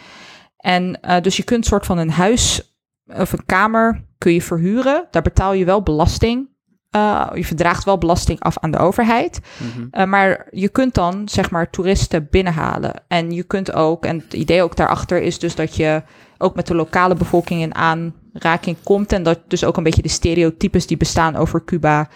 En 0.58 1.00
uh, 1.02 1.22
dus 1.22 1.38
je 1.38 1.44
kunt 1.44 1.66
soort 1.66 1.86
van 1.86 1.98
een 1.98 2.12
huis 2.12 2.76
of 3.06 3.32
een 3.32 3.46
kamer 3.46 4.06
kun 4.18 4.34
je 4.34 4.42
verhuren. 4.42 5.08
Daar 5.12 5.22
betaal 5.22 5.54
je 5.54 5.66
wel 5.66 5.84
belasting. 5.84 6.50
Uh, 6.98 7.28
je 7.34 7.46
verdraagt 7.46 7.84
wel 7.84 7.98
belasting 7.98 8.40
af 8.40 8.58
aan 8.58 8.72
de 8.72 8.78
overheid. 8.78 9.40
Mm-hmm. 9.58 9.88
Uh, 9.92 10.04
maar 10.04 10.48
je 10.52 10.70
kunt 10.70 10.94
dan, 10.94 11.30
zeg 11.30 11.52
maar, 11.52 11.70
toeristen 11.70 12.28
binnenhalen. 12.30 12.94
En 13.08 13.32
je 13.32 13.44
kunt 13.44 13.74
ook, 13.74 14.06
en 14.06 14.18
het 14.18 14.34
idee 14.34 14.62
ook 14.62 14.76
daarachter 14.76 15.22
is 15.22 15.40
dus 15.40 15.56
dat 15.56 15.76
je 15.76 16.04
ook 16.38 16.56
met 16.56 16.68
de 16.68 16.76
lokale 16.76 17.16
bevolking 17.16 17.62
in 17.62 17.76
aanraking 17.76 18.78
komt. 18.84 19.12
En 19.12 19.24
dat 19.24 19.40
dus 19.48 19.64
ook 19.64 19.78
een 19.78 19.84
beetje 19.84 20.02
de 20.02 20.10
stereotypes 20.10 20.88
die 20.88 20.98
bestaan 20.98 21.36
over 21.36 21.64
Cuba. 21.64 22.10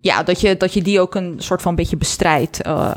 Ja, 0.00 0.22
dat 0.22 0.40
je, 0.40 0.56
dat 0.56 0.72
je 0.72 0.82
die 0.82 1.00
ook 1.00 1.14
een 1.14 1.34
soort 1.38 1.62
van 1.62 1.74
beetje 1.74 1.96
bestrijdt. 1.96 2.66
Uh, 2.66 2.94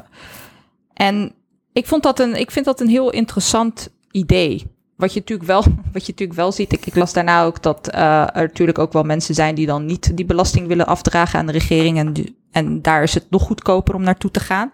en 0.94 1.34
ik, 1.74 1.88
vond 1.88 2.04
dat 2.04 2.20
een, 2.20 2.36
ik 2.36 2.52
vind 2.52 2.66
dat 2.66 2.80
een 2.80 2.90
heel 2.90 3.10
interessant 3.10 3.90
idee. 4.12 4.78
Wat 5.00 5.14
je 5.14 5.20
natuurlijk 5.20 5.50
wel, 5.50 5.62
wat 5.94 6.06
je 6.06 6.12
natuurlijk 6.12 6.40
wel 6.40 6.52
ziet, 6.52 6.74
ik, 6.74 6.86
ik 6.86 6.96
las 6.96 7.14
daarna 7.14 7.44
ook 7.44 7.62
dat 7.62 7.90
uh, 7.94 8.22
er 8.22 8.42
natuurlijk 8.42 8.80
ook 8.80 8.94
wel 8.94 9.04
mensen 9.04 9.36
zijn 9.36 9.56
die 9.56 9.66
dan 9.66 9.86
niet 9.86 10.18
die 10.18 10.26
belasting 10.26 10.68
willen 10.68 10.88
afdragen 10.88 11.40
aan 11.40 11.46
de 11.46 11.52
regering. 11.52 11.98
En, 11.98 12.36
en 12.52 12.82
daar 12.82 13.04
is 13.04 13.14
het 13.14 13.26
nog 13.30 13.44
goedkoper 13.44 13.96
om 13.96 14.04
naartoe 14.04 14.32
te 14.32 14.40
gaan. 14.40 14.72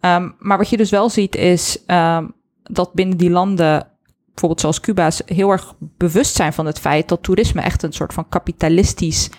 Um, 0.00 0.34
maar 0.38 0.58
wat 0.58 0.68
je 0.68 0.76
dus 0.76 0.90
wel 0.90 1.10
ziet 1.10 1.36
is 1.36 1.78
um, 1.86 2.32
dat 2.62 2.92
binnen 2.92 3.16
die 3.16 3.30
landen, 3.30 3.86
bijvoorbeeld 4.26 4.60
zoals 4.60 4.80
Cuba, 4.80 5.10
heel 5.26 5.50
erg 5.50 5.74
bewust 5.78 6.34
zijn 6.36 6.52
van 6.52 6.66
het 6.66 6.78
feit 6.78 7.08
dat 7.08 7.22
toerisme 7.22 7.60
echt 7.60 7.82
een 7.82 7.92
soort 7.92 8.12
van 8.12 8.28
kapitalistisch 8.28 9.30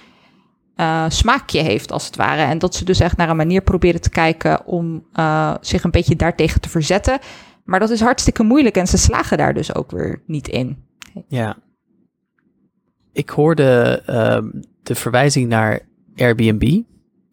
uh, 0.75 1.05
smaakje 1.07 1.61
heeft, 1.61 1.91
als 1.91 2.05
het 2.05 2.15
ware. 2.15 2.41
En 2.41 2.59
dat 2.59 2.75
ze 2.75 2.85
dus 2.85 2.99
echt 2.99 3.17
naar 3.17 3.29
een 3.29 3.35
manier 3.35 3.61
proberen 3.61 4.01
te 4.01 4.09
kijken 4.09 4.65
om 4.65 5.05
uh, 5.13 5.55
zich 5.61 5.83
een 5.83 5.91
beetje 5.91 6.15
daartegen 6.15 6.61
te 6.61 6.69
verzetten. 6.69 7.19
Maar 7.69 7.79
dat 7.79 7.89
is 7.89 7.99
hartstikke 7.99 8.43
moeilijk 8.43 8.75
en 8.75 8.87
ze 8.87 8.97
slagen 8.97 9.37
daar 9.37 9.53
dus 9.53 9.75
ook 9.75 9.91
weer 9.91 10.21
niet 10.25 10.47
in. 10.47 10.83
Ja. 11.27 11.57
Ik 13.11 13.29
hoorde 13.29 14.01
uh, 14.09 14.61
de 14.83 14.95
verwijzing 14.95 15.49
naar 15.49 15.79
Airbnb. 16.15 16.81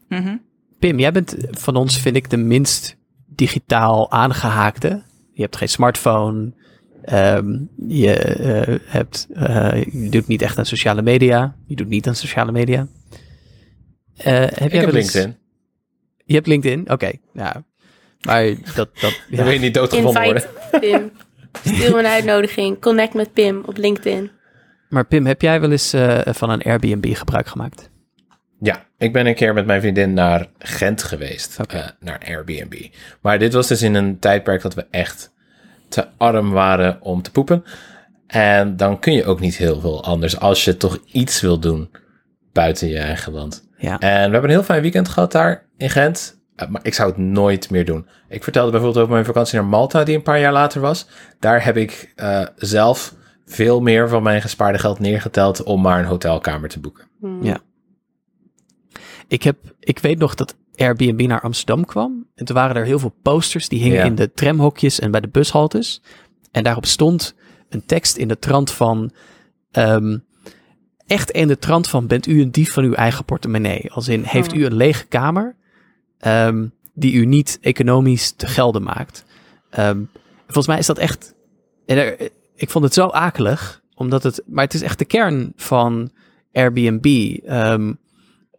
Mm-hmm. 0.08 0.42
Pim, 0.78 0.98
jij 0.98 1.12
bent 1.12 1.36
van 1.50 1.76
ons, 1.76 1.98
vind 2.00 2.16
ik, 2.16 2.30
de 2.30 2.36
minst 2.36 2.96
digitaal 3.26 4.10
aangehaakte. 4.10 5.02
Je 5.32 5.42
hebt 5.42 5.56
geen 5.56 5.68
smartphone. 5.68 6.52
Um, 7.12 7.68
je, 7.86 8.36
uh, 8.40 8.78
hebt, 8.84 9.26
uh, 9.30 9.84
je 9.84 10.08
doet 10.10 10.26
niet 10.26 10.42
echt 10.42 10.58
aan 10.58 10.66
sociale 10.66 11.02
media. 11.02 11.56
Je 11.66 11.76
doet 11.76 11.88
niet 11.88 12.06
aan 12.08 12.14
sociale 12.14 12.52
media. 12.52 12.88
Uh, 14.18 14.24
heb 14.24 14.60
ik 14.60 14.72
jij 14.72 14.80
heb. 14.80 14.92
LinkedIn. 14.92 15.36
Je 16.24 16.34
hebt 16.34 16.46
LinkedIn? 16.46 16.80
Oké, 16.80 16.92
okay. 16.92 17.20
nou, 17.32 17.62
maar 18.26 18.54
dat... 18.74 18.88
dat 19.00 19.20
ja. 19.28 19.44
Wil 19.44 19.52
je 19.52 19.58
niet 19.58 19.74
doodgevonden 19.74 20.24
Invite 20.24 20.48
worden. 20.70 20.80
Pim. 20.80 21.10
Stuur 21.74 21.98
een 21.98 22.06
uitnodiging. 22.06 22.80
Connect 22.80 23.14
met 23.14 23.32
Pim 23.32 23.62
op 23.66 23.76
LinkedIn. 23.76 24.30
Maar 24.88 25.06
Pim, 25.06 25.26
heb 25.26 25.42
jij 25.42 25.60
wel 25.60 25.70
eens 25.70 25.94
uh, 25.94 26.20
van 26.24 26.50
een 26.50 26.62
Airbnb 26.62 27.14
gebruik 27.14 27.46
gemaakt? 27.46 27.90
Ja, 28.60 28.86
ik 28.98 29.12
ben 29.12 29.26
een 29.26 29.34
keer 29.34 29.54
met 29.54 29.66
mijn 29.66 29.80
vriendin 29.80 30.14
naar 30.14 30.46
Gent 30.58 31.02
geweest. 31.02 31.60
Okay. 31.60 31.80
Uh, 31.80 31.86
naar 32.00 32.22
Airbnb. 32.26 32.74
Maar 33.20 33.38
dit 33.38 33.52
was 33.52 33.66
dus 33.66 33.82
in 33.82 33.94
een 33.94 34.18
tijdperk 34.18 34.62
dat 34.62 34.74
we 34.74 34.86
echt 34.90 35.32
te 35.88 36.06
arm 36.16 36.50
waren 36.50 36.98
om 37.00 37.22
te 37.22 37.30
poepen. 37.30 37.64
En 38.26 38.76
dan 38.76 38.98
kun 38.98 39.12
je 39.12 39.24
ook 39.24 39.40
niet 39.40 39.56
heel 39.56 39.80
veel 39.80 40.04
anders 40.04 40.38
als 40.38 40.64
je 40.64 40.76
toch 40.76 40.98
iets 41.12 41.40
wil 41.40 41.58
doen 41.58 41.90
buiten 42.52 42.88
je 42.88 42.98
eigen 42.98 43.32
land. 43.32 43.68
Ja. 43.78 43.98
En 43.98 44.26
we 44.26 44.32
hebben 44.32 44.42
een 44.42 44.50
heel 44.50 44.62
fijn 44.62 44.82
weekend 44.82 45.08
gehad 45.08 45.32
daar 45.32 45.66
in 45.76 45.90
Gent. 45.90 46.35
Uh, 46.62 46.68
maar 46.68 46.80
ik 46.84 46.94
zou 46.94 47.08
het 47.08 47.18
nooit 47.18 47.70
meer 47.70 47.84
doen. 47.84 48.06
Ik 48.28 48.42
vertelde 48.42 48.70
bijvoorbeeld 48.70 49.02
over 49.02 49.14
mijn 49.14 49.26
vakantie 49.26 49.58
naar 49.58 49.68
Malta, 49.68 50.04
die 50.04 50.16
een 50.16 50.22
paar 50.22 50.40
jaar 50.40 50.52
later 50.52 50.80
was. 50.80 51.06
Daar 51.38 51.64
heb 51.64 51.76
ik 51.76 52.12
uh, 52.16 52.46
zelf 52.56 53.14
veel 53.46 53.80
meer 53.80 54.08
van 54.08 54.22
mijn 54.22 54.40
gespaarde 54.40 54.78
geld 54.78 54.98
neergeteld 54.98 55.62
om 55.62 55.80
maar 55.80 55.98
een 55.98 56.04
hotelkamer 56.04 56.68
te 56.68 56.80
boeken. 56.80 57.04
Hmm. 57.20 57.42
Ja. 57.42 57.58
Ik, 59.28 59.42
heb, 59.42 59.56
ik 59.80 59.98
weet 59.98 60.18
nog 60.18 60.34
dat 60.34 60.56
Airbnb 60.74 61.26
naar 61.26 61.40
Amsterdam 61.40 61.84
kwam. 61.84 62.26
En 62.34 62.44
toen 62.44 62.56
waren 62.56 62.76
er 62.76 62.84
heel 62.84 62.98
veel 62.98 63.14
posters 63.22 63.68
die 63.68 63.80
hingen 63.80 63.98
Ja. 63.98 64.04
in 64.04 64.14
de 64.14 64.32
tramhokjes 64.32 64.98
en 64.98 65.10
bij 65.10 65.20
de 65.20 65.28
bushaltes. 65.28 66.02
En 66.50 66.62
daarop 66.62 66.86
stond 66.86 67.34
een 67.68 67.86
tekst 67.86 68.16
in 68.16 68.28
de 68.28 68.38
trant 68.38 68.70
van... 68.70 69.10
ehm, 69.70 70.18
echt 71.06 71.30
in 71.30 71.48
de 71.48 71.58
trant 71.58 71.88
van, 71.88 72.06
bent 72.06 72.26
u 72.26 72.40
een 72.40 72.50
dief 72.50 72.72
van 72.72 72.84
uw 72.84 72.94
eigen 72.94 73.24
portemonnee? 73.24 73.92
Als 73.92 74.08
in, 74.08 74.22
heeft 74.22 74.54
u 74.54 74.64
een 74.64 74.74
lege 74.76 75.06
kamer 75.06 75.56
ehm, 76.18 76.66
die 76.94 77.12
u 77.12 77.24
niet 77.24 77.58
economisch 77.60 78.30
te 78.30 78.46
gelden 78.46 78.82
maakt? 78.82 79.24
Ehm, 79.70 80.02
volgens 80.44 80.66
mij 80.66 80.78
is 80.78 80.86
dat 80.86 80.98
echt... 80.98 81.34
ik 82.54 82.70
vond 82.70 82.84
het 82.84 82.94
zo 82.94 83.06
akelig, 83.06 83.82
omdat 83.94 84.22
het... 84.22 84.42
Maar 84.46 84.64
het 84.64 84.74
is 84.74 84.82
echt 84.82 84.98
de 84.98 85.04
kern 85.04 85.52
van 85.56 86.10
Airbnb. 86.52 87.38
Ehm, 87.44 87.92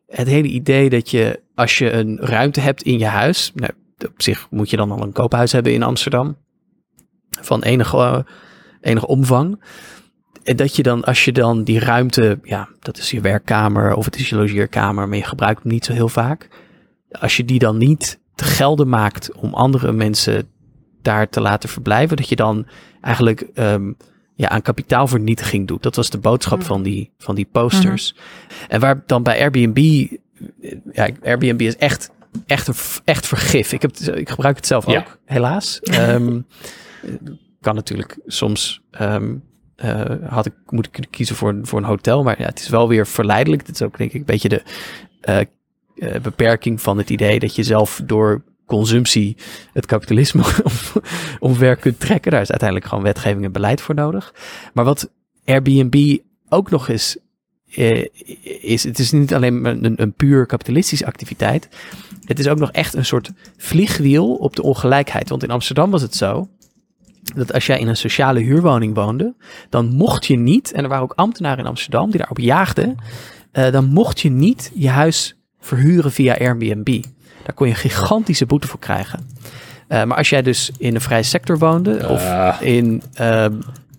het 0.07 0.27
hele 0.27 0.47
idee 0.47 0.89
dat 0.89 1.09
je, 1.09 1.41
als 1.55 1.77
je 1.77 1.91
een 1.91 2.17
ruimte 2.19 2.59
hebt 2.59 2.81
in 2.81 2.99
je 2.99 3.05
huis... 3.05 3.51
Nou, 3.55 3.71
op 3.97 4.21
zich 4.21 4.47
moet 4.49 4.69
je 4.69 4.77
dan 4.77 4.91
al 4.91 5.01
een 5.01 5.11
koophuis 5.11 5.51
hebben 5.51 5.73
in 5.73 5.83
Amsterdam. 5.83 6.37
Van 7.41 7.63
enige, 7.63 7.97
eh, 7.97 8.19
enige 8.81 9.07
omvang. 9.07 9.63
En 10.43 10.55
dat 10.55 10.75
je 10.75 10.83
dan, 10.83 11.03
als 11.03 11.25
je 11.25 11.31
dan 11.31 11.63
die 11.63 11.79
ruimte... 11.79 12.39
Ja, 12.43 12.69
dat 12.79 12.97
is 12.97 13.11
je 13.11 13.21
werkkamer 13.21 13.93
of 13.93 14.05
het 14.05 14.15
is 14.15 14.29
je 14.29 14.35
logeerkamer... 14.35 15.07
maar 15.07 15.17
je 15.17 15.23
gebruikt 15.23 15.63
hem 15.63 15.71
niet 15.71 15.85
zo 15.85 15.93
heel 15.93 16.09
vaak. 16.09 16.49
Als 17.19 17.37
je 17.37 17.45
die 17.45 17.59
dan 17.59 17.77
niet 17.77 18.19
te 18.35 18.43
gelden 18.43 18.89
maakt 18.89 19.33
om 19.33 19.53
andere 19.53 19.91
mensen 19.91 20.47
daar 21.01 21.29
te 21.29 21.41
laten 21.41 21.69
verblijven... 21.69 22.17
dat 22.17 22.29
je 22.29 22.35
dan 22.35 22.67
eigenlijk 23.01 23.41
ehm, 23.53 23.91
ja, 24.35 24.49
aan 24.49 24.61
kapitaalvernietiging 24.61 25.67
doet. 25.67 25.83
Dat 25.83 25.95
was 25.95 26.09
de 26.09 26.17
boodschap 26.17 26.63
van, 26.63 26.83
die, 26.83 27.11
van 27.17 27.35
die 27.35 27.47
posters. 27.51 28.15
En 28.67 28.79
waar 28.79 29.03
dan 29.05 29.23
bij 29.23 29.39
Airbnb... 29.39 30.07
Ja, 30.91 31.09
Airbnb 31.23 31.61
is 31.61 31.77
echt, 31.77 32.11
echt, 32.45 32.67
een, 32.67 32.75
echt 33.03 33.27
vergif. 33.27 33.71
Ik, 33.73 33.81
heb, 33.81 33.91
het- 33.97 34.15
ik 34.17 34.29
gebruik 34.29 34.55
het 34.55 34.67
zelf 34.67 34.87
Ja. 34.87 34.99
ook, 34.99 35.17
helaas. 35.25 35.79
Ehm, 35.81 36.39
kan 37.61 37.75
natuurlijk 37.75 38.17
soms... 38.25 38.81
ehm, 38.91 39.35
eh, 39.75 40.01
had 40.25 40.45
ik 40.45 40.53
moeten 40.69 41.09
kiezen 41.09 41.35
voor, 41.35 41.49
een- 41.49 41.65
voor 41.67 41.79
een 41.79 41.85
hotel. 41.85 42.23
Maar 42.23 42.39
ja, 42.39 42.45
het 42.45 42.59
is 42.59 42.69
wel 42.69 42.87
weer 42.87 43.07
verleidelijk. 43.07 43.65
Dit 43.65 43.75
is 43.75 43.81
ook 43.81 43.97
denk 43.97 44.11
ik 44.11 44.19
een 44.19 44.25
beetje 44.25 44.49
de 44.49 44.63
eh, 45.21 45.39
eh, 45.99 46.21
beperking 46.21 46.81
van 46.81 46.97
het 46.97 47.09
idee 47.09 47.39
dat 47.39 47.55
je 47.55 47.63
zelf 47.63 48.01
door 48.05 48.43
consumptie 48.65 49.37
het 49.73 49.85
kapitalisme 49.85 50.43
om- 50.63 51.01
omver 51.39 51.75
kunt 51.75 51.99
trekken. 51.99 52.31
Daar 52.31 52.41
is 52.41 52.49
uiteindelijk 52.49 52.89
gewoon 52.89 53.03
wetgeving 53.03 53.45
en 53.45 53.51
beleid 53.51 53.81
voor 53.81 53.95
nodig. 53.95 54.33
Maar 54.73 54.85
wat 54.85 55.11
Airbnb 55.45 56.17
ook 56.49 56.69
nog 56.69 56.89
eens 56.89 57.17
eh, 57.71 58.05
is, 58.61 58.83
het 58.83 58.99
is 58.99 59.11
niet 59.11 59.33
alleen 59.33 59.65
een, 60.01 60.13
puur 60.13 60.45
kapitalistische 60.45 61.05
activiteit. 61.05 61.69
Het 62.25 62.39
is 62.39 62.47
ook 62.47 62.59
nog 62.59 62.71
echt 62.71 62.93
een 62.93 63.05
soort 63.05 63.31
vliegwiel 63.57 64.35
op 64.35 64.55
de 64.55 64.63
ongelijkheid. 64.63 65.29
Want 65.29 65.43
in 65.43 65.51
Amsterdam 65.51 65.91
was 65.91 66.01
het 66.01 66.15
zo 66.15 66.47
dat 67.35 67.53
als 67.53 67.65
jij 67.65 67.79
in 67.79 67.87
een 67.87 67.97
sociale 67.97 68.39
huurwoning 68.39 68.95
woonde, 68.95 69.35
dan 69.69 69.95
mocht 69.95 70.25
je 70.25 70.37
niet, 70.37 70.71
en 70.71 70.83
er 70.83 70.89
waren 70.89 71.03
ook 71.03 71.13
ambtenaren 71.15 71.59
in 71.59 71.69
Amsterdam 71.69 72.09
die 72.09 72.17
daarop 72.17 72.39
jaagden, 72.39 72.95
eh, 73.51 73.71
dan 73.71 73.85
mocht 73.85 74.19
je 74.19 74.29
niet 74.29 74.71
je 74.75 74.89
huis 74.89 75.36
verhuren 75.59 76.11
via 76.11 76.37
Airbnb. 76.37 77.03
Daar 77.43 77.55
kon 77.55 77.67
je 77.67 77.73
een 77.73 77.79
gigantische 77.79 78.45
boete 78.45 78.67
voor 78.67 78.79
krijgen. 78.79 79.29
Eh, 79.87 80.03
maar 80.03 80.17
als 80.17 80.29
jij 80.29 80.41
dus 80.41 80.71
in 80.77 80.95
een 80.95 81.01
vrije 81.01 81.23
sector 81.23 81.57
woonde 81.57 82.07
of 82.09 82.23
Ah. 82.23 82.61
in 82.61 83.01
ehm, 83.13 83.53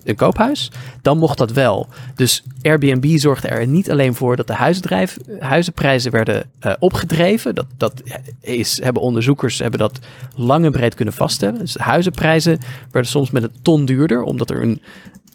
een 0.04 0.16
koophuis, 0.16 0.70
dan 1.02 1.18
mocht 1.18 1.38
dat 1.38 1.52
wel. 1.52 1.88
Dus 2.14 2.42
Airbnb 2.62 3.18
zorgde 3.18 3.48
er 3.48 3.66
niet 3.66 3.90
alleen 3.90 4.14
voor 4.14 4.36
dat 4.36 4.46
de 4.46 4.52
huisdrijf, 4.52 5.16
huizenprijzen 5.40 6.11
werden 6.12 6.50
eh, 6.61 6.72
opgedreven. 6.78 7.54
Dat, 7.54 7.66
dat 7.76 8.02
is, 8.40 8.82
hebben 8.82 9.02
onderzoekers 9.02 9.59
hebben 9.59 9.78
dat 9.80 9.98
lang 10.34 10.64
en 10.64 10.72
breed 10.72 10.94
kunnen 10.94 11.14
vaststellen. 11.14 11.59
Dus 11.59 11.76
huizenprijzen 11.76 12.59
werden 12.90 13.11
soms 13.11 13.30
met 13.30 13.42
een 13.42 13.52
ton 13.62 13.84
duurder, 13.84 14.22
omdat 14.22 14.50
er 14.50 14.62
een 14.62 14.82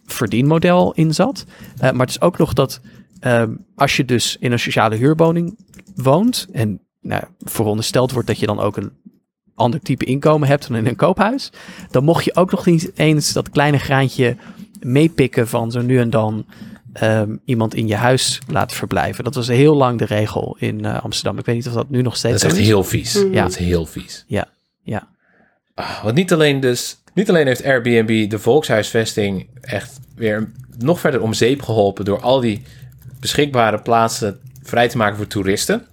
verdienmodel 0.05 0.93
in 0.93 1.13
zat. 1.13 1.45
Eh, 1.77 1.91
maar 1.91 2.05
het 2.05 2.15
is 2.15 2.21
ook 2.21 2.37
nog 2.37 2.53
dat 2.53 2.79
ehm, 3.23 3.51
als 3.75 3.97
je 3.97 4.05
dus 4.05 4.37
in 4.39 4.51
een 4.51 4.59
sociale 4.59 4.95
huurwoning 4.95 5.57
woont 5.95 6.47
en 6.51 6.79
nou, 7.01 7.23
verondersteld 7.39 8.11
wordt 8.11 8.27
dat 8.27 8.39
je 8.39 8.45
dan 8.45 8.59
ook 8.59 8.77
een 8.77 8.91
ander 9.55 9.79
type 9.79 10.05
inkomen 10.05 10.47
hebt 10.47 10.67
dan 10.67 10.77
in 10.77 10.87
een 10.87 10.95
koophuis, 10.95 11.51
dan 11.91 12.03
mocht 12.03 12.25
je 12.25 12.35
ook 12.35 12.51
nog 12.51 12.65
niet 12.65 12.91
eens 12.95 13.33
dat 13.33 13.49
kleine 13.49 13.77
graantje 13.77 14.35
meepikken 14.79 15.47
van 15.47 15.71
zo 15.71 15.81
nu 15.81 15.99
en 15.99 16.09
dan 16.09 16.45
ehm, 16.93 17.35
iemand 17.45 17.75
in 17.75 17.87
je 17.87 17.95
huis 17.95 18.39
laten 18.47 18.77
verblijven. 18.77 19.23
Dat 19.23 19.35
was 19.35 19.47
heel 19.47 19.75
lang 19.75 19.99
de 19.99 20.05
regel 20.05 20.55
in 20.59 20.85
eh, 20.85 21.03
Amsterdam. 21.03 21.39
Ik 21.39 21.45
weet 21.45 21.55
niet 21.55 21.67
of 21.67 21.73
dat 21.73 21.89
nu 21.89 22.01
nog 22.01 22.11
Dat 22.11 22.17
steeds 22.17 22.43
is 22.43 22.51
echt 22.51 22.57
heel 22.57 22.83
vies. 22.83 23.13
Ja. 23.13 23.41
Dat 23.41 23.51
is 23.51 23.57
heel 23.57 23.85
vies. 23.85 24.25
Ja, 24.27 24.47
ja. 24.83 25.07
Ah, 25.73 26.03
want 26.03 26.15
niet 26.15 26.33
alleen 26.33 26.59
dus, 26.59 26.97
niet 27.13 27.29
alleen 27.29 27.47
heeft 27.47 27.63
Airbnb 27.63 28.29
de 28.29 28.39
volkshuisvesting 28.39 29.49
echt 29.61 29.99
weer 30.15 30.51
nog 30.77 30.99
verder 30.99 31.21
om 31.21 31.33
zeep 31.33 31.61
geholpen 31.61 32.05
door 32.05 32.21
al 32.21 32.39
die 32.39 32.61
beschikbare 33.23 33.81
plaatsen 33.81 34.39
vrij 34.63 34.89
te 34.89 34.97
maken 34.97 35.17
voor 35.17 35.27
toeristen. 35.27 35.85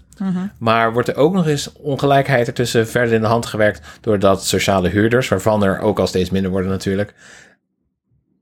Maar 0.58 0.92
wordt 0.92 1.08
er 1.08 1.16
ook 1.16 1.32
nog 1.32 1.46
eens 1.46 1.72
ongelijkheid 1.72 2.46
ertussen 2.46 2.88
verder 2.88 3.14
in 3.14 3.20
de 3.20 3.26
hand 3.26 3.46
gewerkt 3.46 3.86
doordat 4.00 4.44
sociale 4.46 4.88
huurders, 4.88 5.28
waarvan 5.28 5.64
er 5.64 5.80
ook 5.80 5.98
al 5.98 6.06
steeds 6.06 6.30
minder 6.30 6.50
worden 6.50 6.70
natuurlijk, 6.70 7.14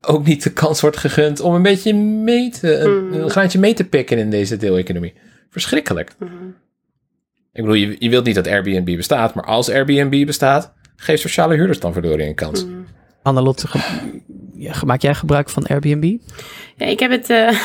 ook 0.01 0.25
niet 0.27 0.43
de 0.43 0.53
kans 0.53 0.81
wordt 0.81 0.97
gegund 0.97 1.41
om 1.41 1.55
een 1.55 1.63
beetje 1.63 1.95
mee 1.95 2.51
te, 2.51 2.75
een, 2.79 3.13
een 3.23 3.31
graantje 3.31 3.59
mee 3.59 3.75
te 3.75 3.85
pikken 3.85 4.19
in 4.19 4.31
deze 4.31 4.57
deeleconomie. 4.57 5.15
Verschrikkelijk. 5.51 6.15
Ik 7.53 7.63
bedoel, 7.65 7.75
je, 7.75 7.97
je 7.99 8.09
wilt 8.11 8.25
niet 8.25 8.35
dat 8.35 8.47
Airbnb 8.47 8.97
bestaat, 8.97 9.35
maar 9.35 9.45
als 9.45 9.71
Airbnb 9.71 10.27
bestaat, 10.27 10.73
geef 10.97 11.21
sociale 11.21 11.55
huurders 11.55 11.81
dan 11.81 11.93
verdorie 11.93 12.27
een 12.27 12.35
kans. 12.35 12.67
Ge- 13.69 14.21
ja, 14.59 14.73
maak 14.87 15.03
jij 15.03 15.15
gebruik 15.15 15.49
van 15.49 15.67
Airbnb? 15.67 16.17
Ja, 16.77 16.87
ik 16.87 17.01
heb 17.01 17.11
het. 17.11 17.31
eh, 17.31 17.61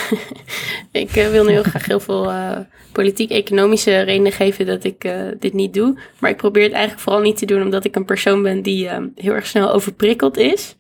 ik 1.04 1.16
eh, 1.16 1.30
wil 1.30 1.44
nu 1.44 1.52
heel 1.52 1.64
graag 1.64 1.86
heel 1.86 2.00
veel 2.00 2.32
eh, 2.32 2.58
politiek-economische 2.91 4.02
redenen 4.02 4.32
geven 4.32 4.66
dat 4.66 4.84
ik 4.84 5.12
dit 5.39 5.54
niet 5.54 5.74
doe. 5.74 5.98
Maar 6.20 6.30
ik 6.30 6.38
probeer 6.38 6.64
het 6.64 6.72
eigenlijk 6.72 7.04
vooral 7.04 7.22
niet 7.22 7.38
te 7.38 7.46
doen 7.46 7.62
omdat 7.62 7.86
ik 7.86 7.96
een 7.96 8.06
persoon 8.06 8.44
ben 8.44 8.62
die 8.62 8.89
heel 9.16 9.34
erg 9.34 9.46
snel 9.48 9.72
overprikkeld 9.72 10.38
is. 10.38 10.76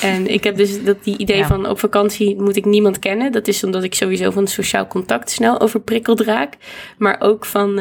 En 0.00 0.26
ik 0.26 0.44
heb 0.44 0.56
dus 0.56 0.84
dat 0.84 1.04
die 1.04 1.16
idee 1.18 1.36
Ja. 1.36 1.46
van 1.46 1.68
op 1.68 1.78
vakantie 1.78 2.40
moet 2.40 2.56
ik 2.56 2.64
niemand 2.64 2.98
kennen. 2.98 3.32
Dat 3.32 3.48
is 3.48 3.64
omdat 3.64 3.82
ik 3.84 3.94
sowieso 3.94 4.30
van 4.30 4.46
sociaal 4.46 4.86
contact 4.86 5.30
snel 5.30 5.60
overprikkeld 5.60 6.20
raak. 6.20 6.54
Maar 6.98 7.20
ook 7.20 7.44
van 7.46 7.78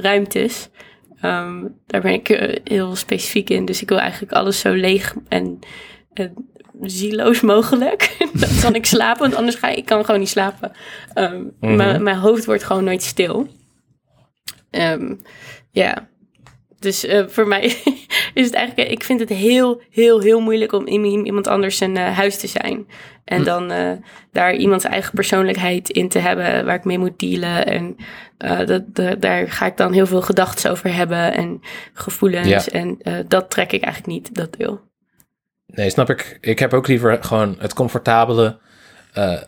ruimtes. 0.00 0.68
Ehm, 1.20 1.64
daar 1.86 2.00
ben 2.00 2.12
ik 2.12 2.58
heel 2.64 2.96
specifiek 2.96 3.50
in. 3.50 3.64
Dus 3.64 3.82
ik 3.82 3.88
wil 3.88 3.98
eigenlijk 3.98 4.32
alles 4.32 4.60
zo 4.60 4.72
leeg 4.72 5.14
en 5.28 5.58
zieloos 6.82 7.40
mogelijk. 7.40 8.16
Dan 8.40 8.48
kan 8.60 8.74
ik 8.74 8.86
slapen, 8.86 9.20
want 9.20 9.34
anders 9.34 9.56
ga 9.56 9.68
ik, 9.68 9.76
ik 9.76 9.84
kan 9.84 10.04
gewoon 10.04 10.20
niet 10.20 10.28
slapen. 10.28 10.72
Mhm. 11.14 11.76
mijn, 11.76 12.02
mijn 12.02 12.16
hoofd 12.16 12.44
wordt 12.44 12.64
gewoon 12.64 12.84
nooit 12.84 13.02
stil. 13.02 13.46
Ehm, 14.70 15.14
ja, 15.70 16.08
dus 16.78 17.04
eh, 17.04 17.24
voor 17.26 17.48
mij 17.48 17.62
is 18.34 18.44
het 18.44 18.54
eigenlijk... 18.54 18.90
Ik 18.90 19.04
vind 19.04 19.20
het 19.20 19.28
heel, 19.28 19.82
heel, 19.90 20.20
heel 20.20 20.40
moeilijk 20.40 20.72
om 20.72 20.86
in 20.86 21.04
iemand 21.04 21.46
anders 21.46 21.76
zijn 21.76 21.96
eh, 21.96 22.16
huis 22.16 22.38
te 22.38 22.46
zijn. 22.46 22.86
En 23.24 23.44
dan 23.44 23.70
eh, 23.70 23.92
daar 24.32 24.54
iemands 24.54 24.84
eigen 24.84 25.14
persoonlijkheid 25.14 25.90
in 25.90 26.08
te 26.08 26.18
hebben 26.18 26.64
waar 26.64 26.74
ik 26.74 26.84
mee 26.84 26.98
moet 26.98 27.18
dealen. 27.18 27.66
En 27.66 27.96
dat, 28.66 28.94
da- 28.94 29.14
daar 29.14 29.50
ga 29.50 29.66
ik 29.66 29.76
dan 29.76 29.92
heel 29.92 30.06
veel 30.06 30.22
gedachten 30.22 30.70
over 30.70 30.94
hebben 30.94 31.34
en 31.34 31.60
gevoelens. 31.92 32.64
Ja. 32.64 32.72
En 32.72 32.98
dat 33.28 33.50
trek 33.50 33.72
ik 33.72 33.82
eigenlijk 33.82 34.12
niet, 34.12 34.34
dat 34.34 34.56
deel. 34.58 34.87
Nee, 35.74 35.90
snap 35.90 36.10
ik. 36.10 36.38
Ik 36.40 36.58
heb 36.58 36.72
ook 36.72 36.88
liever 36.88 37.18
gewoon 37.24 37.56
het 37.58 37.74
comfortabele, 37.74 38.58
eh, 39.12 39.42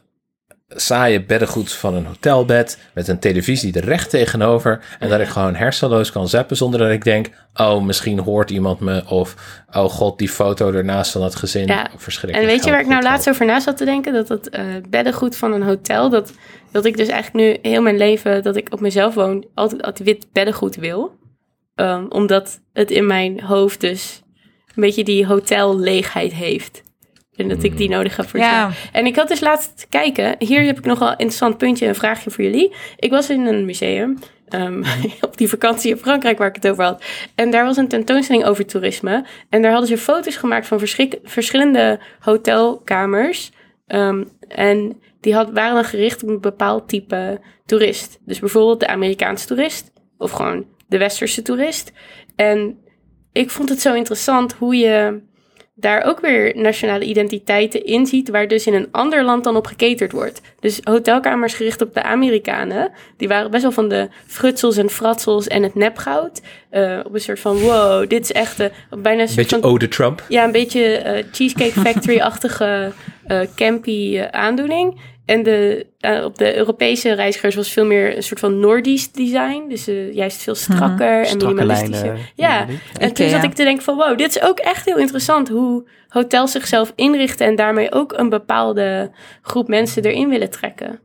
saaie 0.69 1.25
beddengoed 1.25 1.73
van 1.73 1.95
een 1.95 2.07
hotelbed 2.07 2.79
met 2.95 3.09
een 3.09 3.19
televisie 3.19 3.73
er 3.73 3.85
recht 3.85 4.11
tegenover 4.11 4.85
en 4.99 5.09
dat 5.09 5.21
ik 5.21 5.27
gewoon 5.27 5.55
hersenloos 5.55 6.13
kan 6.13 6.29
zappen 6.29 6.57
zonder 6.57 6.81
dat 6.81 6.91
ik 6.91 7.05
denk, 7.05 7.31
oh, 7.55 7.83
misschien 7.83 8.19
hoort 8.19 8.51
iemand 8.51 8.81
me 8.81 9.03
of, 9.09 9.35
oh 9.73 9.85
god, 9.85 10.19
die 10.19 10.29
foto 10.29 10.73
ernaast 10.73 11.13
van 11.13 11.21
dat 11.21 11.35
gezin. 11.35 11.67
Ja, 11.67 11.91
Verschrikkelijk. 11.97 12.49
En 12.49 12.57
weet 12.57 12.65
je 12.65 12.71
waar 12.71 12.81
ik 12.81 12.87
nou 12.87 13.03
laatst 13.03 13.29
over 13.29 13.47
na 13.47 13.61
zat 13.61 13.77
te 13.77 13.85
denken? 13.85 14.13
Dat 14.13 14.29
het 14.29 14.49
eh, 14.49 14.65
beddengoed 14.89 15.37
van 15.37 15.53
een 15.53 15.63
hotel, 15.63 16.09
dat, 16.09 16.33
dat 16.71 16.85
ik 16.85 16.97
dus 16.97 17.09
eigenlijk 17.09 17.47
nu 17.47 17.71
heel 17.71 17.83
mijn 17.83 17.97
leven 17.97 18.43
dat 18.43 18.57
ik 18.57 18.73
op 18.73 18.81
mezelf 18.81 19.15
woon, 19.15 19.47
altijd, 19.55 19.83
altijd 19.83 20.09
wit 20.09 20.27
beddengoed 20.33 20.77
wil. 20.77 21.19
Ehm, 21.75 22.05
omdat 22.09 22.61
het 22.73 22.91
in 22.91 23.07
mijn 23.07 23.41
hoofd 23.43 23.81
dus 23.81 24.23
een 24.75 24.83
beetje 24.83 25.05
die 25.05 25.27
hotelleegheid 25.27 26.33
heeft. 26.33 26.83
En 27.37 27.49
dat 27.49 27.63
ik 27.63 27.77
die 27.77 27.89
nodig 27.89 28.17
heb 28.17 28.29
voor 28.29 28.41
Ja. 28.41 28.71
En 28.93 29.07
ik 29.07 29.17
had 29.17 29.29
dus 29.29 29.41
laatst 29.41 29.87
kijken. 29.89 30.35
Hier 30.39 30.63
heb 30.63 30.79
ik 30.79 30.85
nog 30.85 30.99
wel 30.99 31.09
een 31.09 31.19
interessant 31.19 31.59
puntje, 31.59 31.87
een 31.87 31.95
vraagje 31.95 32.31
voor 32.31 32.45
jullie. 32.45 32.73
Ik 32.97 33.11
was 33.11 33.31
in 33.31 33.47
een 33.47 33.65
museum 33.65 34.19
Ehm, 34.51 34.83
op 35.21 35.37
die 35.37 35.49
vakantie 35.49 35.91
in 35.91 35.97
Frankrijk 35.97 36.39
waar 36.39 36.49
ik 36.49 36.55
het 36.55 36.69
over 36.69 36.85
had. 36.85 37.05
En 37.35 37.51
daar 37.51 37.65
was 37.65 37.77
een 37.77 37.89
tentoonstelling 37.89 38.45
over 38.45 38.67
toerisme. 38.67 39.25
En 39.49 39.63
daar 39.63 39.71
hadden 39.71 39.89
ze 39.89 39.99
foto's 39.99 40.37
gemaakt 40.37 40.67
van 40.67 40.81
verschillende 41.23 42.01
hotelkamers. 42.21 43.51
Ehm, 43.87 44.25
en 44.49 45.01
die 45.21 45.35
had, 45.35 45.51
waren 45.51 45.75
dan 45.75 45.85
gericht 45.85 46.23
op 46.23 46.29
een 46.29 46.41
bepaald 46.41 46.89
type 46.89 47.41
toerist. 47.67 48.19
Dus 48.25 48.39
bijvoorbeeld 48.39 48.81
de 48.81 48.89
Amerikaanse 48.89 49.47
toerist. 49.47 49.93
Of 50.19 50.31
gewoon 50.31 50.67
de 50.89 50.99
Westerse 50.99 51.43
toerist. 51.43 51.93
En 52.37 52.79
ik 53.33 53.51
vond 53.51 53.69
het 53.69 53.81
zo 53.81 53.95
interessant 53.95 54.53
hoe 54.53 54.77
je 54.77 55.21
daar 55.81 56.05
ook 56.05 56.21
weer 56.21 56.57
nationale 56.57 57.05
identiteiten 57.05 57.85
in 57.85 58.07
ziet, 58.07 58.29
waar 58.29 58.49
dus 58.49 58.67
in 58.67 58.75
een 58.75 58.89
ander 58.91 59.25
land 59.25 59.45
dan 59.45 59.57
op 59.57 59.67
geketerd 59.67 60.13
wordt. 60.13 60.41
Dus 60.61 60.81
hotelkamers 60.83 61.55
gericht 61.55 61.83
op 61.83 61.95
de 61.95 62.03
Amerikanen, 62.03 62.91
die 63.17 63.29
waren 63.29 63.51
best 63.51 63.63
wel 63.63 63.73
van 63.73 63.89
de 63.89 64.09
frutsels 64.27 64.77
en 64.77 64.91
fratsels 64.91 65.47
en 65.47 65.63
het 65.63 65.75
nepgoud. 65.75 66.41
Eh, 66.71 66.99
op 67.05 67.15
een 67.15 67.21
soort 67.21 67.41
van, 67.41 67.59
wow, 67.59 68.09
dit 68.09 68.23
is 68.23 68.33
echt 68.33 68.61
eh, 68.61 68.69
bijna 68.99 69.23
een 69.23 69.29
soort 69.29 69.41
beetje 69.41 69.61
van... 69.61 69.71
Ode 69.71 69.89
Trump. 69.89 70.25
Ja, 70.29 70.45
een 70.45 70.53
beetje 70.53 70.97
eh, 70.97 71.25
Cheesecake 71.33 71.81
Factory-achtige 71.81 72.93
campy 73.55 74.21
aandoening. 74.31 75.01
En 75.31 75.43
de, 75.43 75.87
eh, 75.99 76.25
op 76.25 76.39
de 76.39 76.57
Europese 76.57 77.13
reizigers 77.13 77.55
was 77.55 77.69
veel 77.69 77.85
meer 77.87 78.17
een 78.17 78.23
soort 78.23 78.41
van 78.41 78.61
Noordisch 78.61 79.13
design. 79.13 79.65
Dus 79.69 79.87
eh, 79.89 80.13
juist 80.15 80.43
veel 80.43 80.55
strakker 80.55 81.27
en 81.27 81.37
minimalistischer. 81.37 82.07
lijnen. 82.07 82.27
Ja, 82.35 82.67
en 82.99 83.13
toen 83.13 83.29
zat 83.29 83.43
ik 83.43 83.53
te 83.55 83.63
denken 83.65 83.85
van 83.85 83.97
wow, 83.97 84.19
dit 84.19 84.29
is 84.37 84.43
ook 84.43 84.59
echt 84.59 84.85
heel 84.85 84.99
interessant 84.99 85.49
hoe 85.49 85.89
hotels 86.09 86.53
zichzelf 86.53 86.93
inrichten 86.95 87.47
en 87.47 87.57
daarmee 87.57 87.93
ook 87.93 88.13
een 88.13 88.29
bepaalde 88.29 89.11
groep 89.43 89.69
mensen 89.69 90.05
erin 90.05 90.29
willen 90.29 90.51
trekken. 90.51 91.01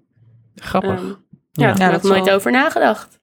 Grappig. 0.56 0.92
Ehm, 1.00 1.06
ja, 1.08 1.16
Ja. 1.52 1.74
daar 1.74 1.78
Ja, 1.88 1.92
heb 1.92 2.04
ik 2.04 2.10
nooit 2.10 2.30
over 2.30 2.52
nagedacht. 2.52 3.20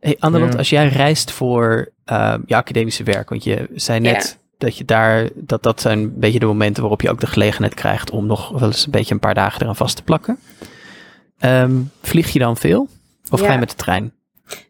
Hey, 0.00 0.16
Annelot, 0.18 0.52
Ja. 0.52 0.58
als 0.58 0.70
jij 0.70 0.88
reist 0.88 1.30
voor 1.30 1.92
ehm, 2.04 2.40
je 2.46 2.56
academische 2.56 3.02
werk, 3.04 3.28
want 3.28 3.44
je 3.44 3.68
zei 3.74 4.00
net 4.00 4.38
dat 4.62 4.76
je 4.76 4.84
daar, 4.84 5.28
dat 5.34 5.62
dat 5.62 5.80
zijn 5.80 5.98
een 5.98 6.18
beetje 6.18 6.38
de 6.38 6.46
momenten 6.46 6.82
waarop 6.82 7.00
je 7.00 7.10
ook 7.10 7.20
de 7.20 7.26
gelegenheid 7.26 7.74
krijgt 7.74 8.10
om 8.10 8.26
nog 8.26 8.48
wel 8.48 8.68
eens 8.68 8.84
een 8.84 8.90
beetje 8.90 9.14
een 9.14 9.20
paar 9.20 9.34
dagen 9.34 9.62
eraan 9.62 9.76
vast 9.76 9.96
te 9.96 10.02
plakken. 10.02 10.38
Ehm, 11.38 11.72
vlieg 12.02 12.32
je 12.32 12.38
dan 12.38 12.56
veel? 12.56 12.88
Of 13.30 13.40
ga 13.40 13.52
je 13.52 13.58
met 13.58 13.70
de 13.70 13.76
trein? 13.76 14.12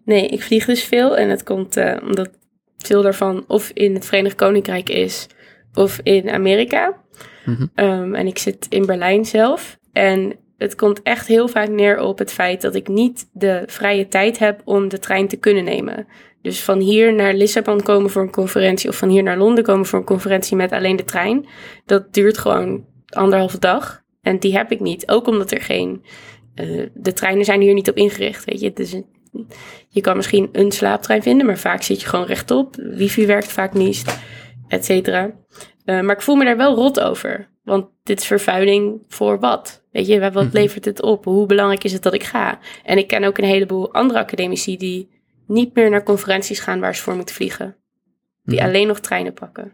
Nee, 0.04 0.28
ik 0.28 0.42
vlieg 0.42 0.64
dus 0.64 0.84
veel 0.84 1.16
en 1.16 1.28
het 1.28 1.42
komt 1.42 1.76
eh, 1.76 1.96
omdat 2.02 2.30
veel 2.78 3.02
daarvan 3.02 3.44
of 3.46 3.70
in 3.74 3.94
het 3.94 4.06
Verenigd 4.06 4.34
Koninkrijk 4.34 4.88
is 4.88 5.26
of 5.74 6.00
in 6.02 6.30
Amerika. 6.30 6.94
Mhm. 7.44 7.66
Ehm, 7.74 8.14
en 8.14 8.26
ik 8.26 8.38
zit 8.38 8.66
in 8.68 8.86
Berlijn 8.86 9.24
zelf. 9.24 9.78
En 9.92 10.32
het 10.58 10.74
komt 10.74 11.02
echt 11.02 11.26
heel 11.26 11.48
vaak 11.48 11.68
neer 11.68 12.00
op 12.00 12.18
het 12.18 12.32
feit 12.32 12.60
dat 12.60 12.74
ik 12.74 12.88
niet 12.88 13.28
de 13.32 13.62
vrije 13.66 14.08
tijd 14.08 14.38
heb 14.38 14.60
om 14.64 14.88
de 14.88 14.98
trein 14.98 15.28
te 15.28 15.36
kunnen 15.36 15.64
nemen. 15.64 16.06
Dus 16.42 16.62
van 16.62 16.78
hier 16.80 17.14
naar 17.14 17.34
Lissabon 17.34 17.82
komen 17.82 18.10
voor 18.10 18.22
een 18.22 18.30
conferentie 18.30 18.88
of 18.88 18.96
van 18.96 19.08
hier 19.08 19.22
naar 19.22 19.36
Londen 19.38 19.64
komen 19.64 19.86
voor 19.86 19.98
een 19.98 20.04
conferentie 20.04 20.56
met 20.56 20.72
alleen 20.72 20.96
de 20.96 21.04
trein, 21.04 21.46
dat 21.86 22.14
duurt 22.14 22.38
gewoon 22.38 22.84
anderhalve 23.08 23.58
dag. 23.58 24.02
En 24.22 24.38
die 24.38 24.56
heb 24.56 24.70
ik 24.72 24.80
niet. 24.80 25.08
Ook 25.10 25.26
omdat 25.26 25.50
er 25.52 25.60
geen. 25.60 26.04
eh, 26.54 26.86
de 26.94 27.12
treinen 27.12 27.44
zijn 27.44 27.60
hier 27.60 27.74
niet 27.74 27.88
op 27.90 27.96
ingericht. 27.96 28.44
Weet 28.44 28.60
je, 28.60 28.66
het 28.66 28.78
is 28.78 28.92
een, 28.92 29.06
je 29.88 30.00
kan 30.00 30.16
misschien 30.16 30.48
een 30.52 30.72
slaaptrein 30.72 31.22
vinden, 31.22 31.46
maar 31.46 31.58
vaak 31.58 31.82
zit 31.82 32.00
je 32.00 32.06
gewoon 32.08 32.26
rechtop. 32.26 32.74
Wifi 32.76 33.26
werkt 33.26 33.52
vaak 33.52 33.72
niet, 33.74 34.04
et 34.68 34.84
cetera. 34.84 35.30
Eh, 35.84 36.00
maar 36.00 36.14
ik 36.16 36.22
voel 36.22 36.34
me 36.34 36.44
daar 36.44 36.56
wel 36.56 36.74
rot 36.74 37.00
over. 37.00 37.50
Want 37.64 37.86
dit 38.02 38.20
is 38.20 38.26
vervuiling 38.26 39.02
voor 39.08 39.38
wat? 39.40 39.84
Weet 39.92 40.06
je, 40.06 40.20
wat 40.20 40.32
Mhm. 40.32 40.48
levert 40.52 40.84
het 40.84 41.02
op? 41.02 41.24
Hoe 41.24 41.46
belangrijk 41.46 41.84
is 41.84 41.92
het 41.92 42.02
dat 42.02 42.14
ik 42.14 42.22
ga? 42.24 42.58
En 42.84 42.98
ik 42.98 43.06
ken 43.06 43.24
ook 43.24 43.38
een 43.38 43.44
heleboel 43.44 43.92
andere 43.94 44.18
academici 44.18 44.76
die 44.76 45.08
niet 45.46 45.74
meer 45.74 45.90
naar 45.90 46.02
conferenties 46.02 46.60
gaan 46.60 46.80
waar 46.80 46.94
ze 46.94 47.02
voor 47.02 47.16
moeten 47.16 47.34
vliegen. 47.34 47.76
Die 48.44 48.58
Mhm. 48.58 48.66
alleen 48.66 48.86
nog 48.86 49.00
treinen 49.00 49.32
pakken. 49.32 49.72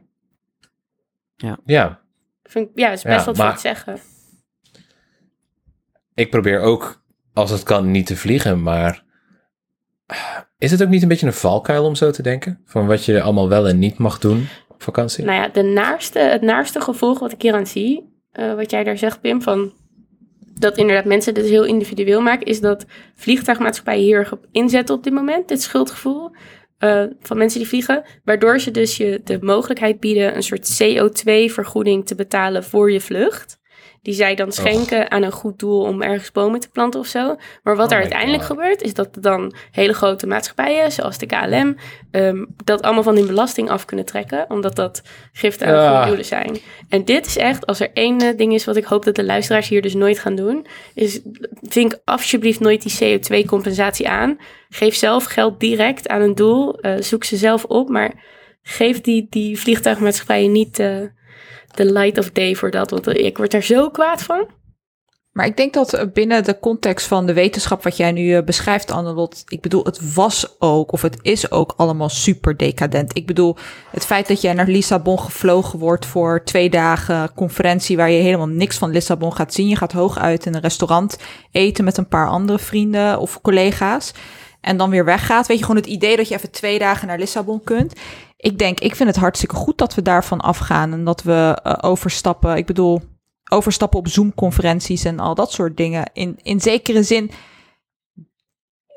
Ja, 1.64 2.00
Vind 2.42 2.68
ik, 2.68 2.78
ja, 2.78 2.88
dat 2.88 2.96
is 2.96 3.02
best 3.02 3.18
Ja, 3.18 3.24
wat 3.24 3.36
voor 3.36 3.54
te 3.54 3.60
zeggen. 3.60 3.98
ik 6.14 6.30
probeer 6.30 6.60
ook, 6.60 7.02
als 7.32 7.50
het 7.50 7.62
kan, 7.62 7.90
niet 7.90 8.06
te 8.06 8.16
vliegen, 8.16 8.62
maar 8.62 9.04
is 10.58 10.70
het 10.70 10.82
ook 10.82 10.88
niet 10.88 11.02
een 11.02 11.08
beetje 11.08 11.26
een 11.26 11.32
valkuil 11.32 11.84
om 11.84 11.94
zo 11.94 12.10
te 12.10 12.22
denken? 12.22 12.62
Van 12.64 12.86
wat 12.86 13.04
je 13.04 13.22
allemaal 13.22 13.48
wel 13.48 13.68
en 13.68 13.78
niet 13.78 13.98
mag 13.98 14.18
doen 14.18 14.46
op 14.68 14.82
vakantie? 14.82 15.24
Nou 15.24 15.40
ja, 15.40 15.48
de 15.48 15.62
naarste, 15.62 16.18
het 16.18 16.42
naarste 16.42 16.80
gevolg 16.80 17.18
wat 17.18 17.32
ik 17.32 17.42
hier 17.42 17.54
aan 17.54 17.66
zie, 17.66 18.20
eh, 18.32 18.54
wat 18.54 18.70
jij 18.70 18.84
daar 18.84 18.98
zegt, 18.98 19.20
Pim, 19.20 19.42
van 19.42 19.72
dat 20.58 20.76
inderdaad 20.76 21.04
mensen 21.04 21.34
dit 21.34 21.48
heel 21.48 21.64
individueel 21.64 22.20
maken, 22.20 22.46
is 22.46 22.60
dat 22.60 22.86
vliegtuigmaatschappijen 23.14 24.04
hier 24.04 24.18
erg 24.18 24.32
op 24.32 24.46
inzetten 24.52 24.94
op 24.94 25.04
dit 25.04 25.12
moment, 25.12 25.48
dit 25.48 25.62
schuldgevoel 25.62 26.30
eh, 26.78 27.04
van 27.20 27.38
mensen 27.38 27.58
die 27.58 27.68
vliegen, 27.68 28.02
waardoor 28.24 28.60
ze 28.60 28.70
dus 28.70 28.96
je 28.96 29.20
de 29.24 29.38
mogelijkheid 29.40 30.00
bieden 30.00 30.36
een 30.36 30.42
soort 30.42 30.82
CO2-vergoeding 30.82 32.06
te 32.06 32.14
betalen 32.14 32.64
voor 32.64 32.92
je 32.92 33.00
vlucht. 33.00 33.57
Die 34.02 34.14
zij 34.14 34.34
dan 34.34 34.52
schenken 34.52 35.10
aan 35.10 35.22
een 35.22 35.32
goed 35.32 35.58
doel 35.58 35.80
om 35.82 36.02
ergens 36.02 36.32
bomen 36.32 36.60
te 36.60 36.68
planten 36.68 37.00
of 37.00 37.06
zo. 37.06 37.36
Maar 37.62 37.76
wat 37.76 37.86
Oh 37.86 37.92
er 37.92 38.00
uiteindelijk 38.00 38.42
God. 38.42 38.56
gebeurt, 38.56 38.82
is 38.82 38.94
dat 38.94 39.08
dan 39.20 39.54
hele 39.70 39.92
grote 39.92 40.26
maatschappijen, 40.26 40.92
zoals 40.92 41.18
de 41.18 41.26
KLM, 41.26 41.76
ehm, 42.10 42.44
dat 42.64 42.82
allemaal 42.82 43.02
van 43.02 43.16
hun 43.16 43.26
belasting 43.26 43.70
af 43.70 43.84
kunnen 43.84 44.04
trekken. 44.04 44.44
Omdat 44.48 44.76
dat 44.76 45.02
giften 45.32 45.66
aan 45.66 45.74
Ah. 45.74 45.90
goede 45.92 46.06
doelen 46.06 46.24
zijn. 46.24 46.58
En 46.88 47.04
dit 47.04 47.26
is 47.26 47.36
echt, 47.36 47.66
als 47.66 47.80
er 47.80 47.90
één 47.92 48.20
eh, 48.20 48.36
ding 48.36 48.54
is 48.54 48.64
wat 48.64 48.76
ik 48.76 48.84
hoop 48.84 49.04
dat 49.04 49.14
de 49.14 49.24
luisteraars 49.24 49.68
hier 49.68 49.82
dus 49.82 49.94
nooit 49.94 50.18
gaan 50.18 50.34
doen, 50.34 50.66
is 50.94 51.20
vink 51.62 51.98
alsjeblieft 52.04 52.60
nooit 52.60 52.82
die 52.82 53.18
CO2-compensatie 53.18 54.08
aan. 54.08 54.38
Geef 54.68 54.94
zelf 54.94 55.24
geld 55.24 55.60
direct 55.60 56.08
aan 56.08 56.20
een 56.20 56.34
doel. 56.34 56.78
eh, 56.80 56.94
zoek 57.00 57.24
ze 57.24 57.36
zelf 57.36 57.64
op, 57.64 57.88
maar 57.88 58.12
geef 58.62 59.00
die, 59.00 59.26
die 59.30 59.58
vliegtuigmaatschappijen 59.60 60.52
niet 60.52 60.78
eh, 60.78 60.96
de 61.78 61.92
light 61.92 62.18
of 62.18 62.30
day 62.30 62.54
voor 62.54 62.70
dat. 62.70 62.90
Want 62.90 63.06
ik 63.06 63.36
word 63.36 63.50
daar 63.50 63.62
zo 63.62 63.90
kwaad 63.90 64.22
van. 64.22 64.46
Maar 65.32 65.46
ik 65.46 65.56
denk 65.56 65.74
dat 65.74 65.92
eh, 65.92 66.04
binnen 66.12 66.44
de 66.44 66.58
context 66.58 67.06
van 67.06 67.26
de 67.26 67.32
wetenschap 67.32 67.82
wat 67.82 67.96
jij 67.96 68.12
nu 68.12 68.34
eh, 68.34 68.42
beschrijft, 68.42 68.90
Annelot, 68.90 69.44
ik 69.48 69.60
bedoel, 69.60 69.84
het 69.84 70.14
was 70.14 70.56
ook, 70.58 70.92
of 70.92 71.02
het 71.02 71.18
is 71.22 71.50
ook 71.50 71.74
allemaal 71.76 72.08
super 72.08 72.56
decadent. 72.56 73.16
Ik 73.16 73.26
bedoel, 73.26 73.56
het 73.90 74.06
feit 74.06 74.28
dat 74.28 74.40
jij 74.40 74.52
naar 74.52 74.66
Lissabon 74.66 75.18
gevlogen 75.20 75.78
wordt 75.78 76.06
voor 76.06 76.44
twee 76.44 76.70
dagen 76.70 77.34
conferentie 77.34 77.96
waar 77.96 78.10
je 78.10 78.22
helemaal 78.22 78.46
niks 78.46 78.78
van 78.78 78.90
Lissabon 78.90 79.32
gaat 79.32 79.54
zien. 79.54 79.68
Je 79.68 79.76
gaat 79.76 79.92
hooguit 79.92 80.46
in 80.46 80.54
een 80.54 80.60
restaurant 80.60 81.18
eten 81.50 81.84
met 81.84 81.96
een 81.96 82.08
paar 82.08 82.28
andere 82.28 82.58
vrienden 82.58 83.18
of 83.18 83.40
collega's. 83.40 84.12
En 84.60 84.76
dan 84.76 84.90
weer 84.90 85.04
weggaat. 85.04 85.46
Weet 85.46 85.58
je, 85.58 85.64
gewoon 85.64 85.80
het 85.80 85.90
idee 85.90 86.16
dat 86.16 86.28
je 86.28 86.34
even 86.34 86.50
twee 86.50 86.78
dagen 86.78 87.06
naar 87.06 87.18
Lissabon 87.18 87.62
kunt. 87.64 87.92
Ik 88.40 88.58
denk, 88.58 88.80
ik 88.80 88.94
vind 88.94 89.08
het 89.08 89.18
hartstikke 89.18 89.54
goed 89.54 89.78
dat 89.78 89.94
we 89.94 90.02
daarvan 90.02 90.40
afgaan 90.40 90.92
en 90.92 91.04
dat 91.04 91.22
we 91.22 91.58
eh, 91.62 91.74
overstappen. 91.80 92.56
Ik 92.56 92.66
bedoel, 92.66 93.00
overstappen 93.50 93.98
op 93.98 94.08
Zoom-conferenties 94.08 95.04
en 95.04 95.18
al 95.18 95.34
dat 95.34 95.52
soort 95.52 95.76
dingen. 95.76 96.10
In, 96.12 96.38
in 96.42 96.60
zekere 96.60 97.02
zin 97.02 97.30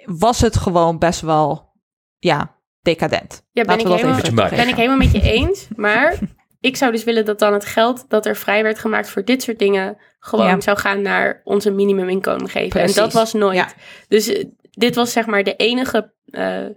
was 0.05 0.41
het 0.41 0.57
gewoon 0.57 0.97
best 0.97 1.21
wel, 1.21 1.69
ja, 2.17 2.55
decadent. 2.81 3.43
Ja, 3.51 3.63
ben 3.63 3.79
ik, 3.79 3.87
helemaal, 3.87 4.49
ben 4.49 4.67
ik 4.67 4.75
helemaal 4.75 4.97
met 4.97 5.11
je 5.11 5.21
eens. 5.21 5.67
Maar 5.75 6.19
ik 6.59 6.77
zou 6.77 6.91
dus 6.91 7.03
willen 7.03 7.25
dat 7.25 7.39
dan 7.39 7.53
het 7.53 7.65
geld 7.65 8.05
dat 8.07 8.25
er 8.25 8.35
vrij 8.35 8.63
werd 8.63 8.79
gemaakt 8.79 9.09
voor 9.09 9.25
dit 9.25 9.41
soort 9.41 9.59
dingen... 9.59 9.97
gewoon 10.19 10.47
Ja. 10.47 10.61
zou 10.61 10.77
gaan 10.77 11.01
naar 11.01 11.41
onze 11.43 11.71
minimuminkomen 11.71 12.49
geven. 12.49 12.69
Precies. 12.69 12.95
En 12.95 13.03
dat 13.03 13.13
was 13.13 13.33
nooit. 13.33 13.55
Ja. 13.55 13.71
Dus 14.07 14.27
eh, 14.27 14.45
dit 14.71 14.95
was 14.95 15.11
zeg 15.11 15.25
maar 15.25 15.43
de 15.43 15.55
enige 15.55 16.13
eh, 16.25 16.65
eh, 16.65 16.71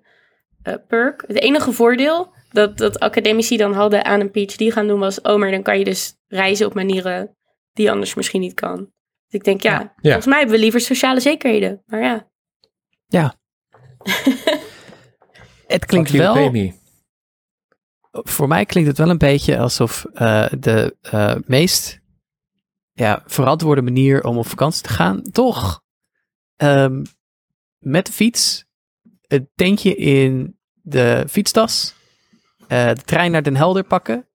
perk, 0.89 1.25
het 1.27 1.41
enige 1.41 1.73
voordeel... 1.73 2.33
Dat, 2.55 2.79
dat 2.79 3.01
academici 3.01 3.57
dan 3.57 3.73
hadden 3.73 4.05
aan 4.05 4.21
een 4.21 4.31
PhD 4.31 4.73
gaan 4.73 4.87
doen 4.87 4.99
was... 4.99 5.21
oh, 5.21 5.39
maar 5.39 5.51
dan 5.51 5.63
kan 5.63 5.79
je 5.79 5.85
dus 5.85 6.17
reizen 6.27 6.67
op 6.67 6.75
manieren 6.75 7.37
die 7.73 7.85
je 7.85 7.91
anders 7.91 8.15
misschien 8.15 8.41
niet 8.41 8.55
kan. 8.55 8.77
Dus 8.77 9.41
ik 9.41 9.45
denk, 9.45 9.63
ja, 9.63 9.71
Ja. 9.71 9.79
Ja. 9.79 9.93
volgens 10.01 10.27
mij 10.27 10.39
hebben 10.39 10.57
we 10.57 10.63
liever 10.63 10.81
sociale 10.81 11.21
zekerheden. 11.21 11.83
Maar 11.87 12.03
ja, 12.03 12.29
Het 15.67 15.85
klinkt 15.87 16.11
wel, 16.11 16.53
voor 18.11 18.49
mij 18.49 18.65
klinkt 18.65 18.89
het 18.89 18.99
wel 18.99 19.11
een 19.11 19.19
beetje 19.19 19.59
alsof 19.59 20.05
eh, 20.13 20.47
de 20.59 20.97
eh, 21.01 21.35
meest 21.47 22.01
ja, 22.93 23.23
verantwoorde 23.27 23.83
manier 23.83 24.25
om 24.25 24.39
op 24.39 24.47
vakantie 24.47 24.83
te 24.83 24.89
gaan, 24.89 25.23
toch 25.23 25.83
ehm, 26.57 27.05
met 27.79 28.07
de 28.07 28.13
fiets, 28.13 28.65
het 29.27 29.49
tentje 29.55 29.95
in 29.95 30.59
de 30.73 31.25
fietstas, 31.29 31.95
de 32.95 33.03
trein 33.05 33.31
naar 33.31 33.43
Den 33.43 33.57
Helder 33.57 33.85
pakken, 33.85 34.27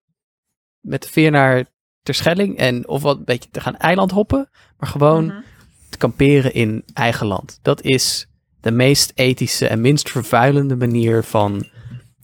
met 0.79 1.01
de 1.03 1.09
veer 1.09 1.31
naar 1.31 1.65
Terschelling 2.03 2.57
en 2.57 2.87
of 2.87 3.01
wat 3.01 3.17
een 3.17 3.25
beetje 3.25 3.49
te 3.51 3.61
gaan 3.61 3.77
eiland 3.77 4.11
hoppen, 4.11 4.49
maar 4.77 4.89
gewoon 4.89 5.25
Mhm. 5.25 5.41
te 5.89 5.97
kamperen 5.97 6.53
in 6.53 6.83
eigen 6.93 7.27
land. 7.27 7.59
Dat 7.61 7.81
is 7.81 8.27
de 8.61 8.71
meest 8.71 9.11
ethische 9.15 9.67
en 9.67 9.81
minst 9.81 10.09
vervuilende 10.09 10.75
manier 10.75 11.23
van 11.23 11.67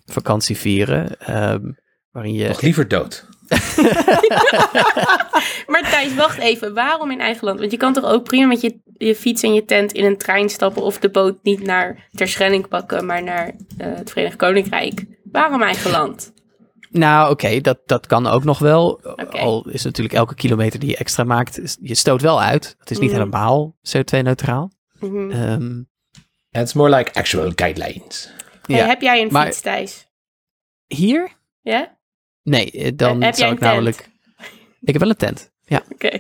vakantie 0.06 0.58
vieren. 0.58 1.20
ehm, 1.20 1.72
waarin 2.12 2.34
je 2.34 2.48
Nog 2.48 2.62
liever 2.62 2.88
dood. 2.88 3.26
Maar 5.68 5.82
Thijs, 5.90 6.16
wacht 6.16 6.38
even. 6.38 6.74
Waarom 6.74 7.12
in 7.12 7.20
eigen 7.20 7.46
land? 7.46 7.60
Want 7.60 7.72
je 7.72 7.78
kan 7.78 7.94
toch 7.94 8.04
ook 8.04 8.24
prima 8.24 8.46
met 8.48 8.62
je, 8.62 8.80
je 8.94 9.16
fiets 9.16 9.44
en 9.44 9.54
je 9.54 9.66
tent 9.66 9.92
in 9.92 10.06
een 10.06 10.18
trein 10.18 10.50
stappen... 10.50 10.82
of 10.82 11.00
de 11.00 11.10
boot 11.10 11.38
niet 11.44 11.62
naar 11.64 12.08
Terschelling 12.12 12.68
pakken, 12.68 13.06
maar 13.06 13.24
naar 13.24 13.48
eh, 13.78 13.88
het 13.96 14.10
Verenigd 14.12 14.36
Koninkrijk. 14.36 15.06
Waarom 15.36 15.62
eigen 15.62 15.92
land? 15.92 16.34
Nou, 16.90 17.32
oké, 17.32 17.62
dat, 17.62 17.80
dat 17.86 18.08
kan 18.08 18.28
ook 18.28 18.44
nog 18.44 18.60
wel. 18.60 19.02
Al 19.30 19.70
is 19.70 19.84
natuurlijk 19.84 20.16
elke 20.16 20.36
kilometer 20.36 20.80
die 20.80 20.90
je 20.90 20.98
extra 20.98 21.24
maakt, 21.24 21.60
is- 21.60 21.78
je 21.82 21.96
stoot 21.96 22.22
wel 22.22 22.42
uit. 22.42 22.76
Het 22.80 22.92
is 22.92 23.00
niet 23.00 23.10
Mhm. 23.10 23.20
helemaal 23.20 23.76
CO2-neutraal. 23.82 24.72
Mhm. 25.00 25.32
Ehm 25.32 25.82
It's 26.52 26.74
more 26.74 26.96
like 26.96 27.14
actual 27.14 27.52
guidelines. 27.56 28.30
Hey, 28.66 28.76
ja. 28.76 28.86
heb 28.88 29.02
jij 29.02 29.22
een 29.22 29.28
maar- 29.32 29.46
fiets, 29.46 29.62
Thijs? 29.62 30.08
Hier? 30.88 31.30
Ja? 31.62 31.98
Nee, 32.44 32.72
eh, 32.72 32.92
dan 32.96 33.22
heb 33.22 33.36
zou 33.36 33.54
ik 33.54 33.60
namelijk... 33.60 34.10
Ik 34.82 34.94
heb 34.94 35.02
wel 35.02 35.10
een 35.10 35.16
tent, 35.16 35.52
ja. 35.66 35.82
Oké. 35.92 36.20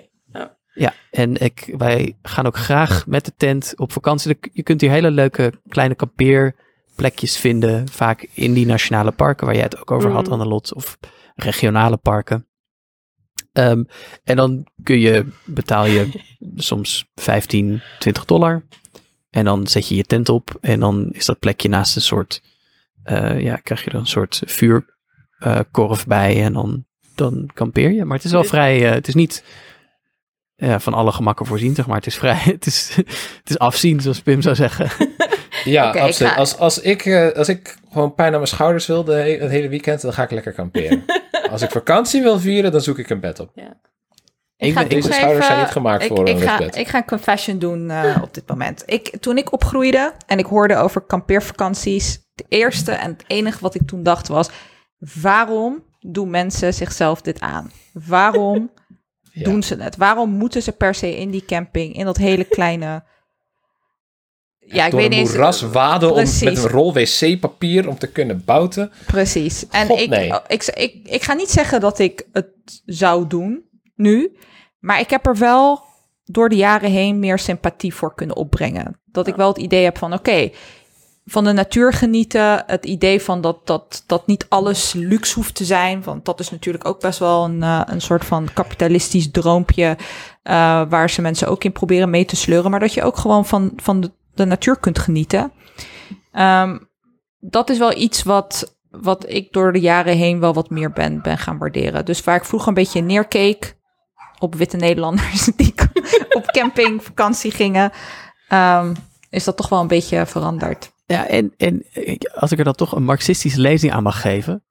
Ja, 0.73 0.93
en 1.11 1.35
ik, 1.41 1.73
wij 1.77 2.17
gaan 2.21 2.45
ook 2.45 2.57
graag 2.57 3.07
met 3.07 3.25
de 3.25 3.33
tent 3.37 3.73
op 3.75 3.91
vakantie. 3.91 4.37
Je 4.53 4.63
kunt 4.63 4.81
hier 4.81 4.89
hele 4.89 5.11
leuke 5.11 5.53
kleine 5.67 5.95
kampeerplekjes 6.95 7.37
vinden. 7.37 7.89
Vaak 7.89 8.27
in 8.33 8.53
die 8.53 8.65
nationale 8.65 9.11
parken 9.11 9.45
waar 9.45 9.55
jij 9.55 9.63
het 9.63 9.79
ook 9.79 9.91
over 9.91 10.11
had, 10.11 10.23
Mhm. 10.23 10.33
Annelot. 10.33 10.73
Of 10.73 10.97
regionale 11.35 11.97
parken. 11.97 12.47
Ehm, 13.51 13.83
en 14.23 14.35
dan 14.35 14.67
kun 14.83 14.99
je, 14.99 15.25
betaal 15.45 15.85
je 15.85 16.09
soms 16.55 17.05
15, 17.15 17.81
20 17.99 18.25
dollar. 18.25 18.65
En 19.29 19.45
dan 19.45 19.67
zet 19.67 19.87
je 19.87 19.95
je 19.95 20.03
tent 20.03 20.29
op. 20.29 20.57
En 20.61 20.79
dan 20.79 21.09
is 21.11 21.25
dat 21.25 21.39
plekje 21.39 21.69
naast 21.69 21.95
een 21.95 22.01
soort, 22.01 22.41
eh, 23.03 23.41
ja, 23.41 23.55
krijg 23.55 23.83
je 23.83 23.89
er 23.89 23.95
een 23.95 24.07
soort 24.07 24.41
vuurkorf 24.45 26.07
bij. 26.07 26.43
En 26.43 26.53
dan, 26.53 26.85
dan 27.15 27.49
kampeer 27.53 27.91
je. 27.91 28.05
Maar 28.05 28.15
het 28.15 28.25
is 28.25 28.31
wel 28.31 28.43
vrij, 28.43 28.87
eh, 28.87 28.91
het 28.91 29.07
is 29.07 29.15
niet 29.15 29.43
van 30.57 30.93
alle 30.93 31.11
gemakken 31.11 31.45
voorzien, 31.45 31.75
zeg 31.75 31.87
maar. 31.87 31.95
Het 31.95 32.05
is 32.05 32.15
vrij, 32.15 32.35
het 32.57 32.65
is, 32.65 32.95
het 32.95 33.49
is 33.49 33.59
afzien, 33.59 33.99
zoals 34.01 34.21
Pim 34.21 34.41
zou 34.41 34.55
zeggen. 34.55 34.89
Ja, 35.65 35.93
ik 35.93 36.01
absoluut. 36.01 36.31
ga- 36.31 36.37
Als, 36.39 36.57
als, 36.57 36.79
ik, 36.81 37.05
eh, 37.05 37.31
als 37.31 37.49
ik 37.49 37.75
gewoon 37.91 38.13
pijn 38.13 38.31
aan 38.31 38.37
mijn 38.39 38.47
schouders 38.47 38.85
wil 38.85 39.03
de, 39.03 39.13
he- 39.13 39.37
het 39.37 39.49
hele 39.51 39.67
weekend, 39.69 40.01
dan 40.01 40.13
ga 40.13 40.23
ik 40.23 40.31
lekker 40.31 40.51
kamperen. 40.53 41.05
als 41.51 41.61
ik 41.61 41.71
vakantie 41.71 42.21
wil 42.21 42.39
vieren, 42.39 42.71
dan 42.71 42.81
zoek 42.81 42.97
ik 42.99 43.09
een 43.09 43.19
bed 43.19 43.39
op. 43.39 43.51
Ik 44.57 44.73
ga 44.73 44.79
ben- 44.79 44.89
Deze 44.89 45.11
schouders 45.13 45.45
zijn 45.45 45.59
niet 45.59 45.67
gemaakt 45.67 46.03
ik, 46.03 46.07
voor 46.07 46.27
ik 46.27 46.35
een 46.35 46.41
ga, 46.41 46.57
luchtbed. 46.57 46.75
ik 46.81 46.87
ga 46.87 46.97
een 46.97 47.05
confession 47.05 47.59
doen 47.59 47.89
eh, 47.89 48.19
op 48.23 48.33
dit 48.33 48.47
moment. 48.47 48.83
Ik, 48.85 49.17
toen 49.19 49.37
ik 49.37 49.51
opgroeide 49.53 50.13
en 50.27 50.39
ik 50.39 50.45
hoorde 50.45 50.75
over 50.75 51.01
kampeervakanties, 51.01 52.11
het 52.35 52.45
eerste 52.49 52.91
en 52.91 53.11
het 53.11 53.23
enige 53.27 53.59
wat 53.61 53.75
ik 53.75 53.81
toen 53.87 54.03
dacht 54.03 54.27
was, 54.27 54.49
waarom 55.21 55.83
doen 55.99 56.29
mensen 56.29 56.73
zichzelf 56.73 57.21
dit 57.21 57.39
aan? 57.39 57.71
Waarom 57.93 58.71
Ja. 59.31 59.43
doen 59.43 59.63
ze 59.63 59.75
het? 59.75 59.95
Waarom 59.97 60.29
moeten 60.29 60.61
ze 60.61 60.71
per 60.71 60.95
se 60.95 61.17
in 61.17 61.31
die 61.31 61.45
camping, 61.45 61.95
in 61.95 62.05
dat 62.05 62.17
hele 62.17 62.43
kleine... 62.43 63.03
Ja, 64.67 64.85
ik 64.85 64.91
Door 64.91 64.99
weet 64.99 65.11
een 65.11 65.17
niet 65.17 65.27
eens- 65.27 65.35
moeras 65.35 65.61
waden 65.61 66.11
om, 66.11 66.17
met 66.17 66.41
een 66.41 66.67
rol 66.67 66.93
wc-papier 66.93 67.89
om 67.89 67.97
te 67.97 68.07
kunnen 68.07 68.41
bouten. 68.45 68.91
Precies. 69.05 69.67
En 69.69 69.87
God, 69.87 69.99
ik, 69.99 70.09
nee. 70.09 70.33
ik, 70.47 70.63
ik, 70.63 70.95
ik 71.03 71.23
ga 71.23 71.33
niet 71.33 71.49
zeggen 71.49 71.79
dat 71.79 71.99
ik 71.99 72.27
het 72.31 72.47
zou 72.85 73.27
doen 73.27 73.63
nu, 73.95 74.37
maar 74.79 74.99
ik 74.99 75.09
heb 75.09 75.25
er 75.27 75.37
wel 75.37 75.83
door 76.25 76.49
de 76.49 76.55
jaren 76.55 76.91
heen 76.91 77.19
meer 77.19 77.39
sympathie 77.39 77.93
voor 77.93 78.15
kunnen 78.15 78.35
opbrengen. 78.35 78.99
Dat 79.05 79.27
ik 79.27 79.35
wel 79.35 79.47
het 79.47 79.57
idee 79.57 79.83
heb 79.83 79.97
van 79.97 80.13
oké, 80.13 80.49
van 81.25 81.43
de 81.43 81.51
natuur 81.51 81.93
genieten, 81.93 82.63
het 82.67 82.85
idee 82.85 83.21
van 83.21 83.41
dat, 83.41 83.67
dat, 83.67 84.03
dat 84.07 84.27
niet 84.27 84.45
alles 84.49 84.93
luxe 84.93 85.33
hoeft 85.33 85.55
te 85.55 85.65
zijn, 85.65 86.03
want 86.03 86.25
dat 86.25 86.39
is 86.39 86.49
natuurlijk 86.49 86.85
ook 86.87 86.99
best 86.99 87.19
wel 87.19 87.43
een, 87.43 87.63
eh, 87.63 87.81
een 87.85 88.01
soort 88.01 88.25
van 88.25 88.47
kapitalistisch 88.53 89.31
droompje 89.31 89.97
eh, 90.43 90.81
waar 90.89 91.09
ze 91.09 91.21
mensen 91.21 91.47
ook 91.47 91.63
in 91.63 91.71
proberen 91.71 92.09
mee 92.09 92.25
te 92.25 92.35
sleuren, 92.35 92.71
maar 92.71 92.79
dat 92.79 92.93
je 92.93 93.03
ook 93.03 93.17
gewoon 93.17 93.45
van, 93.45 93.71
van 93.75 94.01
de, 94.01 94.11
de 94.35 94.45
natuur 94.45 94.79
kunt 94.79 94.99
genieten. 94.99 95.51
Ehm, 96.31 96.77
dat 97.39 97.69
is 97.69 97.77
wel 97.77 97.97
iets 97.97 98.23
wat, 98.23 98.77
wat 98.89 99.29
ik 99.29 99.53
door 99.53 99.73
de 99.73 99.79
jaren 99.79 100.17
heen 100.17 100.39
wel 100.39 100.53
wat 100.53 100.69
meer 100.69 100.91
ben, 100.91 101.21
ben 101.21 101.37
gaan 101.37 101.57
waarderen. 101.57 102.05
Dus 102.05 102.23
waar 102.23 102.35
ik 102.35 102.45
vroeger 102.45 102.67
een 102.67 102.73
beetje 102.73 103.01
neerkeek 103.01 103.77
op 104.39 104.55
witte 104.55 104.77
Nederlanders 104.77 105.45
die 105.57 105.73
op 106.29 106.45
campingvakantie 106.45 107.51
gingen, 107.51 107.91
ehm, 108.47 108.93
is 109.29 109.43
dat 109.43 109.57
toch 109.57 109.69
wel 109.69 109.81
een 109.81 109.87
beetje 109.87 110.25
veranderd. 110.25 110.93
Ja, 111.05 111.27
en, 111.27 111.53
en 111.57 111.85
als 112.33 112.51
ik 112.51 112.57
er 112.57 112.63
dan 112.63 112.73
toch 112.73 112.95
een 112.95 113.03
marxistische 113.03 113.59
lezing 113.59 113.93
aan 113.93 114.03
mag 114.03 114.21
geven, 114.21 114.63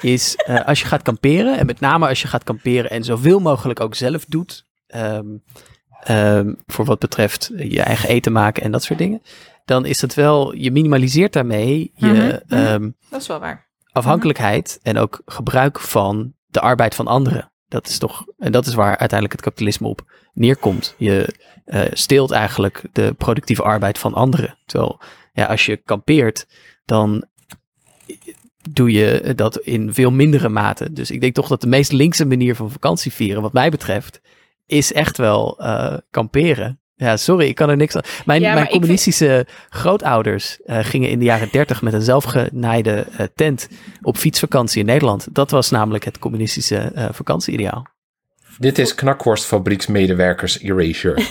is 0.00 0.36
eh, 0.36 0.66
als 0.66 0.80
je 0.80 0.86
gaat 0.86 1.02
kamperen, 1.02 1.58
en 1.58 1.66
met 1.66 1.80
name 1.80 2.08
als 2.08 2.22
je 2.22 2.28
gaat 2.28 2.44
kamperen 2.44 2.90
en 2.90 3.04
zoveel 3.04 3.40
mogelijk 3.40 3.80
ook 3.80 3.94
zelf 3.94 4.24
doet, 4.24 4.66
ehm, 4.86 5.26
ehm, 6.04 6.54
voor 6.66 6.84
wat 6.84 6.98
betreft 6.98 7.50
je 7.56 7.82
eigen 7.82 8.08
eten 8.08 8.32
maken 8.32 8.62
en 8.62 8.72
dat 8.72 8.82
soort 8.82 8.98
dingen, 8.98 9.22
dan 9.64 9.84
is 9.84 10.00
het 10.00 10.14
wel, 10.14 10.54
je 10.54 10.70
minimaliseert 10.70 11.32
daarmee 11.32 11.92
je 11.94 12.06
Mhm, 12.06 12.16
mhm. 12.16 12.66
ehm, 12.66 12.90
Dat 13.10 13.20
is 13.20 13.26
wel 13.26 13.38
waar. 13.40 13.68
afhankelijkheid 13.92 14.78
en 14.82 14.98
ook 14.98 15.22
gebruik 15.24 15.80
van 15.80 16.34
de 16.46 16.60
arbeid 16.60 16.94
van 16.94 17.06
anderen. 17.06 17.52
Dat 17.68 17.88
is 17.88 17.98
toch, 17.98 18.24
en 18.38 18.52
dat 18.52 18.66
is 18.66 18.74
waar 18.74 18.96
uiteindelijk 18.96 19.32
het 19.32 19.40
kapitalisme 19.40 19.88
op 19.88 20.04
neerkomt. 20.32 20.94
Je 20.98 21.34
eh, 21.64 21.80
steelt 21.92 22.30
eigenlijk 22.30 22.82
de 22.92 23.14
productieve 23.18 23.62
arbeid 23.62 23.98
van 23.98 24.14
anderen. 24.14 24.58
Terwijl, 24.66 25.00
ja, 25.32 25.44
als 25.44 25.66
je 25.66 25.76
kampeert, 25.76 26.46
dan 26.84 27.24
doe 28.70 28.92
je 28.92 29.32
dat 29.36 29.58
in 29.58 29.94
veel 29.94 30.10
mindere 30.10 30.48
mate. 30.48 30.92
Dus 30.92 31.10
ik 31.10 31.20
denk 31.20 31.34
toch 31.34 31.48
dat 31.48 31.60
de 31.60 31.66
meest 31.66 31.92
linkse 31.92 32.24
manier 32.24 32.56
van 32.56 32.70
vakantie 32.70 33.12
vieren, 33.12 33.42
wat 33.42 33.52
mij 33.52 33.70
betreft, 33.70 34.20
is 34.72 34.92
echt 34.92 35.16
wel 35.16 35.58
eh, 35.60 35.94
kamperen. 36.10 36.80
Ja, 36.94 37.16
sorry, 37.16 37.46
ik 37.48 37.54
kan 37.54 37.68
er 37.70 37.76
niks 37.76 37.96
aan. 37.96 38.02
Mijn, 38.24 38.40
Ja, 38.40 38.46
mijn 38.48 38.58
vind- 38.60 38.72
communistische 38.72 39.46
grootouders 39.68 40.58
eh, 40.64 40.78
gingen 40.82 41.08
in 41.08 41.18
de 41.18 41.24
jaren 41.24 41.48
dertig 41.52 41.82
met 41.82 41.92
een 41.92 42.02
zelfgenaaide 42.02 43.06
eh, 43.16 43.26
tent 43.34 43.68
op 44.02 44.16
fietsvakantie 44.16 44.80
in 44.80 44.86
Nederland. 44.86 45.26
Dat 45.34 45.50
was 45.50 45.70
namelijk 45.70 46.04
het 46.04 46.18
communistische 46.18 46.76
eh 46.94 47.04
vakantieideaal. 47.12 47.86
Dit 48.58 48.78
is 48.78 48.94
knakworstfabrieksmedewerkers 48.94 50.60
erasure. 50.60 51.22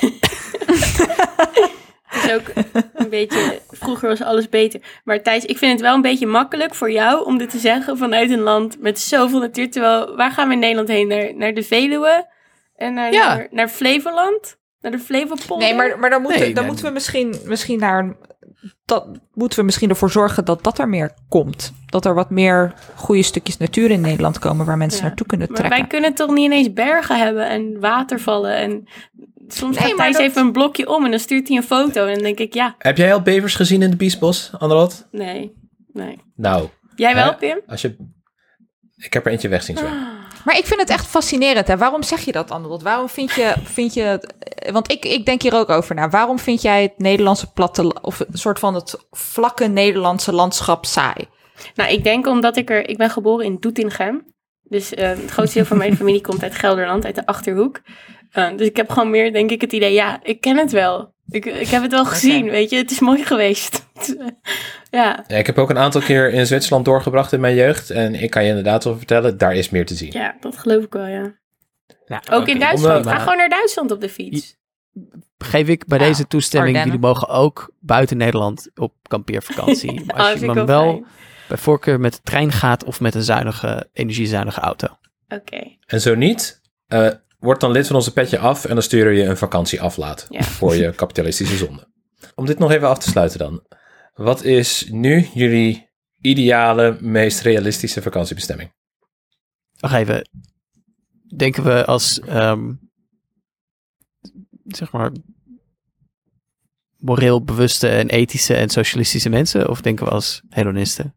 Het 2.05 2.23
is 2.25 2.33
ook 2.33 2.51
een 2.93 3.09
beetje, 3.09 3.59
vroeger 3.69 4.09
was 4.09 4.21
alles 4.21 4.49
beter. 4.49 4.81
Maar 5.03 5.21
Thijs, 5.21 5.45
ik 5.45 5.57
vind 5.57 5.71
het 5.71 5.81
wel 5.81 5.95
een 5.95 6.01
beetje 6.01 6.25
makkelijk 6.27 6.75
voor 6.75 6.91
jou 6.91 7.25
om 7.25 7.37
dit 7.37 7.49
te 7.49 7.57
zeggen 7.57 7.97
vanuit 7.97 8.29
een 8.31 8.39
land 8.39 8.81
met 8.81 8.99
zoveel 8.99 9.39
natuur. 9.39 9.71
Terwijl, 9.71 10.15
waar 10.15 10.31
gaan 10.31 10.47
we 10.47 10.53
in 10.53 10.59
Nederland 10.59 10.87
heen? 10.87 11.07
Naar, 11.07 11.35
naar 11.35 11.53
de 11.53 11.63
Veluwe? 11.63 12.27
En 12.81 12.93
naar, 12.93 13.11
Ja. 13.13 13.35
naar, 13.35 13.47
naar 13.51 13.67
Flevoland? 13.67 14.57
Naar 14.79 14.91
de 14.91 14.99
Flevopolder? 14.99 15.67
Nee, 15.67 15.75
maar, 15.75 15.99
maar 15.99 16.09
dan, 16.09 16.21
moeten, 16.21 16.39
Nee, 16.41 16.53
dan 16.53 16.65
moeten 16.65 16.85
we 16.85 16.91
misschien, 16.91 17.35
misschien 17.45 17.79
naar. 17.79 18.15
Dat 18.85 19.07
moeten 19.33 19.59
we 19.59 19.65
misschien 19.65 19.89
ervoor 19.89 20.11
zorgen 20.11 20.45
dat 20.45 20.63
dat 20.63 20.79
er 20.79 20.89
meer 20.89 21.11
komt. 21.29 21.73
Dat 21.85 22.05
er 22.05 22.13
wat 22.13 22.29
meer 22.29 22.73
goede 22.95 23.23
stukjes 23.23 23.57
natuur 23.57 23.91
in 23.91 24.01
Nederland 24.01 24.39
komen 24.39 24.65
waar 24.65 24.77
mensen 24.77 25.01
Ja. 25.01 25.05
naartoe 25.07 25.27
kunnen 25.27 25.47
Maar 25.47 25.57
trekken. 25.57 25.79
wij 25.79 25.87
kunnen 25.87 26.13
toch 26.13 26.29
niet 26.29 26.45
ineens 26.45 26.73
bergen 26.73 27.17
hebben 27.19 27.49
en 27.49 27.79
watervallen 27.79 28.55
en... 28.55 28.83
Soms 29.47 29.77
Nee, 29.77 29.87
gaat 29.87 29.97
maar 29.97 30.05
Thijs 30.05 30.17
dat- 30.17 30.25
even 30.25 30.41
een 30.41 30.51
blokje 30.51 30.87
om 30.89 31.05
en 31.05 31.11
dan 31.11 31.19
stuurt 31.19 31.47
hij 31.47 31.57
een 31.57 31.63
foto. 31.63 32.05
En 32.05 32.13
dan 32.13 32.23
denk 32.23 32.39
ik, 32.39 32.53
ja, 32.53 32.75
Heb 32.77 32.97
jij 32.97 33.13
al 33.13 33.21
bevers 33.21 33.55
gezien 33.55 33.81
in 33.81 33.89
de 33.89 33.95
Biesbos, 33.95 34.51
Anderlot? 34.57 35.07
nee, 35.11 35.53
nee. 35.93 36.21
Nou, 36.35 36.67
Jij 36.95 37.15
wel, 37.15 37.25
Hè? 37.31 37.35
Pim? 37.35 37.59
als 37.67 37.81
je... 37.81 37.95
Ik 38.97 39.13
heb 39.13 39.25
er 39.25 39.31
eentje 39.31 39.47
weg 39.49 39.63
zien 39.63 39.77
zwemmen. 39.77 40.07
Maar 40.45 40.57
ik 40.57 40.65
vind 40.65 40.79
het 40.79 40.89
echt 40.89 41.07
fascinerend. 41.07 41.67
Hè? 41.67 41.77
Waarom 41.77 42.03
zeg 42.03 42.21
je 42.21 42.31
dat, 42.31 42.51
Annelot? 42.51 42.81
Waarom 42.81 43.09
vind 43.09 43.31
je, 43.31 43.53
vind 43.63 43.93
je 43.93 44.01
het... 44.01 44.33
Want 44.71 44.91
ik, 44.91 45.05
ik 45.05 45.25
denk 45.25 45.41
hier 45.41 45.55
ook 45.55 45.69
over 45.69 45.95
na. 45.95 46.09
Waarom 46.09 46.39
vind 46.39 46.61
jij 46.61 46.81
het 46.81 46.97
Nederlandse 46.97 47.51
platte... 47.51 48.01
of 48.01 48.19
een 48.19 48.37
soort 48.37 48.59
van 48.59 48.75
het 48.75 48.97
vlakke 49.11 49.67
Nederlandse 49.67 50.33
landschap 50.33 50.85
saai? 50.85 51.27
Nou, 51.75 51.91
ik 51.91 52.03
denk 52.03 52.27
omdat 52.27 52.57
ik 52.57 52.69
er... 52.69 52.89
Ik 52.89 52.97
ben 52.97 53.09
geboren 53.09 53.45
in 53.45 53.57
Doetinchem. 53.59 54.33
Dus 54.63 54.93
eh, 54.93 55.09
het 55.09 55.31
grootste 55.31 55.57
deel 55.57 55.67
van 55.67 55.77
mijn 55.77 55.97
familie 56.01 56.21
komt 56.21 56.43
uit 56.43 56.55
Gelderland, 56.55 57.05
uit 57.05 57.15
de 57.15 57.25
Achterhoek. 57.25 57.81
Eh, 58.31 58.57
dus 58.57 58.67
ik 58.67 58.75
heb 58.75 58.89
gewoon 58.89 59.09
meer, 59.09 59.33
denk 59.33 59.51
ik, 59.51 59.61
het 59.61 59.71
idee... 59.73 59.93
Ja, 59.93 60.19
ik 60.23 60.41
ken 60.41 60.57
het 60.57 60.71
wel. 60.71 61.13
Ik, 61.29 61.45
ik 61.45 61.67
heb 61.67 61.81
het 61.81 61.91
wel 61.91 62.05
gezien, 62.05 62.49
weet 62.49 62.69
je. 62.69 62.75
Het 62.77 62.91
is 62.91 62.99
mooi 62.99 63.23
geweest. 63.25 63.85
ja, 64.89 65.23
Ja, 65.27 65.37
ik 65.37 65.45
heb 65.45 65.57
ook 65.57 65.69
een 65.69 65.77
aantal 65.77 66.01
keer 66.01 66.31
in 66.33 66.45
Zwitserland 66.45 66.85
doorgebracht 66.85 67.31
in 67.33 67.39
mijn 67.39 67.55
jeugd. 67.55 67.89
En 67.89 68.15
ik 68.15 68.29
kan 68.29 68.43
je 68.43 68.49
inderdaad 68.49 68.83
wel 68.83 68.97
vertellen, 68.97 69.37
daar 69.37 69.55
is 69.55 69.69
meer 69.69 69.85
te 69.85 69.95
zien. 69.95 70.11
ja, 70.11 70.35
dat 70.39 70.57
geloof 70.57 70.83
ik 70.83 70.93
wel, 70.93 71.05
ja. 71.07 71.39
Nou, 72.05 72.21
Ook 72.31 72.47
in 72.47 72.59
Duitsland. 72.59 73.05
om, 73.05 73.11
Ga 73.11 73.17
eh, 73.17 73.21
gewoon 73.21 73.37
naar 73.37 73.49
Duitsland 73.49 73.91
op 73.91 74.01
de 74.01 74.09
fiets. 74.09 74.57
Geef 75.37 75.67
ik 75.67 75.85
bij 75.85 75.99
Ja, 75.99 76.05
deze 76.05 76.27
toestemming, 76.27 76.75
Ardennen. 76.77 76.99
jullie 76.99 77.13
mogen 77.13 77.27
ook 77.27 77.73
buiten 77.79 78.17
Nederland 78.17 78.69
op 78.75 78.93
kampeervakantie. 79.07 80.01
Maar 80.05 80.15
als 80.15 80.27
vind 80.29 80.39
je 80.39 80.45
dan 80.53 80.65
wel 80.65 80.91
fijn. 80.91 81.05
bij 81.47 81.57
voorkeur 81.57 81.99
met 81.99 82.13
de 82.13 82.19
trein 82.23 82.51
gaat 82.51 82.83
of 82.83 82.99
met 82.99 83.15
een 83.15 83.21
zuinige, 83.23 83.89
energiezuinige 83.93 84.59
auto. 84.59 84.87
Oké. 85.29 85.77
En 85.85 86.01
zo 86.01 86.15
niet, 86.15 86.61
eh, 86.87 87.07
word 87.41 87.59
dan 87.59 87.71
lid 87.71 87.87
van 87.87 87.95
onze 87.95 88.13
petje 88.13 88.37
af 88.39 88.65
en 88.65 88.73
dan 88.73 88.83
sturen 88.83 89.11
we 89.11 89.17
je 89.17 89.23
een 89.23 89.37
vakantieaflaat 89.37 90.25
Ja. 90.29 90.43
voor 90.43 90.75
je 90.75 90.91
kapitalistische 90.95 91.55
zonde. 91.57 91.87
Om 92.35 92.45
dit 92.45 92.59
nog 92.59 92.71
even 92.71 92.87
af 92.87 92.97
te 92.99 93.09
sluiten 93.09 93.39
dan. 93.39 93.63
Wat 94.13 94.43
is 94.43 94.87
nu 94.91 95.27
jullie 95.33 95.89
ideale, 96.21 96.97
meest 97.01 97.41
realistische 97.41 98.01
vakantiebestemming? 98.01 98.71
Wacht 99.79 99.95
even. 99.95 100.29
denken 101.37 101.63
we 101.63 101.85
als, 101.85 102.19
ehm, 102.19 102.73
zeg 104.65 104.91
maar, 104.91 105.11
moreel 106.97 107.43
bewuste 107.43 107.87
en 107.89 108.09
ethische 108.09 108.55
en 108.55 108.69
socialistische 108.69 109.29
mensen? 109.29 109.69
Of 109.69 109.81
denken 109.81 110.05
we 110.05 110.11
als 110.11 110.41
hedonisten? 110.49 111.15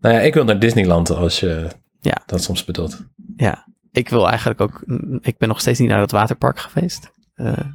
Nou 0.00 0.14
ja, 0.14 0.20
ik 0.20 0.34
wil 0.34 0.44
naar 0.44 0.58
Disneyland 0.58 1.10
als 1.10 1.40
je 1.40 1.68
Ja. 2.00 2.22
dat 2.26 2.42
soms 2.42 2.64
bedoelt. 2.64 3.04
Ja, 3.36 3.68
ik 3.92 4.08
wil 4.08 4.28
eigenlijk 4.28 4.60
ook, 4.60 4.82
ik 5.20 5.38
ben 5.38 5.48
nog 5.48 5.60
steeds 5.60 5.78
niet 5.78 5.88
naar 5.88 5.98
dat 5.98 6.10
waterpark 6.10 6.58
geweest. 6.58 7.10
Eh, 7.34 7.66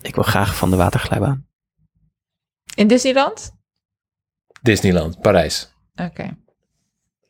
ik 0.00 0.14
wil 0.14 0.24
graag 0.24 0.56
van 0.56 0.70
de 0.70 0.76
waterglijbaan. 0.76 1.46
In 2.74 2.86
Disneyland? 2.86 3.58
Disneyland, 4.62 5.20
Parijs. 5.20 5.72
Oké. 5.94 6.36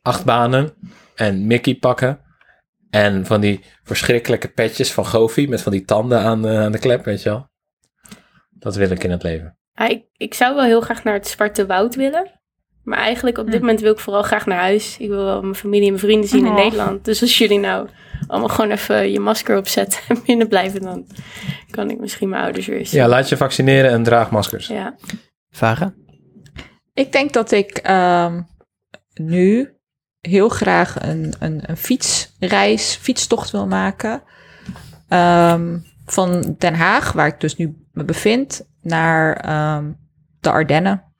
Acht 0.01 0.25
banen 0.25 0.73
en 1.15 1.47
Mickey 1.47 1.75
pakken. 1.75 2.19
En 2.89 3.25
van 3.25 3.41
die 3.41 3.63
verschrikkelijke 3.83 4.47
petjes 4.47 4.91
van 4.93 5.05
Goofy 5.05 5.45
met 5.45 5.61
van 5.61 5.71
die 5.71 5.85
tanden 5.85 6.19
aan, 6.19 6.47
eh, 6.47 6.59
aan 6.59 6.71
de 6.71 6.79
klep, 6.79 7.05
weet 7.05 7.21
je 7.21 7.29
wel. 7.29 7.49
Dat 8.49 8.75
wil 8.75 8.89
ik 8.89 9.03
in 9.03 9.11
het 9.11 9.23
leven. 9.23 9.57
Ah, 9.73 9.89
ik, 9.89 10.05
ik 10.13 10.33
zou 10.33 10.55
wel 10.55 10.63
heel 10.63 10.81
graag 10.81 11.03
naar 11.03 11.13
het 11.13 11.27
Zwarte 11.27 11.65
Woud 11.65 11.95
willen. 11.95 12.40
Maar 12.83 12.97
eigenlijk 12.97 13.37
op 13.37 13.45
dit 13.45 13.53
Hm. 13.53 13.59
moment 13.59 13.79
wil 13.81 13.91
ik 13.91 13.99
vooral 13.99 14.21
graag 14.23 14.45
naar 14.45 14.59
huis. 14.59 14.97
Ik 14.99 15.07
wil 15.07 15.23
wel 15.23 15.41
mijn 15.41 15.55
familie 15.55 15.83
en 15.85 15.89
mijn 15.93 15.99
vrienden 16.05 16.29
zien 16.29 16.45
in 16.45 16.51
Oh. 16.51 16.57
Nederland. 16.57 17.05
Dus 17.05 17.21
als 17.21 17.37
jullie 17.37 17.59
nou 17.59 17.87
allemaal 18.27 18.49
gewoon 18.49 18.71
even 18.71 19.11
je 19.11 19.19
masker 19.19 19.57
opzetten 19.57 19.99
en 20.07 20.21
binnen 20.25 20.47
blijven, 20.47 20.81
dan 20.81 21.05
kan 21.69 21.89
ik 21.89 21.99
misschien 21.99 22.29
mijn 22.29 22.43
ouders 22.43 22.65
weer 22.67 22.85
zien. 22.85 22.99
Ja, 22.99 23.07
laat 23.07 23.29
je 23.29 23.37
vaccineren 23.37 23.91
en 23.91 24.03
draag 24.03 24.31
maskers. 24.31 24.67
Ja. 24.67 24.95
Varen? 25.49 25.95
Ik 26.93 27.11
denk 27.11 27.33
dat 27.33 27.51
ik 27.51 27.77
ehm, 27.77 28.41
nu 29.13 29.73
heel 30.19 30.49
graag 30.49 31.01
een, 31.07 31.33
een, 31.39 31.63
een 31.65 31.77
fietsreis, 31.77 32.95
fietstocht 33.01 33.51
wil 33.51 33.67
maken. 33.67 34.23
Ehm, 35.07 35.77
van 36.05 36.55
Den 36.57 36.73
Haag, 36.75 37.11
waar 37.11 37.27
ik 37.27 37.39
dus 37.39 37.55
nu 37.55 37.75
me 37.91 38.03
bevind, 38.03 38.67
naar 38.81 39.35
ehm, 39.35 39.91
de 40.39 40.51
Ardennen. 40.51 41.10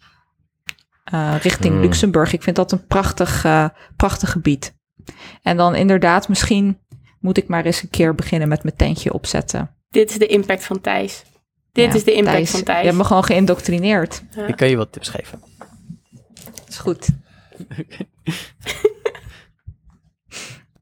Eh, 1.12 1.36
richting 1.42 1.74
Hmm. 1.74 1.82
Luxemburg. 1.82 2.34
Ik 2.34 2.44
vind 2.44 2.56
dat 2.56 2.72
een 2.72 2.86
prachtig, 2.88 3.44
eh, 3.46 3.70
prachtig 3.96 4.32
gebied. 4.32 4.76
En 5.42 5.58
dan 5.58 5.76
inderdaad, 5.76 6.28
misschien 6.28 6.80
moet 7.20 7.38
ik 7.38 7.48
maar 7.48 7.66
eens 7.66 7.82
een 7.84 7.90
keer 7.90 8.16
beginnen 8.16 8.48
met 8.48 8.64
mijn 8.64 8.76
tentje 8.76 9.14
opzetten. 9.14 9.76
Dit 9.90 10.10
is 10.10 10.18
de 10.18 10.28
impact 10.28 10.66
van 10.66 10.82
Thijs. 10.82 11.24
Dit 11.72 11.90
Ja, 11.90 11.94
is 11.96 12.04
de 12.04 12.14
impact 12.14 12.50
van 12.50 12.60
Je 12.60 12.66
Thijs. 12.66 12.86
hebt 12.86 12.98
me 12.98 13.04
gewoon 13.04 13.24
geïndoctrineerd. 13.24 14.24
Ja. 14.36 14.48
Ik 14.48 14.56
kan 14.56 14.70
je 14.70 14.76
wat 14.76 14.92
tips 14.92 15.10
geven. 15.10 15.42
is 16.68 16.78
goed. 16.78 17.08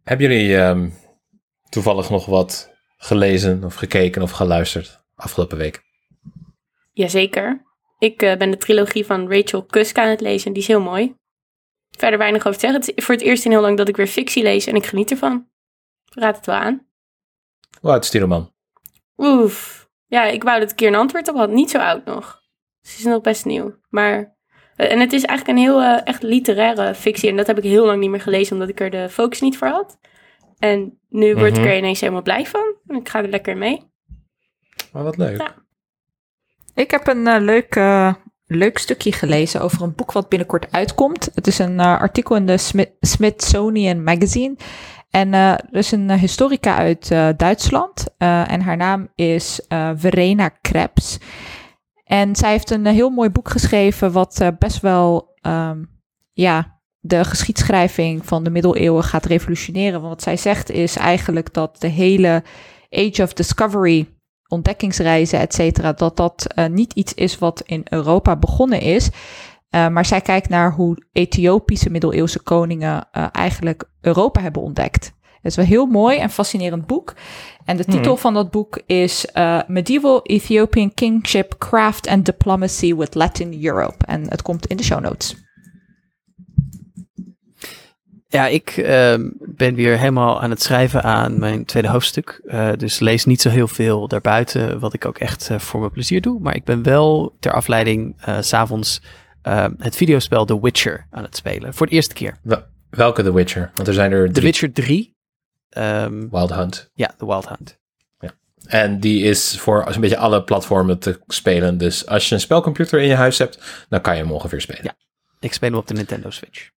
Hebben 0.03 0.29
jullie 0.29 0.57
ehm, 0.57 0.89
toevallig 1.69 2.09
nog 2.09 2.25
wat 2.25 2.71
gelezen 2.97 3.63
of 3.63 3.75
gekeken 3.75 4.21
of 4.21 4.31
geluisterd 4.31 5.03
afgelopen 5.15 5.57
week? 5.57 5.83
Jazeker. 6.91 7.65
Ik 7.99 8.21
eh, 8.21 8.37
ben 8.37 8.51
de 8.51 8.57
trilogie 8.57 9.05
van 9.05 9.31
Rachel 9.31 9.63
Kusk 9.65 9.97
aan 9.97 10.07
het 10.09 10.21
lezen. 10.21 10.53
Die 10.53 10.61
is 10.61 10.67
heel 10.67 10.81
mooi. 10.81 11.15
Verder 11.97 12.19
weinig 12.19 12.41
over 12.47 12.53
te 12.53 12.59
zeggen. 12.59 12.79
Het 12.79 12.97
is 12.97 13.05
voor 13.05 13.15
het 13.15 13.23
eerst 13.23 13.45
in 13.45 13.51
heel 13.51 13.61
lang 13.61 13.77
dat 13.77 13.87
ik 13.87 13.97
weer 13.97 14.07
fictie 14.07 14.43
lees 14.43 14.65
en 14.65 14.75
ik 14.75 14.85
geniet 14.85 15.11
ervan. 15.11 15.47
Raad 16.13 16.35
het 16.35 16.45
wel 16.45 16.55
aan. 16.55 16.87
Hoe 17.81 17.91
oud 17.91 18.03
is 18.03 18.09
die 18.09 18.21
roman? 18.21 18.53
Oef. 19.17 19.87
Ja, 20.05 20.23
ik 20.25 20.43
wou 20.43 20.55
dat 20.59 20.63
ik 20.63 20.69
een 20.69 20.75
keer 20.75 20.87
een 20.87 20.95
antwoord 20.95 21.27
op 21.27 21.35
had. 21.35 21.49
Niet 21.49 21.69
zo 21.69 21.77
oud 21.77 22.05
nog. 22.05 22.41
Ze 22.81 22.97
is 22.97 23.03
nog 23.03 23.21
best 23.21 23.45
nieuw. 23.45 23.75
Maar... 23.89 24.37
eh, 24.75 24.91
En 24.91 24.99
het 24.99 25.13
is 25.13 25.23
eigenlijk 25.23 25.57
een 25.59 25.63
heel 25.65 25.81
eh, 25.81 26.01
echt 26.03 26.23
literaire 26.23 26.95
fictie. 26.95 27.29
En 27.29 27.35
dat 27.37 27.47
heb 27.47 27.57
ik 27.57 27.63
heel 27.63 27.85
lang 27.85 27.99
niet 27.99 28.09
meer 28.09 28.21
gelezen, 28.21 28.53
omdat 28.53 28.69
ik 28.69 28.79
er 28.79 28.89
de 28.89 29.09
focus 29.09 29.41
niet 29.41 29.57
voor 29.57 29.67
had. 29.67 29.99
En 30.59 30.99
nu 31.09 31.35
word 31.35 31.51
ik 31.57 31.59
Mhm. 31.63 31.67
er 31.67 31.77
ineens 31.77 31.99
helemaal 31.99 32.21
blij 32.21 32.45
van. 32.45 32.75
En 32.87 32.95
ik 32.95 33.09
ga 33.09 33.19
er 33.23 33.29
lekker 33.29 33.57
mee. 33.57 33.91
Oh, 34.93 35.03
wat 35.03 35.17
leuk. 35.17 35.37
Ja. 35.37 35.55
Ik 36.79 36.91
heb 36.91 37.07
een 37.07 37.27
eh, 37.27 37.41
leuk, 37.41 37.75
eh, 37.75 38.13
leuk 38.45 38.77
stukje 38.77 39.11
gelezen 39.11 39.61
over 39.61 39.81
een 39.81 39.95
boek 39.95 40.11
wat 40.11 40.29
binnenkort 40.29 40.71
uitkomt. 40.71 41.29
Het 41.33 41.47
is 41.47 41.59
een 41.59 41.79
eh, 41.79 41.99
artikel 41.99 42.35
in 42.35 42.45
de 42.45 42.57
Smith- 42.57 42.93
Smithsonian 42.99 44.03
Magazine. 44.03 44.55
En 45.09 45.33
er 45.33 45.65
is 45.71 45.91
een 45.91 46.11
historica 46.11 46.75
uit 46.75 47.07
Duitsland. 47.37 48.05
en 48.17 48.61
haar 48.61 48.77
naam 48.77 49.07
is 49.15 49.61
Verena 49.95 50.49
Krebs. 50.49 51.19
En 52.03 52.35
zij 52.35 52.51
heeft 52.51 52.69
een 52.69 52.85
heel 52.85 53.09
mooi 53.09 53.29
boek 53.29 53.49
geschreven, 53.49 54.11
wat 54.11 54.51
best 54.59 54.79
wel 54.79 55.37
ehm, 55.41 55.83
ja, 56.33 56.79
de 56.99 57.23
geschiedschrijving 57.23 58.25
van 58.25 58.43
de 58.43 58.49
middeleeuwen 58.49 59.03
gaat 59.03 59.25
revolutioneren. 59.25 60.01
Want 60.01 60.13
wat 60.13 60.23
zij 60.23 60.37
zegt 60.37 60.69
is 60.69 60.95
eigenlijk 60.95 61.53
dat 61.53 61.81
de 61.81 61.87
hele 61.87 62.43
Age 62.89 63.23
of 63.23 63.33
Discovery 63.33 64.18
ontdekkingsreizen, 64.49 65.39
et 65.39 65.53
cetera, 65.53 65.93
dat 65.93 66.17
dat 66.17 66.47
eh, 66.55 66.65
niet 66.65 66.93
iets 66.93 67.13
is 67.13 67.37
wat 67.37 67.63
in 67.65 67.81
Europa 67.89 68.35
begonnen 68.35 68.81
is. 68.81 69.09
Eh, 69.69 69.87
maar 69.87 70.05
zij 70.05 70.21
kijkt 70.21 70.49
naar 70.49 70.73
hoe 70.73 71.05
Ethiopische 71.11 71.89
middeleeuwse 71.89 72.39
koningen 72.39 73.07
eh, 73.11 73.25
eigenlijk 73.31 73.83
Europa 74.01 74.41
hebben 74.41 74.61
ontdekt. 74.61 75.17
Het 75.23 75.51
is 75.51 75.55
wel 75.55 75.65
een 75.65 75.71
heel 75.71 75.85
mooi 75.85 76.17
en 76.17 76.29
fascinerend 76.29 76.87
boek. 76.87 77.13
En 77.65 77.77
de 77.77 77.85
titel 77.85 78.17
van 78.17 78.33
dat 78.33 78.51
boek 78.51 78.81
is 78.85 79.25
Medieval 79.67 80.21
Ethiopian 80.23 80.93
Kingship, 80.93 81.55
Craft 81.57 82.07
and 82.07 82.25
Diplomacy 82.25 82.95
with 82.95 83.15
Latin 83.15 83.65
Europe. 83.65 84.05
En 84.05 84.29
het 84.29 84.41
komt 84.41 84.67
in 84.67 84.77
de 84.77 84.83
show 84.83 84.99
notes. 84.99 85.48
Ja, 88.31 88.47
ik 88.47 88.69
ehm, 88.69 89.29
ben 89.39 89.75
weer 89.75 89.97
helemaal 89.97 90.41
aan 90.41 90.49
het 90.49 90.61
schrijven 90.61 91.03
aan 91.03 91.39
mijn 91.39 91.65
tweede 91.65 91.89
hoofdstuk. 91.89 92.41
Eh, 92.45 92.71
dus 92.77 92.99
lees 92.99 93.25
niet 93.25 93.41
zo 93.41 93.49
heel 93.49 93.67
veel 93.67 94.07
daarbuiten, 94.07 94.79
wat 94.79 94.93
ik 94.93 95.05
ook 95.05 95.17
echt 95.17 95.49
eh, 95.49 95.59
voor 95.59 95.79
mijn 95.79 95.91
plezier 95.91 96.21
doe. 96.21 96.39
Maar 96.39 96.55
ik 96.55 96.63
ben 96.63 96.83
wel 96.83 97.35
ter 97.39 97.53
afleiding 97.53 98.15
eh, 98.21 98.37
s 98.41 98.47
s'avonds 98.47 99.01
het 99.77 99.95
videospel 99.95 100.45
The 100.45 100.61
Witcher 100.61 101.07
aan 101.11 101.23
het 101.23 101.35
spelen. 101.35 101.73
Voor 101.73 101.87
de 101.87 101.93
eerste 101.93 102.13
keer. 102.13 102.37
Wel- 102.43 102.63
welke 102.89 103.23
The 103.23 103.33
Witcher? 103.33 103.71
Want 103.73 103.87
er 103.87 103.93
zijn 103.93 104.11
er 104.11 104.25
The 104.25 104.31
drie. 104.31 104.45
Witcher 104.45 104.73
3. 104.73 105.15
Ehm, 105.69 106.29
Wild 106.29 106.53
Hunt. 106.53 106.89
ja, 106.93 107.13
The 107.17 107.25
Wild 107.25 107.49
Hunt. 107.49 107.77
En 108.65 108.99
die 108.99 109.23
is 109.23 109.59
voor 109.59 109.85
een 109.87 110.01
beetje 110.01 110.17
alle 110.17 110.43
platformen 110.43 110.99
te 110.99 111.19
spelen. 111.27 111.77
Dus 111.77 112.07
als 112.07 112.29
je 112.29 112.35
een 112.35 112.41
spelcomputer 112.41 112.99
in 112.99 113.07
je 113.07 113.15
huis 113.15 113.37
hebt, 113.37 113.85
dan 113.89 114.01
kan 114.01 114.15
je 114.15 114.21
hem 114.23 114.31
ongeveer 114.31 114.61
spelen. 114.61 114.83
Ja. 114.83 114.95
Ik 115.39 115.53
speel 115.53 115.69
hem 115.69 115.77
op 115.77 115.87
de 115.87 115.93
Nintendo 115.93 116.29
Switch. 116.29 116.69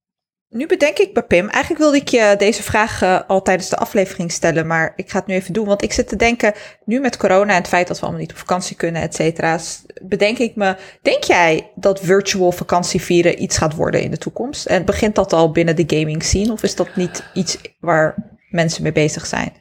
Nu 0.53 0.67
bedenk 0.67 0.99
ik 0.99 1.15
bij 1.15 1.23
Pim, 1.23 1.49
eigenlijk 1.49 1.83
wilde 1.83 1.97
ik 1.97 2.09
je 2.09 2.35
deze 2.39 2.63
vraag 2.63 3.03
eh, 3.03 3.21
al 3.27 3.43
tijdens 3.43 3.69
de 3.69 3.77
aflevering 3.77 4.33
stellen, 4.33 4.67
maar 4.67 4.93
ik 4.97 5.11
ga 5.11 5.19
het 5.19 5.27
nu 5.27 5.35
even 5.35 5.53
doen. 5.53 5.67
Want 5.67 5.83
ik 5.83 5.93
zit 5.93 6.09
te 6.09 6.17
denken, 6.17 6.53
nu 6.85 7.01
met 7.01 7.17
corona 7.17 7.51
en 7.51 7.59
het 7.59 7.69
feit 7.69 7.89
dat 7.89 7.97
we 7.97 8.03
allemaal 8.03 8.21
niet 8.21 8.31
op 8.31 8.39
vakantie 8.39 8.77
kunnen, 8.77 9.03
et 9.03 9.15
cetera, 9.15 9.59
bedenk 10.03 10.39
ik 10.39 10.57
me, 10.57 10.77
denk 11.03 11.25
jij 11.25 11.71
dat 11.75 12.01
virtual 12.01 12.53
vakantievieren 12.53 13.43
iets 13.43 13.59
gaat 13.59 13.75
worden 13.75 14.03
in 14.03 14.11
de 14.11 14.19
toekomst? 14.19 14.67
En 14.67 14.85
begint 14.85 15.15
dat 15.15 15.33
al 15.33 15.51
binnen 15.51 15.77
de 15.77 15.97
gaming 15.99 16.23
scene 16.23 16.53
of 16.53 16.63
is 16.63 16.75
dat 16.75 16.97
niet 16.97 17.25
iets 17.35 17.59
waar 17.81 18.15
mensen 18.51 18.83
mee 18.83 18.93
bezig 18.93 19.27
zijn? 19.27 19.53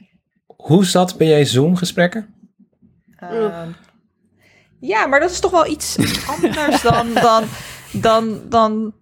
Hoe 0.45 0.85
zat 0.85 1.17
ben 1.17 1.27
jij 1.27 1.45
Zoom-gesprekken? 1.45 2.33
Ehm, 3.17 3.69
ja, 4.79 5.05
maar 5.05 5.19
dat 5.19 5.31
is 5.31 5.39
toch 5.39 5.51
wel 5.51 5.67
iets 5.67 5.97
anders 6.41 6.81
dan, 6.81 7.13
dan, 7.13 7.43
dan, 7.91 8.41
dan 8.49 8.93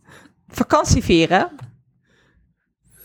vakantie 0.47 1.03
vieren. 1.03 1.67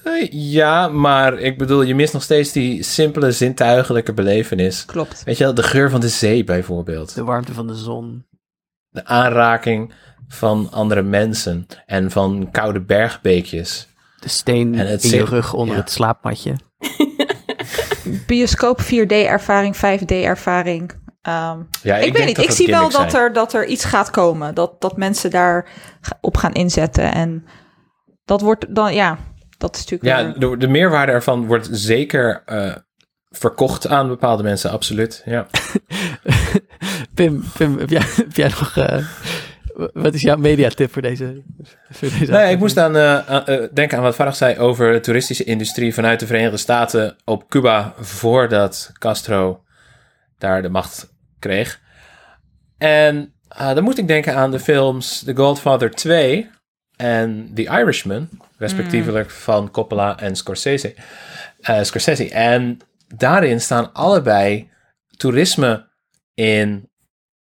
Eh, 0.04 0.28
Ja, 0.30 0.88
maar 0.88 1.38
ik 1.38 1.58
bedoel, 1.58 1.82
je 1.82 1.94
mist 1.94 2.12
nog 2.12 2.22
steeds 2.22 2.52
die 2.52 2.82
simpele 2.82 3.32
zintuigelijke 3.32 4.12
belevenis. 4.12 4.84
Klopt. 4.84 5.22
Weet 5.24 5.38
je 5.38 5.44
wel, 5.44 5.54
de 5.54 5.62
geur 5.62 5.90
van 5.90 6.00
de 6.00 6.08
zee 6.08 6.44
bijvoorbeeld. 6.44 7.14
De 7.14 7.24
warmte 7.24 7.54
van 7.54 7.66
de 7.66 7.74
zon. 7.74 8.26
De 8.88 9.04
aanraking 9.04 9.92
van 10.28 10.68
andere 10.70 11.02
mensen 11.02 11.66
en 11.86 12.10
van 12.10 12.48
koude 12.50 12.80
bergbeekjes. 12.80 13.88
De 14.20 14.28
steen 14.28 14.74
En 14.74 14.86
het 14.86 15.04
in 15.04 15.10
je 15.10 15.24
rug 15.24 15.54
onder 15.54 15.74
ja. 15.74 15.80
het 15.80 15.90
slaapmatje. 15.90 16.54
bioscoop 18.26 18.80
4D-ervaring, 18.82 19.76
5D-ervaring. 19.76 20.90
Ehm, 21.22 21.58
Ja, 21.82 21.96
ik, 21.96 22.02
weet 22.02 22.14
denk 22.14 22.26
niet, 22.26 22.38
ik 22.38 22.50
zie 22.50 22.66
wel 22.66 22.90
dat 22.90 23.12
er, 23.12 23.32
dat 23.32 23.52
er 23.52 23.66
iets 23.66 23.84
gaat 23.84 24.10
komen. 24.10 24.54
Dat, 24.54 24.80
dat 24.80 24.96
mensen 24.96 25.30
daar 25.30 25.68
op 26.20 26.36
gaan 26.36 26.52
inzetten. 26.52 27.12
En 27.12 27.44
dat 28.24 28.40
wordt 28.40 28.74
dan, 28.74 28.94
ja, 28.94 29.18
dat 29.66 29.76
is 29.76 29.90
natuurlijk 29.90 30.34
Ja, 30.38 30.48
de, 30.48 30.56
de 30.56 30.68
meerwaarde 30.68 31.12
ervan 31.12 31.46
wordt 31.46 31.68
zeker 31.70 32.42
eh, 32.46 32.74
verkocht 33.30 33.88
aan 33.88 34.08
bepaalde 34.08 34.42
mensen, 34.42 34.70
absoluut. 34.70 35.22
Ja. 35.24 35.46
Pim, 37.14 37.44
Pim 37.56 37.78
heb, 37.78 37.90
jij, 37.90 38.02
heb 38.04 38.36
jij 38.36 38.48
nog... 38.48 38.76
eh, 38.76 39.04
wat 39.92 40.14
is 40.14 40.22
jouw 40.22 40.36
mediatip 40.36 40.92
voor 40.92 41.02
deze, 41.02 41.42
voor 41.90 42.08
deze 42.18 42.32
Nee, 42.32 42.52
ik 42.52 42.58
moest 42.58 42.78
aan, 42.78 42.96
eh, 42.96 43.62
denken 43.72 43.96
aan 43.96 44.02
wat 44.02 44.14
Farag 44.14 44.36
zei 44.36 44.58
over 44.58 44.92
de 44.92 45.00
toeristische 45.00 45.44
industrie 45.44 45.94
vanuit 45.94 46.20
de 46.20 46.26
Verenigde 46.26 46.56
Staten 46.56 47.16
op 47.24 47.48
Cuba 47.48 47.94
voordat 47.98 48.90
Castro 48.98 49.62
daar 50.38 50.62
de 50.62 50.68
macht 50.68 51.14
kreeg. 51.38 51.80
En 52.78 53.34
eh, 53.48 53.74
dan 53.74 53.84
moest 53.84 53.98
ik 53.98 54.08
denken 54.08 54.36
aan 54.36 54.50
de 54.50 54.60
films 54.60 55.22
The 55.24 55.36
Godfather 55.36 55.90
2 55.90 56.50
en 56.96 57.50
The 57.54 57.62
Irishman, 57.62 58.28
respectievelijk 58.58 59.30
van 59.30 59.70
Coppola 59.70 60.18
en 60.18 60.36
Scorsese. 60.36 60.94
eh, 61.60 61.82
Scorsese. 61.82 62.30
En 62.30 62.78
daarin 63.16 63.60
staan 63.60 63.92
allebei 63.92 64.70
toerisme 65.16 65.88
in 66.34 66.88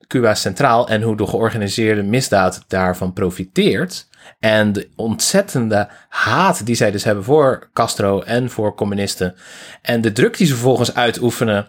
Cuba 0.07 0.35
centraal 0.35 0.89
en 0.89 1.03
hoe 1.03 1.17
de 1.17 1.27
georganiseerde 1.27 2.03
misdaad 2.03 2.65
daarvan 2.69 3.13
profiteert. 3.13 4.09
En 4.39 4.73
de 4.73 4.89
ontzettende 4.97 5.89
haat 6.09 6.67
die 6.67 6.75
zij 6.75 6.91
dus 6.91 7.05
hebben 7.05 7.25
voor 7.25 7.71
Castro 7.73 8.21
en 8.23 8.51
voor 8.51 8.75
communisten. 8.75 9.35
En 9.83 10.01
de 10.01 10.13
druk 10.13 10.37
die 10.37 10.47
ze 10.47 10.53
vervolgens 10.53 10.95
uitoefenen 10.95 11.69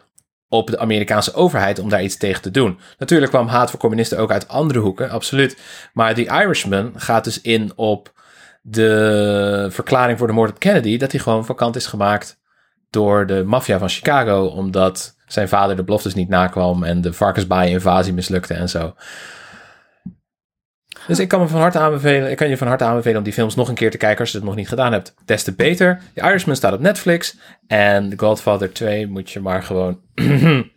op 0.50 0.70
de 0.70 0.80
Amerikaanse 0.80 1.34
overheid 1.34 1.80
om 1.80 1.90
daar 1.90 2.04
iets 2.04 2.18
tegen 2.18 2.42
te 2.42 2.52
doen. 2.52 2.80
Natuurlijk 2.98 3.32
kwam 3.32 3.48
haat 3.48 3.70
voor 3.70 3.80
communisten 3.80 4.18
ook 4.18 4.32
uit 4.32 4.48
andere 4.48 4.80
hoeken, 4.80 5.10
absoluut. 5.10 5.58
Maar 5.94 6.14
The 6.14 6.26
Irishman 6.26 6.92
gaat 6.96 7.24
dus 7.24 7.42
in 7.42 7.72
op 7.76 8.14
de 8.62 9.68
verklaring 9.70 10.18
voor 10.18 10.28
de 10.28 10.34
moord 10.34 10.50
op 10.50 10.60
Kennedy, 10.60 10.98
dat 10.98 11.12
hij 11.12 11.22
gewoon 11.22 11.46
vakant 11.46 11.76
is 11.76 11.86
gemaakt 11.86 12.40
door 12.90 13.26
de 13.26 13.44
maffia 13.44 13.80
van 13.80 13.90
Chicago, 13.90 14.46
omdat 14.46 15.16
zijn 15.26 15.48
vader 15.48 15.76
de 15.76 15.84
beloftes 15.84 16.14
niet 16.14 16.30
nakwam 16.30 16.84
en 16.84 17.02
de 17.02 17.14
varkensbaai-invasie 17.14 18.14
mislukte 18.14 18.54
en 18.54 18.70
zo. 18.70 18.94
Dus 21.08 21.20
ik 21.20 21.28
kan, 21.28 21.40
me 21.40 21.48
van 21.48 21.60
harte 21.60 21.80
aanbevelen, 21.80 22.32
ik 22.32 22.38
kan 22.38 22.50
je 22.50 22.58
van 22.58 22.68
harte 22.68 22.84
aanbevelen 22.84 23.18
om 23.18 23.24
die 23.24 23.34
films 23.34 23.56
nog 23.56 23.70
een 23.70 23.76
keer 23.76 23.92
te 23.92 23.98
kijken 23.98 24.20
als 24.20 24.32
je 24.32 24.38
het 24.38 24.46
nog 24.46 24.56
niet 24.56 24.68
gedaan 24.68 24.92
hebt. 24.92 25.14
Des 25.26 25.44
te 25.44 25.54
beter. 25.54 26.02
The 26.14 26.22
Irishman 26.22 26.56
staat 26.56 26.74
op 26.74 26.80
Netflix. 26.80 27.38
En 27.68 28.10
The 28.10 28.18
Godfather 28.20 28.74
2 28.74 29.08
moet 29.08 29.32
je 29.32 29.40
maar 29.40 29.64
gewoon 29.64 30.00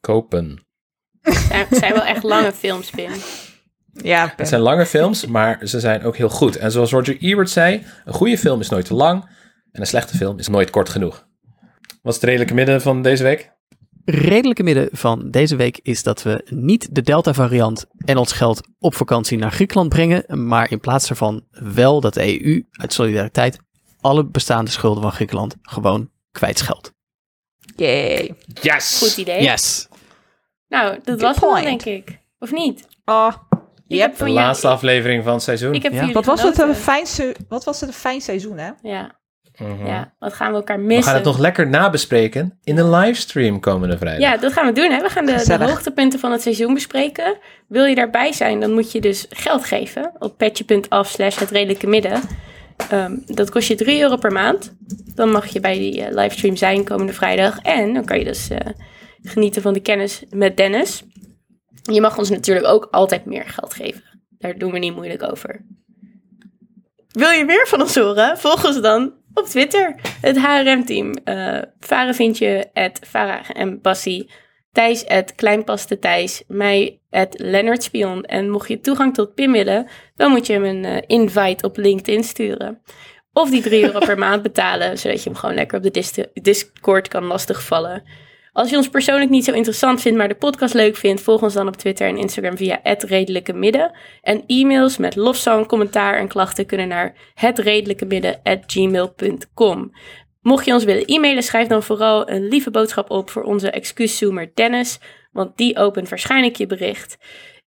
kopen. 0.00 0.66
Het 1.48 1.78
zijn 1.78 1.92
wel 1.92 2.04
echt 2.04 2.22
lange 2.22 2.52
films, 2.52 2.90
Pim. 2.90 3.12
Ja. 3.92 4.32
Het 4.36 4.48
zijn 4.48 4.60
lange 4.60 4.86
films, 4.86 5.26
maar 5.26 5.58
ze 5.62 5.80
zijn 5.80 6.04
ook 6.04 6.16
heel 6.16 6.28
goed. 6.28 6.56
En 6.56 6.70
zoals 6.70 6.90
Roger 6.90 7.16
Ebert 7.20 7.50
zei, 7.50 7.86
een 8.04 8.12
goede 8.12 8.38
film 8.38 8.60
is 8.60 8.68
nooit 8.68 8.86
te 8.86 8.94
lang. 8.94 9.24
En 9.72 9.80
een 9.80 9.86
slechte 9.86 10.16
film 10.16 10.38
is 10.38 10.48
nooit 10.48 10.70
kort 10.70 10.88
genoeg. 10.88 11.26
Wat 12.02 12.14
is 12.14 12.20
het 12.20 12.24
redelijke 12.24 12.54
midden 12.54 12.82
van 12.82 13.02
deze 13.02 13.22
week? 13.22 13.51
Redelijke 14.04 14.62
midden 14.62 14.88
van 14.92 15.30
deze 15.30 15.56
week 15.56 15.78
is 15.82 16.02
dat 16.02 16.22
we 16.22 16.46
niet 16.50 16.94
de 16.94 17.02
Delta-variant 17.02 17.86
en 18.04 18.16
ons 18.16 18.32
geld 18.32 18.68
op 18.78 18.94
vakantie 18.94 19.38
naar 19.38 19.52
Griekenland 19.52 19.88
brengen, 19.88 20.46
maar 20.48 20.70
in 20.70 20.80
plaats 20.80 21.08
daarvan 21.08 21.44
wel 21.50 22.00
dat 22.00 22.14
de 22.14 22.44
EU 22.44 22.64
uit 22.72 22.92
solidariteit 22.92 23.58
alle 24.00 24.24
bestaande 24.24 24.70
schulden 24.70 25.02
van 25.02 25.12
Griekenland 25.12 25.56
gewoon 25.62 26.10
kwijtscheldt. 26.32 26.92
Yay. 27.76 28.34
Yes! 28.60 28.98
Goed 28.98 29.16
idee. 29.16 29.42
Yes! 29.42 29.88
Nou, 30.68 30.94
dat 30.94 31.02
Good 31.04 31.20
was 31.20 31.38
wel, 31.38 31.50
point. 31.50 31.64
denk 31.64 31.84
ik. 31.84 32.18
Of 32.38 32.52
niet? 32.52 32.88
Oh, 33.04 33.32
Ik 33.88 33.98
Yep. 33.98 34.18
heb 34.18 34.26
De 34.26 34.32
laatste 34.32 34.68
aflevering 34.68 35.24
van 35.24 35.32
het 35.32 35.42
seizoen. 35.42 35.74
Ik 35.74 35.82
heb 35.82 35.92
Ja. 35.92 36.12
wat 36.12 36.24
was, 36.24 36.42
het 36.42 36.48
een 36.48 36.60
genoten. 36.60 36.82
fijn 36.82 37.06
se- 37.06 37.34
wat 37.48 37.64
was 37.64 37.80
het 37.80 37.88
een 37.88 37.94
fijn 37.94 38.20
seizoen, 38.20 38.58
hè? 38.58 38.70
Ja, 38.82 39.20
Mhm. 39.58 39.86
ja, 39.86 40.12
wat 40.18 40.32
gaan 40.32 40.50
we 40.50 40.56
elkaar 40.56 40.76
We 40.78 40.84
missen? 40.84 41.04
gaan 41.04 41.14
het 41.14 41.24
nog 41.24 41.38
lekker 41.38 41.68
nabespreken 41.68 42.58
in 42.64 42.76
de 42.76 42.84
livestream 42.84 43.60
komende 43.60 43.98
vrijdag. 43.98 44.20
Ja, 44.30 44.36
dat 44.36 44.52
gaan 44.52 44.66
we 44.66 44.72
doen. 44.72 44.90
Hè? 44.90 45.00
We 45.00 45.08
gaan 45.08 45.26
de, 45.26 45.56
hoogtepunten 45.64 46.18
van 46.18 46.32
het 46.32 46.42
seizoen 46.42 46.74
bespreken. 46.74 47.36
Wil 47.68 47.84
je 47.84 47.94
daarbij 47.94 48.32
zijn, 48.32 48.60
dan 48.60 48.72
moet 48.72 48.92
je 48.92 49.00
dus 49.00 49.26
geld 49.28 49.64
geven 49.64 50.12
op 50.18 50.36
petje.af 50.36 51.08
slash 51.08 51.38
het 51.38 51.50
redelijke 51.50 51.86
midden. 51.86 52.20
Ehm, 52.90 53.16
dat 53.26 53.50
kost 53.50 53.68
je 53.68 53.74
3 53.74 54.00
euro 54.00 54.16
per 54.16 54.32
maand. 54.32 54.76
Dan 55.14 55.30
mag 55.30 55.46
je 55.46 55.60
bij 55.60 55.78
die 55.78 56.04
eh, 56.04 56.14
livestream 56.14 56.56
zijn 56.56 56.84
komende 56.84 57.12
vrijdag. 57.12 57.58
En 57.58 57.94
dan 57.94 58.04
kan 58.04 58.18
je 58.18 58.24
dus 58.24 58.48
eh, 58.48 58.58
genieten 59.22 59.62
van 59.62 59.72
de 59.72 59.80
kennis 59.80 60.22
met 60.30 60.56
Dennis. 60.56 61.02
Je 61.82 62.00
mag 62.00 62.18
ons 62.18 62.30
natuurlijk 62.30 62.66
ook 62.66 62.88
altijd 62.90 63.24
meer 63.24 63.44
geld 63.44 63.74
geven. 63.74 64.02
Daar 64.38 64.58
doen 64.58 64.72
we 64.72 64.78
niet 64.78 64.94
moeilijk 64.94 65.22
over. 65.22 65.64
Wil 67.08 67.30
je 67.30 67.44
meer 67.44 67.66
van 67.66 67.80
ons 67.80 67.94
horen? 67.96 68.38
Volg 68.38 68.64
ons 68.66 68.80
dan 68.80 69.12
op 69.34 69.44
Twitter. 69.46 69.94
Het 70.20 70.40
HRM-team. 70.40 71.12
Eh 71.24 71.62
Varen 71.80 72.14
vind 72.14 72.38
je 72.38 72.68
at 72.72 72.98
en 73.52 73.80
Bassie. 73.80 74.30
Thijs 74.72 75.06
at 75.06 75.34
Kleinpaste 75.34 75.98
Thijs. 75.98 76.42
Mij 76.48 77.00
at 77.10 77.36
Spion. 77.82 78.24
En 78.24 78.50
mocht 78.50 78.68
je 78.68 78.80
toegang 78.80 79.14
tot 79.14 79.34
Pim 79.34 79.52
willen, 79.52 79.86
dan 80.14 80.30
moet 80.30 80.46
je 80.46 80.52
hem 80.52 80.64
een 80.64 80.84
eh, 80.84 81.02
invite 81.06 81.66
op 81.66 81.76
LinkedIn 81.76 82.24
sturen. 82.24 82.82
Of 83.32 83.50
die 83.50 83.62
3 83.62 83.84
euro 83.84 83.98
per 83.98 84.18
maand 84.28 84.42
betalen, 84.42 84.98
zodat 84.98 85.22
je 85.22 85.30
hem 85.30 85.38
gewoon 85.38 85.54
lekker 85.54 85.76
op 85.76 85.82
de 85.82 85.90
dis- 85.90 86.26
Discord 86.32 87.08
kan 87.08 87.24
lastigvallen. 87.24 88.02
Als 88.52 88.70
je 88.70 88.76
ons 88.76 88.88
persoonlijk 88.88 89.30
niet 89.30 89.44
zo 89.44 89.52
interessant 89.52 90.00
vindt, 90.00 90.18
maar 90.18 90.28
de 90.28 90.34
podcast 90.34 90.74
leuk 90.74 90.96
vindt, 90.96 91.22
volg 91.22 91.42
ons 91.42 91.54
dan 91.54 91.68
op 91.68 91.76
Twitter 91.76 92.08
en 92.08 92.16
Instagram 92.16 92.56
via 92.56 92.80
het 92.82 93.02
redelijke 93.02 93.52
midden. 93.52 93.92
En 94.20 94.44
e-mails 94.46 94.96
met 94.96 95.16
lofzang, 95.16 95.66
commentaar 95.66 96.18
en 96.18 96.28
klachten 96.28 96.66
kunnen 96.66 96.88
naar 96.88 97.14
hetredelijkemidden@gmail.com. 97.34 99.92
Mocht 100.40 100.64
je 100.64 100.72
ons 100.72 100.84
willen 100.84 101.04
e-mailen, 101.04 101.42
schrijf 101.42 101.68
dan 101.68 101.82
vooral 101.82 102.30
een 102.30 102.48
lieve 102.48 102.70
boodschap 102.70 103.10
op 103.10 103.30
voor 103.30 103.42
onze 103.42 103.70
excuuszoomer 103.70 104.50
Dennis, 104.54 104.98
want 105.30 105.56
die 105.56 105.76
opent 105.76 106.08
waarschijnlijk 106.08 106.56
je 106.56 106.66
bericht. 106.66 107.18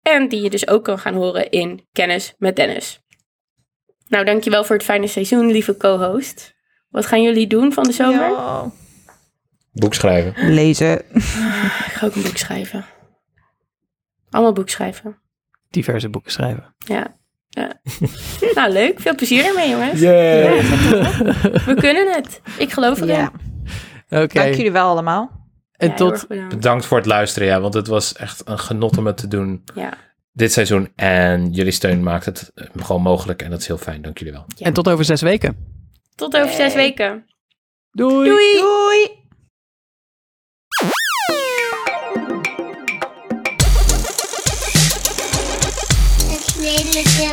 En 0.03 0.29
die 0.29 0.43
je 0.43 0.51
dus 0.51 0.69
ook 0.69 0.85
kan 0.85 0.99
gaan 0.99 1.15
horen 1.15 1.51
in 1.51 1.87
Kennis 1.93 2.35
met 2.39 2.57
Dennis. 2.57 3.01
Nou, 4.09 4.25
dankjewel 4.25 4.65
voor 4.65 4.77
het 4.77 4.85
fijne 4.85 5.07
seizoen, 5.07 5.53
lieve 5.53 5.77
co-host. 5.77 6.55
Wat 6.89 7.07
gaan 7.07 7.23
jullie 7.23 7.47
doen 7.47 7.73
van 7.73 7.85
de 7.85 7.93
zomer? 7.93 8.33
Boek 9.73 9.95
schrijven. 9.95 10.53
Lezen. 10.55 10.99
Ik 11.87 11.93
ga 11.93 12.07
ook 12.07 12.15
een 12.15 12.23
boek 12.23 12.37
schrijven. 12.37 12.85
Allemaal 14.31 14.53
boek 14.53 14.69
schrijven. 14.69 15.17
Diverse 15.71 16.09
boeken 16.09 16.33
schrijven. 16.33 16.75
Ja. 16.79 17.17
ja. 17.49 17.73
nou, 18.55 18.73
leuk. 18.73 19.01
Veel 19.01 19.15
plezier 19.15 19.45
ermee, 19.45 19.69
jongens. 19.71 20.01
Ja, 20.01 20.11
we 21.65 21.75
kunnen 21.79 22.13
het. 22.13 22.41
Ik 22.59 22.73
geloof 22.73 23.01
erin. 23.01 23.15
Ja. 23.15 23.33
Oké, 24.11 24.27
Dank 24.39 24.55
jullie 24.55 24.73
wel 24.73 24.89
allemaal. 24.89 25.47
en 25.73 25.89
Ja, 25.89 25.95
tot 25.95 26.25
bedankt. 26.29 26.55
Bedankt 26.55 26.87
voor 26.87 26.97
het 26.97 27.07
luisteren, 27.07 27.49
ja, 27.49 27.61
want 27.61 27.75
het 27.75 27.87
was 27.87 28.15
echt 28.15 28.43
een 28.49 28.59
genot 28.59 28.99
om 28.99 29.07
het 29.07 29.17
te 29.17 29.29
doen 29.29 29.65
Ja. 29.75 29.93
dit 30.33 30.53
seizoen. 30.53 30.93
En 30.97 31.51
jullie 31.51 31.73
steun 31.73 32.03
maakt 32.03 32.25
het 32.25 32.51
eh, 32.55 32.67
gewoon 32.77 33.03
mogelijk 33.03 33.43
en 33.43 33.51
dat 33.51 33.61
is 33.61 33.67
heel 33.67 33.79
fijn. 33.79 34.03
Dank 34.03 34.19
jullie 34.19 34.33
wel. 34.33 34.47
en 34.59 34.73
tot 34.73 34.89
over 34.89 35.05
zes 35.05 35.21
weken. 35.23 35.57
Tot 36.15 36.37
over 36.37 36.55
zes 36.55 36.75
weken. 36.75 37.27
Doei! 37.91 38.29
Doei! 38.29 38.57
Doei. 38.59 39.21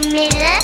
Redelijke 0.09 0.37
midden. 0.37 0.58